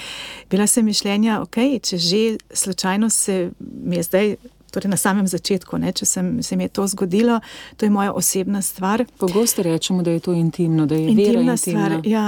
bila 0.51 0.67
sem 0.67 0.85
mišljenja, 0.85 1.41
ok, 1.43 1.57
če 1.83 1.99
že 1.99 2.23
slučajno 2.51 3.11
se 3.11 3.51
mi 3.85 3.97
je 3.97 4.03
zdaj 4.03 4.37
torej 4.75 4.91
na 4.91 4.99
samem 4.99 5.29
začetku, 5.31 5.79
ne, 5.79 5.93
če 5.95 6.09
sem, 6.09 6.31
se 6.43 6.59
mi 6.59 6.67
je 6.67 6.73
to 6.75 6.87
zgodilo, 6.91 7.39
to 7.77 7.87
je 7.87 7.93
moja 7.95 8.13
osebna 8.13 8.63
stvar. 8.63 9.05
Pogosto 9.19 9.63
rečemo, 9.63 10.03
da 10.03 10.11
je 10.11 10.21
to 10.21 10.35
intimno, 10.35 10.87
da 10.91 10.99
je 10.99 11.15
intimna 11.15 11.41
vera 11.41 11.57
stvar. 11.57 11.97
Ja. 12.05 12.27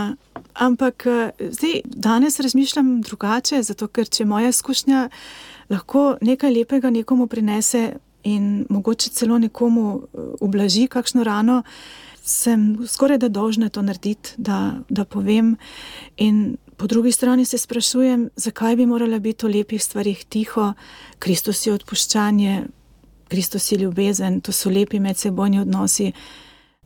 Ampak 0.55 1.07
eh, 1.07 1.51
zdaj, 1.51 1.81
danes 1.85 2.41
razmišljam 2.41 3.01
drugače, 3.03 3.63
zato 3.63 3.89
ker 3.89 4.09
če 4.09 4.25
moja 4.25 4.53
izkušnja 4.55 5.09
lahko 5.71 6.17
nekaj 6.21 6.53
lepega 6.55 6.91
nekomu 6.91 7.27
prinese 7.27 7.97
in 8.27 8.67
mogoče 8.71 9.11
celo 9.11 9.39
nekomu 9.39 9.89
eh, 10.03 10.21
ublaži 10.41 10.87
kakšno 10.87 11.25
rano, 11.25 11.63
sem 12.27 12.79
skoraj 12.87 13.19
da 13.23 13.29
dolžna 13.29 13.69
to 13.69 13.83
narediti, 13.83 14.35
da, 14.37 14.79
da 14.89 15.05
povem. 15.05 15.57
In 16.17 16.57
Po 16.77 16.87
drugi 16.87 17.13
strani 17.13 17.45
se 17.45 17.59
sprašujem, 17.59 18.31
zakaj 18.37 18.77
bi 18.77 18.87
morala 18.87 19.19
biti 19.19 19.47
o 19.47 19.49
lepih 19.49 19.85
stvarih 19.85 20.25
tiho, 20.29 20.73
Kristus 21.19 21.67
je 21.67 21.73
odpuščanje, 21.73 22.67
Kristus 23.29 23.73
je 23.73 23.79
ljubezen, 23.79 24.41
to 24.41 24.53
so 24.53 24.71
lepi 24.71 25.01
medsebojni 25.01 25.61
odnosi. 25.61 26.13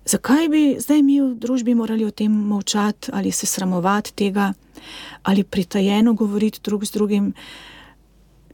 Zakaj 0.04 0.48
bi 0.48 0.62
zdaj 0.80 1.02
mi 1.02 1.20
v 1.20 1.34
družbi 1.34 1.74
morali 1.74 2.04
o 2.04 2.10
tem 2.10 2.32
molčati 2.32 3.10
ali 3.12 3.32
se 3.32 3.46
sramovati 3.46 4.14
tega, 4.14 4.52
ali 5.22 5.44
pritajeno 5.44 6.14
govoriti 6.14 6.60
drug 6.64 6.86
z 6.86 6.92
drugim? 6.92 7.32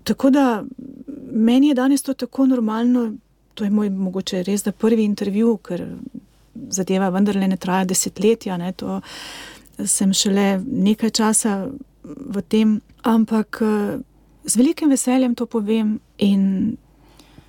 Tako 0.04 0.30
da 0.30 0.64
meni 1.32 1.68
je 1.68 1.74
danes 1.74 2.02
to 2.02 2.14
tako 2.14 2.46
normalno, 2.46 3.12
to 3.54 3.64
je 3.64 3.70
moj 3.70 3.90
mogoče 3.90 4.42
res 4.42 4.64
da 4.64 4.72
prvi 4.72 5.04
intervju, 5.04 5.56
ker 5.56 5.84
zadeva 6.70 7.08
vendarle 7.08 7.48
ne 7.48 7.56
traja 7.56 7.84
desetletja. 7.84 8.56
Ne, 8.56 8.72
to, 8.72 9.00
sem 9.84 10.12
šele 10.12 10.60
nekaj 10.66 11.10
časa 11.10 11.68
v 12.04 12.42
tem, 12.48 12.80
ampak 13.02 13.60
eh, 13.62 13.98
z 14.44 14.56
velikim 14.56 14.90
veseljem 14.90 15.34
to 15.34 15.46
povem. 15.46 16.00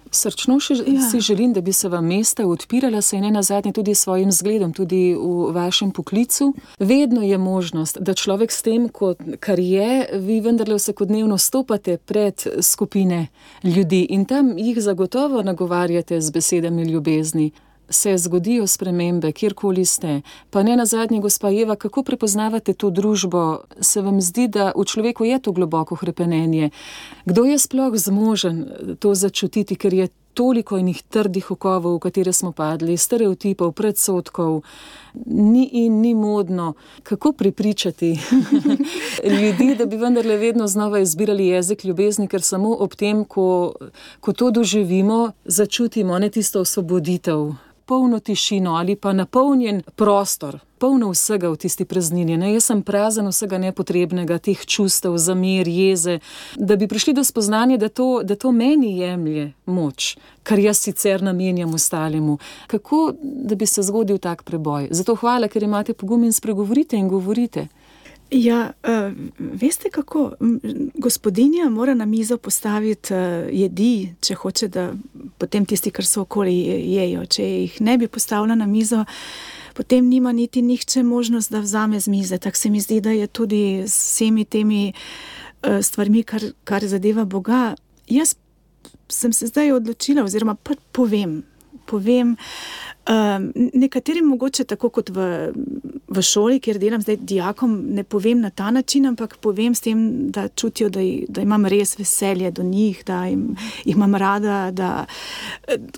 Srčno 0.07 0.55
še, 0.63 0.77
ja. 0.87 1.01
si 1.03 1.19
želim, 1.19 1.51
da 1.53 1.61
bi 1.61 1.73
se 1.75 1.89
vam 1.91 2.05
mesta 2.07 2.45
odpirala, 2.47 3.01
se 3.01 3.19
ne 3.19 3.31
na 3.31 3.41
zadnje 3.43 3.73
tudi 3.75 3.95
s 3.95 4.05
svojim 4.05 4.31
zgledom, 4.31 4.71
tudi 4.73 5.11
v 5.13 5.51
vašem 5.53 5.91
poklicu. 5.91 6.53
Vedno 6.79 7.21
je 7.21 7.37
možnost, 7.37 7.99
da 7.99 8.15
človek 8.15 8.51
s 8.51 8.63
tem, 8.63 8.87
kot, 8.89 9.19
kar 9.43 9.59
je, 9.59 10.07
vi 10.23 10.39
vendarle 10.41 10.79
vsakodnevno 10.79 11.37
stopate 11.37 11.97
pred 11.97 12.47
skupine 12.61 13.27
ljudi 13.63 14.05
in 14.09 14.25
tam 14.25 14.55
jih 14.57 14.79
zagotovo 14.79 15.43
nagovarjate 15.43 16.21
z 16.21 16.31
besedami 16.31 16.87
ljubezni 16.87 17.51
se 17.89 18.17
zgodijo 18.17 18.67
spremembe, 18.67 19.31
kjerkoli 19.31 19.85
ste. 19.85 20.21
Pa 20.49 20.63
ne 20.63 20.75
na 20.77 20.85
zadnje, 20.85 21.19
gospa 21.19 21.51
Eva, 21.51 21.75
kako 21.75 22.03
prepoznavate 22.03 22.73
to 22.73 22.89
družbo? 22.89 23.57
Se 23.81 24.01
vam 24.01 24.21
zdi, 24.21 24.47
da 24.47 24.71
v 24.75 24.85
človeku 24.85 25.25
je 25.25 25.39
to 25.39 25.51
globoko 25.51 25.95
krepenenje? 25.95 26.69
Kdo 27.25 27.45
je 27.45 27.59
sploh 27.59 27.95
zmožen 27.95 28.65
to 28.99 29.15
začutiti, 29.15 29.75
ker 29.75 29.93
je 29.93 30.07
toliko 30.37 30.77
enih 30.77 30.99
trdih 31.09 31.49
okovov, 31.51 31.95
v 31.97 32.03
katere 32.05 32.33
smo 32.33 32.51
padli, 32.53 32.97
stereotipov, 32.97 33.71
predsotkov, 33.73 34.59
ni 35.25 35.63
in 35.81 35.97
ni 36.01 36.13
modno. 36.13 36.73
Kako 37.03 37.31
pripričati 37.33 38.11
ljudi, 39.41 39.75
da 39.79 39.85
bi 39.85 39.97
vendarle 39.97 40.37
vedno 40.37 40.67
znova 40.67 40.99
izbirali 40.99 41.47
jezik 41.47 41.85
ljubezni, 41.85 42.27
ker 42.27 42.41
samo 42.41 42.75
ob 42.75 42.93
tem, 42.93 43.25
ko, 43.25 43.73
ko 44.19 44.33
to 44.33 44.51
doživimo, 44.51 45.31
začutimo 45.45 46.19
ne 46.19 46.29
tisto 46.29 46.61
osvoboditev, 46.61 47.51
polno 47.85 48.19
tišino 48.19 48.75
ali 48.75 48.95
pa 48.95 49.13
napolnjen 49.13 49.81
prostor. 49.95 50.59
Polno 50.79 51.09
vsega 51.09 51.49
v 51.49 51.57
tisti 51.57 51.85
praznini. 51.85 52.37
Ne? 52.37 52.51
Jaz 52.53 52.69
sem 52.69 52.81
prazen 52.85 53.27
vsega 53.31 53.57
nepotrebnega, 53.57 54.37
teh 54.37 54.65
čustev, 54.65 55.17
zamir, 55.17 55.67
jeze, 55.67 56.19
da 56.55 56.75
bi 56.75 56.87
prišli 56.87 57.13
do 57.17 57.23
spoznanja, 57.23 57.77
da 57.77 57.89
to, 57.89 58.21
da 58.23 58.35
to 58.35 58.51
meni 58.51 58.97
jemlje 58.99 59.51
moč, 59.65 60.15
kar 60.43 60.59
jaz 60.59 60.83
sicer 60.85 61.23
namenjam 61.23 61.73
ostalemu. 61.73 62.37
Kako 62.67 63.13
da 63.21 63.55
bi 63.55 63.65
se 63.65 63.81
zgodil 63.81 64.17
tak 64.17 64.43
preboj? 64.43 64.87
Zato 64.91 65.15
hvala, 65.15 65.47
ker 65.47 65.63
imate 65.63 65.93
pogum 65.93 66.23
in 66.23 66.33
spregovorite 66.33 66.97
in 66.97 67.09
govorite. 67.09 67.67
Ja, 68.31 68.71
uh, 68.83 69.13
veste 69.37 69.89
kako? 69.89 70.31
Gospodinja 70.93 71.69
mora 71.69 71.93
na 71.93 72.05
mizo 72.05 72.37
postaviti 72.37 73.13
uh, 73.13 73.19
jedi, 73.51 74.13
če 74.21 74.35
hoče, 74.35 74.67
da 74.67 74.89
potem 75.37 75.65
tisti, 75.65 75.91
kar 75.95 76.05
so 76.05 76.25
okoli, 76.25 76.57
jejo. 76.91 77.23
Če 77.25 77.45
jih 77.47 77.77
ne 77.87 77.95
bi 77.97 78.07
postavila 78.11 78.55
na 78.55 78.67
mizo, 78.67 79.05
potem 79.77 80.07
nima 80.09 80.31
niti 80.33 80.61
nihče 80.61 81.03
možnost, 81.03 81.51
da 81.53 81.61
vzame 81.61 81.99
z 81.99 82.09
mize. 82.09 82.37
Tako 82.37 82.57
se 82.57 82.69
mi 82.69 82.81
zdi, 82.81 83.01
da 83.01 83.13
je 83.13 83.27
tudi 83.27 83.83
s 83.85 83.97
vsemi 84.13 84.45
temi 84.45 84.93
uh, 84.93 85.77
stvarmi, 85.81 86.23
kar, 86.23 86.41
kar 86.63 86.85
zadeva 86.87 87.25
Boga. 87.25 87.75
Jaz 88.09 88.35
sem 89.09 89.33
se 89.33 89.47
zdaj 89.47 89.71
odločila, 89.71 90.25
oziroma 90.25 90.55
pa 90.55 90.73
povem. 90.91 91.43
povem 91.85 92.35
Um, 93.07 93.53
nekaterim 93.73 94.25
mogoče 94.27 94.65
tako 94.67 94.89
kot 94.91 95.09
v, 95.15 95.25
v 96.11 96.21
šoli, 96.21 96.57
kjer 96.59 96.75
delam 96.75 96.99
zdaj 97.01 97.15
dijakom, 97.23 97.77
ne 97.95 98.03
povem 98.03 98.41
na 98.43 98.49
ta 98.49 98.67
način, 98.71 99.05
ampak 99.07 99.37
povem 99.39 99.75
s 99.75 99.85
tem, 99.85 100.01
da 100.35 100.47
čutijo, 100.47 100.89
da, 100.91 100.99
da 101.29 101.41
imam 101.41 101.65
res 101.71 101.95
veselje 101.99 102.51
do 102.51 102.65
njih, 102.67 102.99
da 103.07 103.21
jim, 103.31 103.45
jih 103.85 103.95
imam 103.95 104.15
rada, 104.15 104.57
da, 104.75 104.89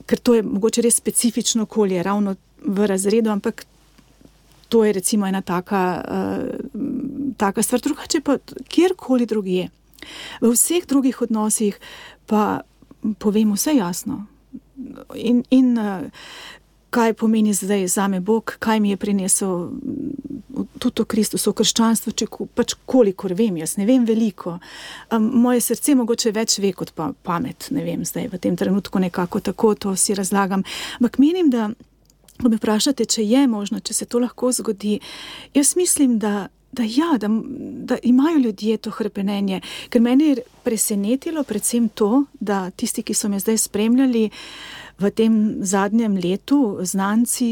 ker 0.05 0.21
to 0.21 0.37
je 0.37 0.43
mogoče 0.45 0.85
res 0.85 0.99
specifično 1.01 1.65
okolje, 1.65 2.03
ravno 2.03 2.35
v 2.65 2.87
razredu, 2.87 3.29
ampak 3.29 3.65
to 4.69 4.83
je 4.83 4.93
recimo 4.93 5.27
ena 5.27 5.41
taka, 5.41 6.03
uh, 6.07 7.33
taka 7.37 7.63
stvar. 7.63 7.81
Drugače 7.81 8.21
pa 8.21 8.37
kjerkoli 8.67 9.25
drugje, 9.25 9.69
v 10.41 10.51
vseh 10.53 10.85
drugih 10.87 11.21
odnosih 11.21 11.79
pa 12.25 12.61
povem 13.19 13.53
vse 13.53 13.75
jasno. 13.75 14.25
In, 15.15 15.43
in 15.49 15.77
uh, 15.77 16.07
kaj 16.89 17.13
pomeni 17.13 17.53
zdaj 17.53 17.87
za 17.87 18.07
me 18.07 18.19
Bog, 18.19 18.55
kaj 18.59 18.79
mi 18.79 18.89
je 18.89 18.97
prinesel 18.97 19.69
tudi 20.79 20.95
to 20.95 21.05
Kristusovo 21.05 21.53
krščanstvo, 21.53 22.11
če 22.11 22.27
pač 22.55 22.75
kolikor 22.89 23.33
vem, 23.37 23.59
jaz 23.61 23.75
ne 23.77 23.85
vem 23.87 24.05
veliko. 24.07 24.57
Um, 25.13 25.29
moje 25.43 25.61
srce 25.63 25.95
mogoče 25.99 26.33
več 26.35 26.57
ve 26.63 26.71
kot 26.73 26.93
pa 26.95 27.11
pamet, 27.23 27.69
ne 27.75 27.83
vem, 27.85 28.05
zdaj 28.05 28.29
v 28.33 28.41
tem 28.41 28.57
trenutku 28.59 28.99
nekako 28.99 29.41
tako 29.43 29.73
to 29.75 29.95
si 29.95 30.17
razlagam. 30.17 30.65
Ampak 30.99 31.19
menim, 31.21 31.51
da, 31.53 31.69
ko 32.41 32.49
me 32.49 32.59
vprašate, 32.59 33.05
če 33.05 33.25
je 33.25 33.47
možno, 33.47 33.79
če 33.79 33.93
se 33.93 34.05
to 34.05 34.19
lahko 34.19 34.51
zgodi, 34.51 34.99
jaz 35.53 35.75
mislim, 35.79 36.19
da. 36.19 36.47
Da, 36.69 36.83
ja, 36.85 37.15
da, 37.17 37.25
da 37.89 37.95
imajo 38.05 38.37
ljudje 38.43 38.75
to 38.77 38.91
hrpenenje, 38.93 39.57
ker 39.89 40.03
meni 40.05 40.27
je 40.27 40.43
presenetilo 40.61 41.41
predvsem 41.43 41.87
to, 41.89 42.27
da 42.39 42.59
tisti, 42.69 43.01
ki 43.01 43.15
so 43.17 43.25
me 43.25 43.39
zdaj 43.41 43.57
spremljali, 43.57 44.27
v 44.99 45.09
tem 45.09 45.33
zadnjem 45.65 46.19
letu 46.21 46.77
znanci 46.85 47.49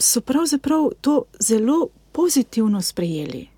so 0.00 0.22
pravzaprav 0.24 0.88
to 1.04 1.26
zelo 1.38 1.90
pozitivno 2.12 2.80
sprejeli. 2.82 3.48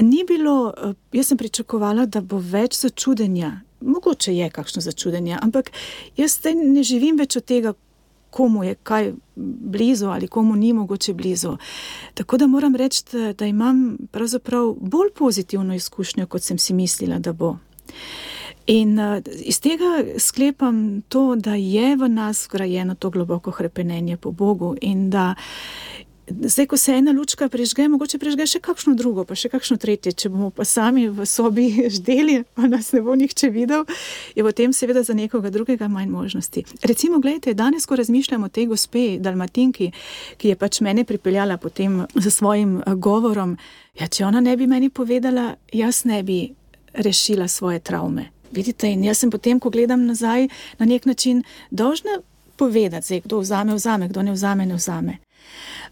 Ni 0.00 0.24
bilo, 0.28 0.74
jaz 1.12 1.32
sem 1.32 1.38
pričakovala, 1.38 2.06
da 2.06 2.20
bo 2.20 2.38
več 2.38 2.76
začudenja, 2.78 3.50
mogoče 3.80 4.34
je 4.36 4.50
kakšno 4.50 4.82
začudenje, 4.84 5.38
ampak 5.42 5.72
jaz 6.16 6.38
ne 6.54 6.84
živim 6.84 7.16
več 7.18 7.40
od 7.40 7.44
tega, 7.48 7.74
komu 8.30 8.64
je 8.64 8.74
kaj 8.74 9.12
blizu 9.60 10.06
ali 10.06 10.28
komu 10.28 10.56
ni 10.56 10.72
mogoče 10.72 11.14
blizu. 11.14 11.56
Tako 12.14 12.36
da 12.36 12.46
moram 12.46 12.76
reči, 12.76 13.04
da, 13.38 13.46
imam 13.46 13.96
pravzaprav 14.10 14.74
bolj 14.80 15.10
pozitivno 15.18 15.74
izkušnjo, 15.74 16.26
kot 16.26 16.42
sem 16.42 16.58
si 16.58 16.74
mislila, 16.74 17.18
da 17.18 17.32
bo. 17.32 17.56
In 18.66 18.98
uh, 18.98 19.22
iz 19.40 19.60
tega 19.60 20.04
sklepam 20.18 21.02
to, 21.08 21.36
da 21.36 21.54
je 21.54 21.96
v 21.96 22.08
nas 22.08 22.48
vgrajeno 22.48 22.94
to 22.94 23.10
globoko 23.10 23.52
krepenje 23.52 24.16
po 24.16 24.30
Bogu 24.30 24.76
in 24.80 25.10
da. 25.10 25.34
Zdaj, 26.26 26.66
ko 26.66 26.76
se 26.76 26.92
ena 26.92 27.12
lučka 27.12 27.48
prižge, 27.48 27.84
mogoče 27.88 28.18
prižge 28.18 28.46
še 28.50 28.58
kakšno 28.58 28.96
drugo, 28.98 29.22
pa 29.24 29.36
še 29.38 29.46
kakšno 29.46 29.76
tretje. 29.78 30.10
Če 30.10 30.30
bomo 30.34 30.48
pa 30.50 30.64
sami 30.66 31.06
v 31.06 31.22
sobi 31.26 31.68
ždeli, 31.96 32.40
pa 32.58 32.66
nas 32.66 32.90
ne 32.92 33.02
bo 33.06 33.14
nihče 33.14 33.50
videl, 33.54 33.84
je 34.34 34.42
potem 34.42 34.72
seveda 34.74 35.04
za 35.06 35.14
nekoga 35.14 35.52
drugega 35.54 35.86
manj 35.88 36.10
možnosti. 36.10 36.64
Recimo, 36.82 37.20
gledajte, 37.22 37.54
danes, 37.54 37.86
ko 37.86 37.94
razmišljamo 37.96 38.50
o 38.50 38.50
tej 38.50 38.66
gospe 38.72 39.04
Dalmatinki, 39.22 39.92
ki 40.36 40.50
je 40.50 40.56
pač 40.58 40.80
mene 40.82 41.04
pripeljala 41.06 41.60
potem 41.62 42.02
za 42.14 42.30
svojim 42.30 42.80
eh, 42.80 42.94
govorom, 42.94 43.54
ja, 44.00 44.08
če 44.10 44.26
ona 44.26 44.42
ne 44.42 44.56
bi 44.58 44.66
meni 44.66 44.90
povedala, 44.90 45.52
jaz 45.70 46.02
ne 46.10 46.24
bi 46.26 46.40
rešila 46.94 47.46
svoje 47.48 47.78
travme. 47.78 48.32
Vidite, 48.50 48.90
in 48.90 49.04
jaz 49.06 49.22
sem 49.22 49.30
potem, 49.30 49.60
ko 49.62 49.70
gledam 49.70 50.02
nazaj, 50.08 50.48
na 50.80 50.90
nek 50.90 51.06
način 51.06 51.44
dolžna 51.70 52.18
povedati, 52.56 53.06
zdaj, 53.06 53.22
kdo 53.28 53.40
vzame, 53.44 53.78
vzame, 53.78 54.08
kdo 54.10 54.26
ne 54.26 54.34
vzame, 54.34 54.66
ne 54.66 54.74
vzame. 54.74 55.18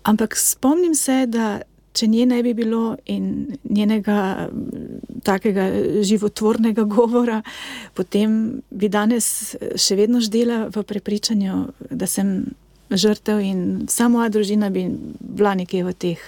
Ampak 0.04 0.36
spomnim 0.36 0.94
se, 0.94 1.24
da 1.26 1.62
če 1.94 2.08
nje 2.10 2.26
ne 2.26 2.40
bi 2.42 2.54
bilo 2.54 2.96
in 3.06 3.56
njenega 3.70 4.48
takega 5.24 5.68
životvornega 6.02 6.84
govora, 6.90 7.40
potem 7.94 8.60
bi 8.70 8.90
danes 8.90 9.54
še 9.78 9.96
vedno 9.96 10.20
ždela 10.24 10.66
v 10.74 10.82
prepričanju, 10.84 11.60
da 11.90 12.10
sem 12.10 12.34
žrtev 12.90 13.40
in 13.40 13.62
samo 13.90 14.18
moja 14.18 14.32
družina 14.34 14.68
bi 14.70 14.84
bila 15.20 15.54
nekje 15.54 15.84
v, 15.86 15.94
teh, 15.94 16.26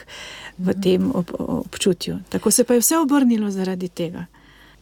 v 0.59 0.75
tem 0.83 1.11
ob, 1.15 1.35
občutju. 1.37 2.21
Tako 2.33 2.51
se 2.51 2.65
pa 2.65 2.75
je 2.75 2.83
vse 2.85 3.03
obrnilo 3.03 3.51
zaradi 3.51 3.91
tega 3.93 4.27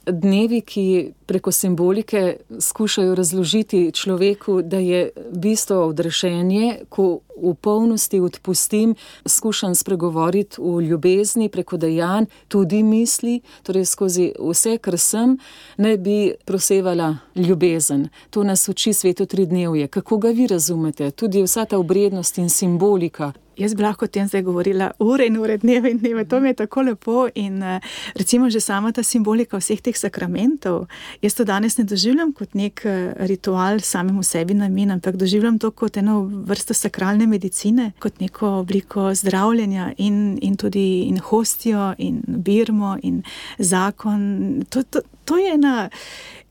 dnevi, 0.05 0.61
ki 0.61 0.84
preko 1.27 1.53
simbolike 1.53 2.37
skušajo 2.61 3.14
razložiti 3.14 3.93
človeku, 3.93 4.62
da 4.62 4.79
je 4.79 5.11
bistvo 5.31 5.87
odrešenje, 5.87 6.79
ko 6.89 7.20
v 7.43 7.55
polnosti 7.55 8.20
odpustim, 8.20 8.95
skušam 9.27 9.75
spregovoriti 9.75 10.57
v 10.61 10.81
ljubezni 10.81 11.49
preko 11.49 11.77
dejanj, 11.77 12.25
tudi 12.49 12.83
misli, 12.83 13.41
torej 13.62 13.85
skozi 13.85 14.33
vse, 14.39 14.79
kar 14.79 14.99
sem, 14.99 15.39
ne 15.77 15.97
bi 15.97 16.33
prosevala 16.45 17.16
ljubezen. 17.35 18.09
To 18.31 18.45
nas 18.45 18.68
uči 18.68 18.93
sveto 18.93 19.27
tri 19.27 19.47
dnevje. 19.47 19.89
Kako 19.89 20.18
ga 20.18 20.29
vi 20.29 20.47
razumete? 20.47 21.11
Tudi 21.11 21.43
vsa 21.43 21.64
ta 21.64 21.79
obrednost 21.79 22.39
in 22.39 22.51
simbolika. 22.51 23.33
Jaz 23.57 23.75
bi 23.75 23.83
lahko 23.83 24.05
o 24.05 24.11
tem 24.11 24.27
zdaj 24.27 24.43
govorila 24.43 24.91
ure 24.99 25.27
in 25.27 25.37
ure, 25.39 25.59
dneve 25.59 25.91
in 25.91 25.99
dneve, 25.99 26.25
to 26.29 26.41
mi 26.41 26.49
je 26.49 26.55
tako 26.55 26.83
lepo. 26.83 27.29
In 27.35 27.62
eh, 27.62 27.81
recimo 28.14 28.51
že 28.51 28.61
sama 28.61 28.93
ta 28.93 29.03
simbolika 29.03 29.59
vseh 29.59 29.81
teh 29.81 29.95
sakramentov, 29.97 30.87
jaz 31.23 31.35
to 31.35 31.45
danes 31.45 31.79
ne 31.79 31.85
doživljam 31.85 32.33
kot 32.33 32.55
nek 32.55 32.85
eh, 32.85 33.12
ritual 33.17 33.81
samemu 33.81 34.23
sebi 34.23 34.55
namen, 34.55 34.91
ampak 34.91 35.17
doživljam 35.17 35.59
to 35.59 35.71
kot 35.71 35.97
eno 35.97 36.21
vrsto 36.23 36.75
sakralne 36.75 37.27
medicine, 37.27 37.93
kot 37.99 38.21
neko 38.21 38.49
obliko 38.49 39.15
zdravljenja 39.15 39.93
in, 39.99 40.39
in 40.43 40.57
tudi 40.57 41.03
in 41.09 41.19
hostijo 41.19 41.95
in 41.99 42.23
birmo 42.27 42.97
in 43.03 43.23
zakon. 43.59 44.65
To, 44.71 44.83
to, 44.83 45.01
to 45.25 45.39
je 45.39 45.55
ena, 45.55 45.91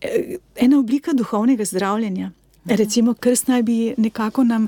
eh, 0.01 0.37
ena 0.55 0.79
oblika 0.79 1.13
duhovnega 1.13 1.65
zdravljenja. 1.65 2.31
Recimo, 2.65 3.13
krst 3.13 3.47
naj 3.47 3.63
bi 3.63 3.93
nekako 3.97 4.43
nam 4.43 4.67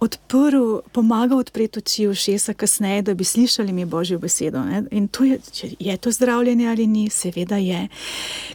odprl, 0.00 0.78
pomagal 0.92 1.38
odpreti 1.38 1.78
oči 1.78 2.06
v 2.06 2.14
šesa, 2.14 2.54
kasneje, 2.54 3.02
da 3.02 3.14
bi 3.14 3.24
slišali 3.24 3.72
mi 3.72 3.84
Božjo 3.84 4.18
besedo. 4.18 4.64
Ne? 4.64 4.82
In 4.90 5.08
to 5.08 5.24
je, 5.24 5.38
je 5.78 5.96
to 5.96 6.10
zdravljenje 6.10 6.68
ali 6.68 6.86
ni, 6.86 7.10
seveda 7.10 7.56
je. 7.56 7.88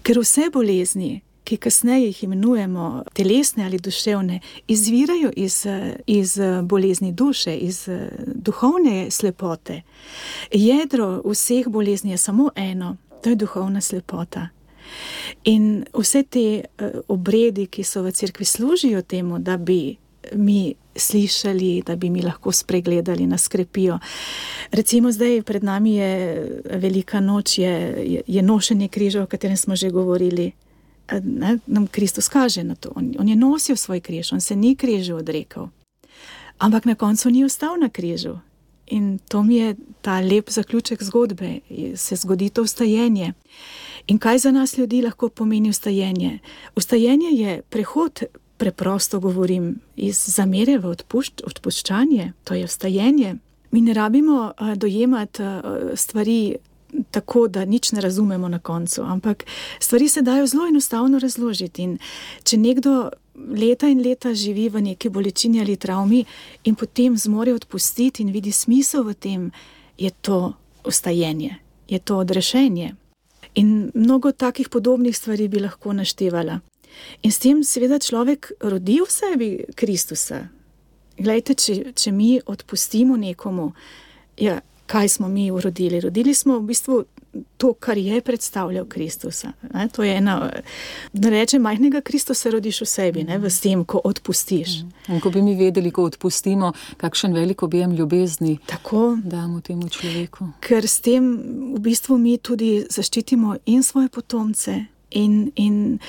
Ker 0.04 0.20
vse 0.20 0.50
bolezni, 0.54 1.22
ki 1.44 1.58
kasneje 1.58 2.06
jih 2.06 2.24
imenujemo 2.24 3.04
telesne 3.14 3.66
ali 3.66 3.80
duševne, 3.80 4.40
izvirajo 4.68 5.32
iz, 5.36 5.66
iz 6.08 6.38
bolezni 6.64 7.12
duše, 7.12 7.56
iz 7.58 7.88
duhovne 8.26 9.12
slepote. 9.12 9.82
Jedro 10.52 11.22
vseh 11.26 11.68
bolezni 11.68 12.12
je 12.12 12.18
samo 12.18 12.50
eno, 12.56 12.98
to 13.24 13.30
je 13.30 13.36
duhovna 13.36 13.82
slepota. 13.82 14.50
In 15.44 15.86
vse 15.94 16.24
te 16.24 16.46
uh, 16.62 17.00
obredi, 17.08 17.68
ki 17.68 17.84
so 17.84 18.04
v 18.04 18.12
cerkvi, 18.12 18.46
služijo 18.46 19.02
temu, 19.02 19.40
da 19.40 19.58
bi 19.58 19.98
mi 20.34 20.74
slišali, 20.96 21.84
da 21.86 21.96
bi 21.96 22.10
mi 22.10 22.22
lahko 22.22 22.52
spregledali, 22.52 23.28
nas 23.28 23.48
krepijo. 23.48 24.00
Recimo, 24.72 25.12
zdaj 25.12 25.42
pred 25.42 25.64
nami 25.64 25.96
je 25.96 26.14
velika 26.74 27.20
noč, 27.20 27.58
je, 27.58 28.24
je 28.28 28.42
nošenje 28.42 28.88
križa, 28.88 29.24
o 29.24 29.26
katerem 29.26 29.58
smo 29.58 29.76
že 29.76 29.90
govorili. 29.90 30.52
ne, 31.24 31.58
nam 31.68 31.88
Kristus 31.88 32.30
kaže 32.30 32.64
na 32.64 32.76
to. 32.76 32.92
On, 32.96 33.14
on 33.20 33.28
je 33.28 33.36
nosil 33.36 33.76
svoj 33.76 34.00
križ, 34.00 34.34
on 34.34 34.42
se 34.42 34.56
ni 34.56 34.76
križu 34.76 35.16
odrekel. 35.16 35.68
Ampak 36.60 36.86
na 36.86 36.96
koncu 36.96 37.30
ni 37.30 37.46
ostal 37.46 37.78
na 37.78 37.90
križu. 37.90 38.40
In 38.88 39.20
to 39.28 39.44
mi 39.44 39.56
je 39.56 39.76
ta 40.02 40.20
lep 40.20 40.50
zaključek 40.50 41.04
zgodbe, 41.04 41.60
se 41.96 42.16
zgodi 42.16 42.50
to 42.50 42.62
ustajenje. 42.62 43.34
In 44.08 44.18
kaj 44.18 44.38
za 44.38 44.52
nas 44.52 44.78
ljudi 44.78 45.02
lahko 45.02 45.30
pomeni 45.30 45.70
ustajenje? 45.70 46.40
Ustajenje 46.76 47.30
je 47.32 47.62
prehod, 47.62 48.24
preprosto 48.58 49.20
govorim, 49.20 49.80
iz 49.96 50.26
zamere 50.36 50.78
v 50.78 50.92
odpušč, 50.94 51.42
odpuščanje, 51.44 52.34
to 52.44 52.54
je 52.54 52.66
ustajenje. 52.66 53.36
Mi 53.72 53.82
ne 53.82 53.94
rabimo 53.94 54.52
uh, 54.52 54.74
dojemati 54.76 55.44
uh, 55.44 55.64
stvari 55.96 56.58
tako, 57.12 57.48
da 57.48 57.66
nič 57.66 57.92
ne 57.92 58.02
razumemo 58.02 58.48
na 58.48 58.60
koncu, 58.60 59.02
ampak 59.02 59.46
stvari 59.80 60.10
se 60.10 60.22
dajo 60.22 60.48
zelo 60.48 60.68
enostavno 60.68 61.20
razložiti. 61.20 61.84
In 61.84 61.98
če 62.44 62.58
nekdo 62.58 63.10
leta 63.36 63.88
in 63.88 64.04
leta 64.04 64.34
živi 64.34 64.70
v 64.70 64.82
neki 64.82 65.10
bolečini 65.10 65.62
ali 65.62 65.76
travmi 65.76 66.26
in 66.64 66.76
potem 66.76 67.18
zmore 67.18 67.54
odpustiti 67.54 68.24
in 68.24 68.32
vidi 68.32 68.52
smisel 68.52 69.04
v 69.04 69.14
tem, 69.14 69.52
je 69.98 70.12
to 70.22 70.54
ustajenje, 70.86 71.56
je 71.88 72.00
to 72.00 72.18
odrešenje. 72.18 72.96
In 73.56 73.92
mnogo 73.94 74.32
takih 74.32 74.70
podobnih 74.70 75.18
stvari 75.18 75.48
bi 75.48 75.60
lahko 75.60 75.94
naštevala. 75.94 76.60
In 77.24 77.32
s 77.32 77.40
tem, 77.40 77.64
seveda, 77.64 78.00
človek 78.00 78.52
rodi 78.64 79.00
v 79.02 79.10
sebi 79.12 79.50
Kristusa. 79.76 80.46
Glejte, 81.20 81.56
če, 81.56 81.94
če 81.96 82.12
mi 82.12 82.40
odpustimo 82.46 83.18
nekomu, 83.20 83.72
ja, 84.40 84.62
kaj 84.92 85.10
smo 85.18 85.28
mi 85.28 85.52
urodili. 85.52 86.00
Rodili 86.02 86.34
smo 86.34 86.60
v 86.60 86.72
bistvu 86.72 87.04
to, 87.58 87.74
kar 87.74 87.98
je 87.98 88.22
predstavljal 88.22 88.86
Kristus. 88.86 89.46
To 89.92 90.04
je 90.04 90.16
ena, 90.18 90.52
da 91.14 91.30
rečem, 91.30 91.62
majhnega 91.62 92.02
Kristusa 92.02 92.50
rodiš 92.50 92.82
v 92.82 92.86
sebi, 92.86 93.24
ne, 93.24 93.38
v 93.40 93.50
tem, 93.62 93.86
ko 93.86 94.02
odpustiš. 94.04 94.82
In 95.08 95.20
ko 95.24 95.30
bi 95.30 95.42
mi 95.42 95.56
vedeli, 95.56 95.92
ko 95.92 96.04
odpustimo, 96.04 96.74
kakšen 96.98 97.34
velik 97.34 97.64
objem 97.64 97.96
ljubezni 97.96 98.58
Tako, 98.68 99.18
damo 99.24 99.62
temu 99.62 99.90
človeku. 99.90 100.48
ker 100.60 100.88
s 100.88 101.00
tem 101.00 101.32
v 101.76 101.80
bistvu 101.80 102.18
mi 102.18 102.38
tudi 102.38 102.86
zaščitimo 102.90 103.58
in 103.66 103.84
svoje 103.84 104.10
potomce, 104.10 104.86
in, 105.12 105.52
in, 105.56 106.00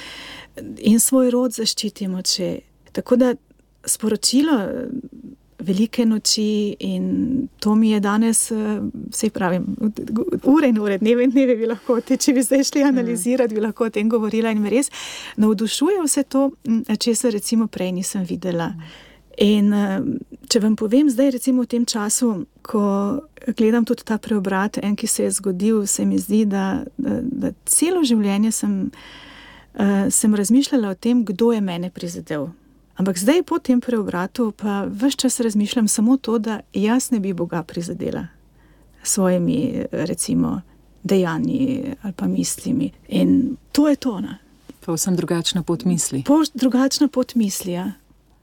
in 0.78 1.00
svoj 1.00 1.30
rod 1.30 1.54
zaščitimo. 1.54 2.22
Če. 2.22 2.60
Tako 2.92 3.16
da 3.16 3.34
sporočilo 3.84 4.58
velike 5.62 6.06
noči 6.06 6.76
in 6.80 7.48
to 7.60 7.74
mi 7.74 7.90
je 7.90 8.00
danes, 8.00 8.50
vse 9.10 9.30
pravim, 9.30 9.66
ure 10.42 10.68
in 10.68 10.78
ure, 10.78 10.98
dneve 10.98 11.24
in 11.24 11.30
dneve 11.30 11.56
bi 11.56 11.68
lahko, 11.70 12.00
te, 12.00 12.16
če 12.16 12.34
bi 12.36 12.42
zdaj 12.42 12.64
šli 12.70 12.82
analizirati, 12.88 13.54
bi 13.54 13.62
lahko 13.64 13.86
o 13.86 13.94
tem 13.94 14.08
govorila 14.10 14.50
in 14.52 14.62
me 14.62 14.72
res 14.72 14.90
navdušuje 15.36 16.02
vse 16.02 16.22
to, 16.22 16.50
česar 16.98 17.32
recimo 17.32 17.66
prej 17.66 17.92
nisem 17.92 18.26
videla. 18.28 18.72
In 19.40 19.72
če 20.52 20.60
vam 20.60 20.74
povem 20.76 21.08
zdaj, 21.10 21.30
recimo 21.38 21.64
v 21.64 21.70
tem 21.72 21.84
času, 21.88 22.44
ko 22.62 22.82
gledam 23.56 23.86
tudi 23.88 24.04
ta 24.04 24.18
preobrat, 24.20 24.78
en, 24.82 24.96
ki 24.96 25.08
se 25.08 25.24
je 25.24 25.30
zgodil, 25.38 25.86
se 25.86 26.04
mi 26.04 26.18
zdi, 26.20 26.44
da, 26.46 26.84
da, 26.98 27.20
da 27.22 27.52
celo 27.64 28.04
življenje 28.04 28.52
sem, 28.52 28.74
sem 30.12 30.34
razmišljala 30.36 30.92
o 30.92 30.98
tem, 30.98 31.24
kdo 31.24 31.52
je 31.56 31.62
mene 31.64 31.90
prizadel. 31.90 32.50
Ampak 32.96 33.18
zdaj, 33.18 33.42
po 33.42 33.58
tem 33.58 33.80
preobratu, 33.80 34.52
pa 34.52 34.84
vse 34.84 35.16
čas 35.16 35.40
razmišljam 35.40 35.88
samo 35.88 36.16
to, 36.16 36.38
da 36.38 36.60
jaz 36.72 37.10
ne 37.10 37.20
bi 37.20 37.32
Boga 37.32 37.62
prizadela 37.62 38.26
s 39.02 39.12
svojimi, 39.12 39.84
recimo, 39.92 40.60
dejanji 41.02 41.94
ali 42.02 42.12
pa 42.12 42.26
mislimi. 42.26 42.90
In 43.08 43.56
to 43.72 43.88
je 43.88 43.96
to. 43.96 44.20
Ne? 44.20 44.38
Povsem 44.84 45.16
drugačna 45.16 45.62
pot 45.62 45.84
misli. 45.84 46.22
Po, 46.26 46.42
drugačna 46.54 47.08
pot 47.08 47.34
misli. 47.34 47.72
Ja. 47.72 47.92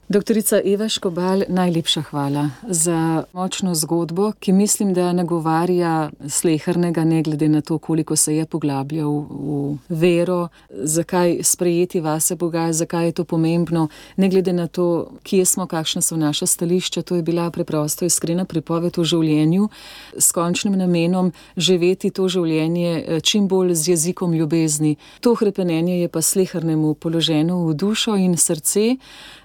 Doktorica 0.10 0.62
Eva 0.66 0.89
Škobal, 0.89 1.43
najlepša 1.47 2.01
hvala 2.01 2.49
za 2.68 3.24
močno 3.34 3.76
zgodbo, 3.76 4.32
ki 4.32 4.51
mislim, 4.51 4.93
da 4.93 5.14
nagovarja 5.14 6.10
slehrnega, 6.28 7.03
ne 7.03 7.22
glede 7.24 7.49
na 7.49 7.62
to, 7.62 7.78
koliko 7.78 8.16
se 8.16 8.36
je 8.36 8.45
poglabljal 8.45 9.12
v 9.30 9.78
vero, 9.89 10.47
zakaj 10.70 11.38
sprejeti 11.43 12.01
vase 12.01 12.36
Boga, 12.36 12.74
zakaj 12.74 13.05
je 13.05 13.12
to 13.12 13.24
pomembno, 13.24 13.88
ne 14.18 14.30
glede 14.30 14.53
na 14.53 14.68
to, 14.68 15.12
kje 15.24 15.45
smo, 15.45 15.68
kakšne 15.68 16.01
so 16.01 16.18
naše 16.18 16.47
stališča. 16.47 17.01
To 17.01 17.16
je 17.16 17.22
bila 17.22 17.51
preprosto 17.51 18.05
iskrena 18.05 18.45
pripoved 18.45 18.97
o 18.97 19.03
življenju 19.03 19.70
s 20.18 20.32
končnim 20.32 20.74
namenom 20.74 21.32
živeti 21.57 22.10
to 22.10 22.26
življenje 22.28 23.22
čim 23.22 23.47
bolj 23.47 23.76
z 23.76 23.93
jezikom 23.93 24.34
ljubezni. 24.34 24.95
To 25.22 25.36
hrepenenje 25.36 26.01
je 26.01 26.07
pa 26.07 26.22
slehrnemu 26.22 26.93
položeno 26.93 27.62
v 27.68 27.74
dušo 27.74 28.18
in 28.18 28.38
srce. 28.38 28.97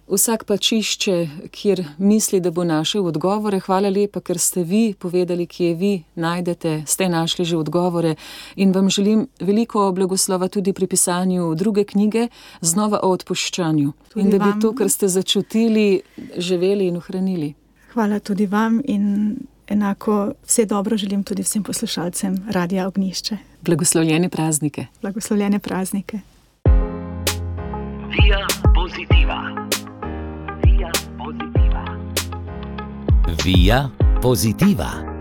Vsak 0.09 0.44
pa 0.44 0.57
čišče, 0.57 1.28
kjer 1.50 1.84
misli, 1.98 2.40
da 2.40 2.50
bo 2.50 2.64
našel 2.64 3.07
odgovore. 3.07 3.61
Hvala 3.61 3.88
lepa, 3.88 4.20
ker 4.20 4.38
ste 4.38 4.61
vi 4.62 4.94
povedali, 4.98 5.46
kje 5.46 5.74
vi 5.74 5.92
najdete, 6.14 6.82
ste 6.86 7.09
našli 7.09 7.44
že 7.44 7.57
odgovore. 7.57 8.14
In 8.57 8.72
vam 8.72 8.90
želim 8.90 9.26
veliko 9.40 9.92
blagoslova 9.92 10.48
tudi 10.48 10.72
pri 10.72 10.86
pisanju 10.86 11.55
druge 11.55 11.84
knjige, 11.84 12.28
znova 12.61 13.00
o 13.02 13.11
odpuščanju. 13.16 13.92
Tudi 14.12 14.24
in 14.24 14.30
da 14.30 14.38
bi 14.38 14.50
vam. 14.50 14.61
to, 14.61 14.74
kar 14.74 14.90
ste 14.90 15.09
začutili, 15.09 16.02
živeli 16.36 16.86
in 16.86 16.96
ohranili. 16.96 17.55
Hvala 17.92 18.18
tudi 18.20 18.46
vam 18.46 18.80
in 18.84 19.36
enako 19.68 20.32
vse 20.46 20.64
dobro 20.64 20.96
želim 20.96 21.24
tudi 21.24 21.42
vsem 21.42 21.62
poslušalcem 21.62 22.44
Radia 22.50 22.88
Ognišče. 22.88 23.36
Blagoslovljene 23.62 24.28
praznike. 24.28 24.86
Blagoslovljene 25.02 25.59
praznike. 25.59 26.20
Via 28.14 28.46
positiva. 28.74 29.73
Via 33.26 33.90
positiva. 34.20 35.13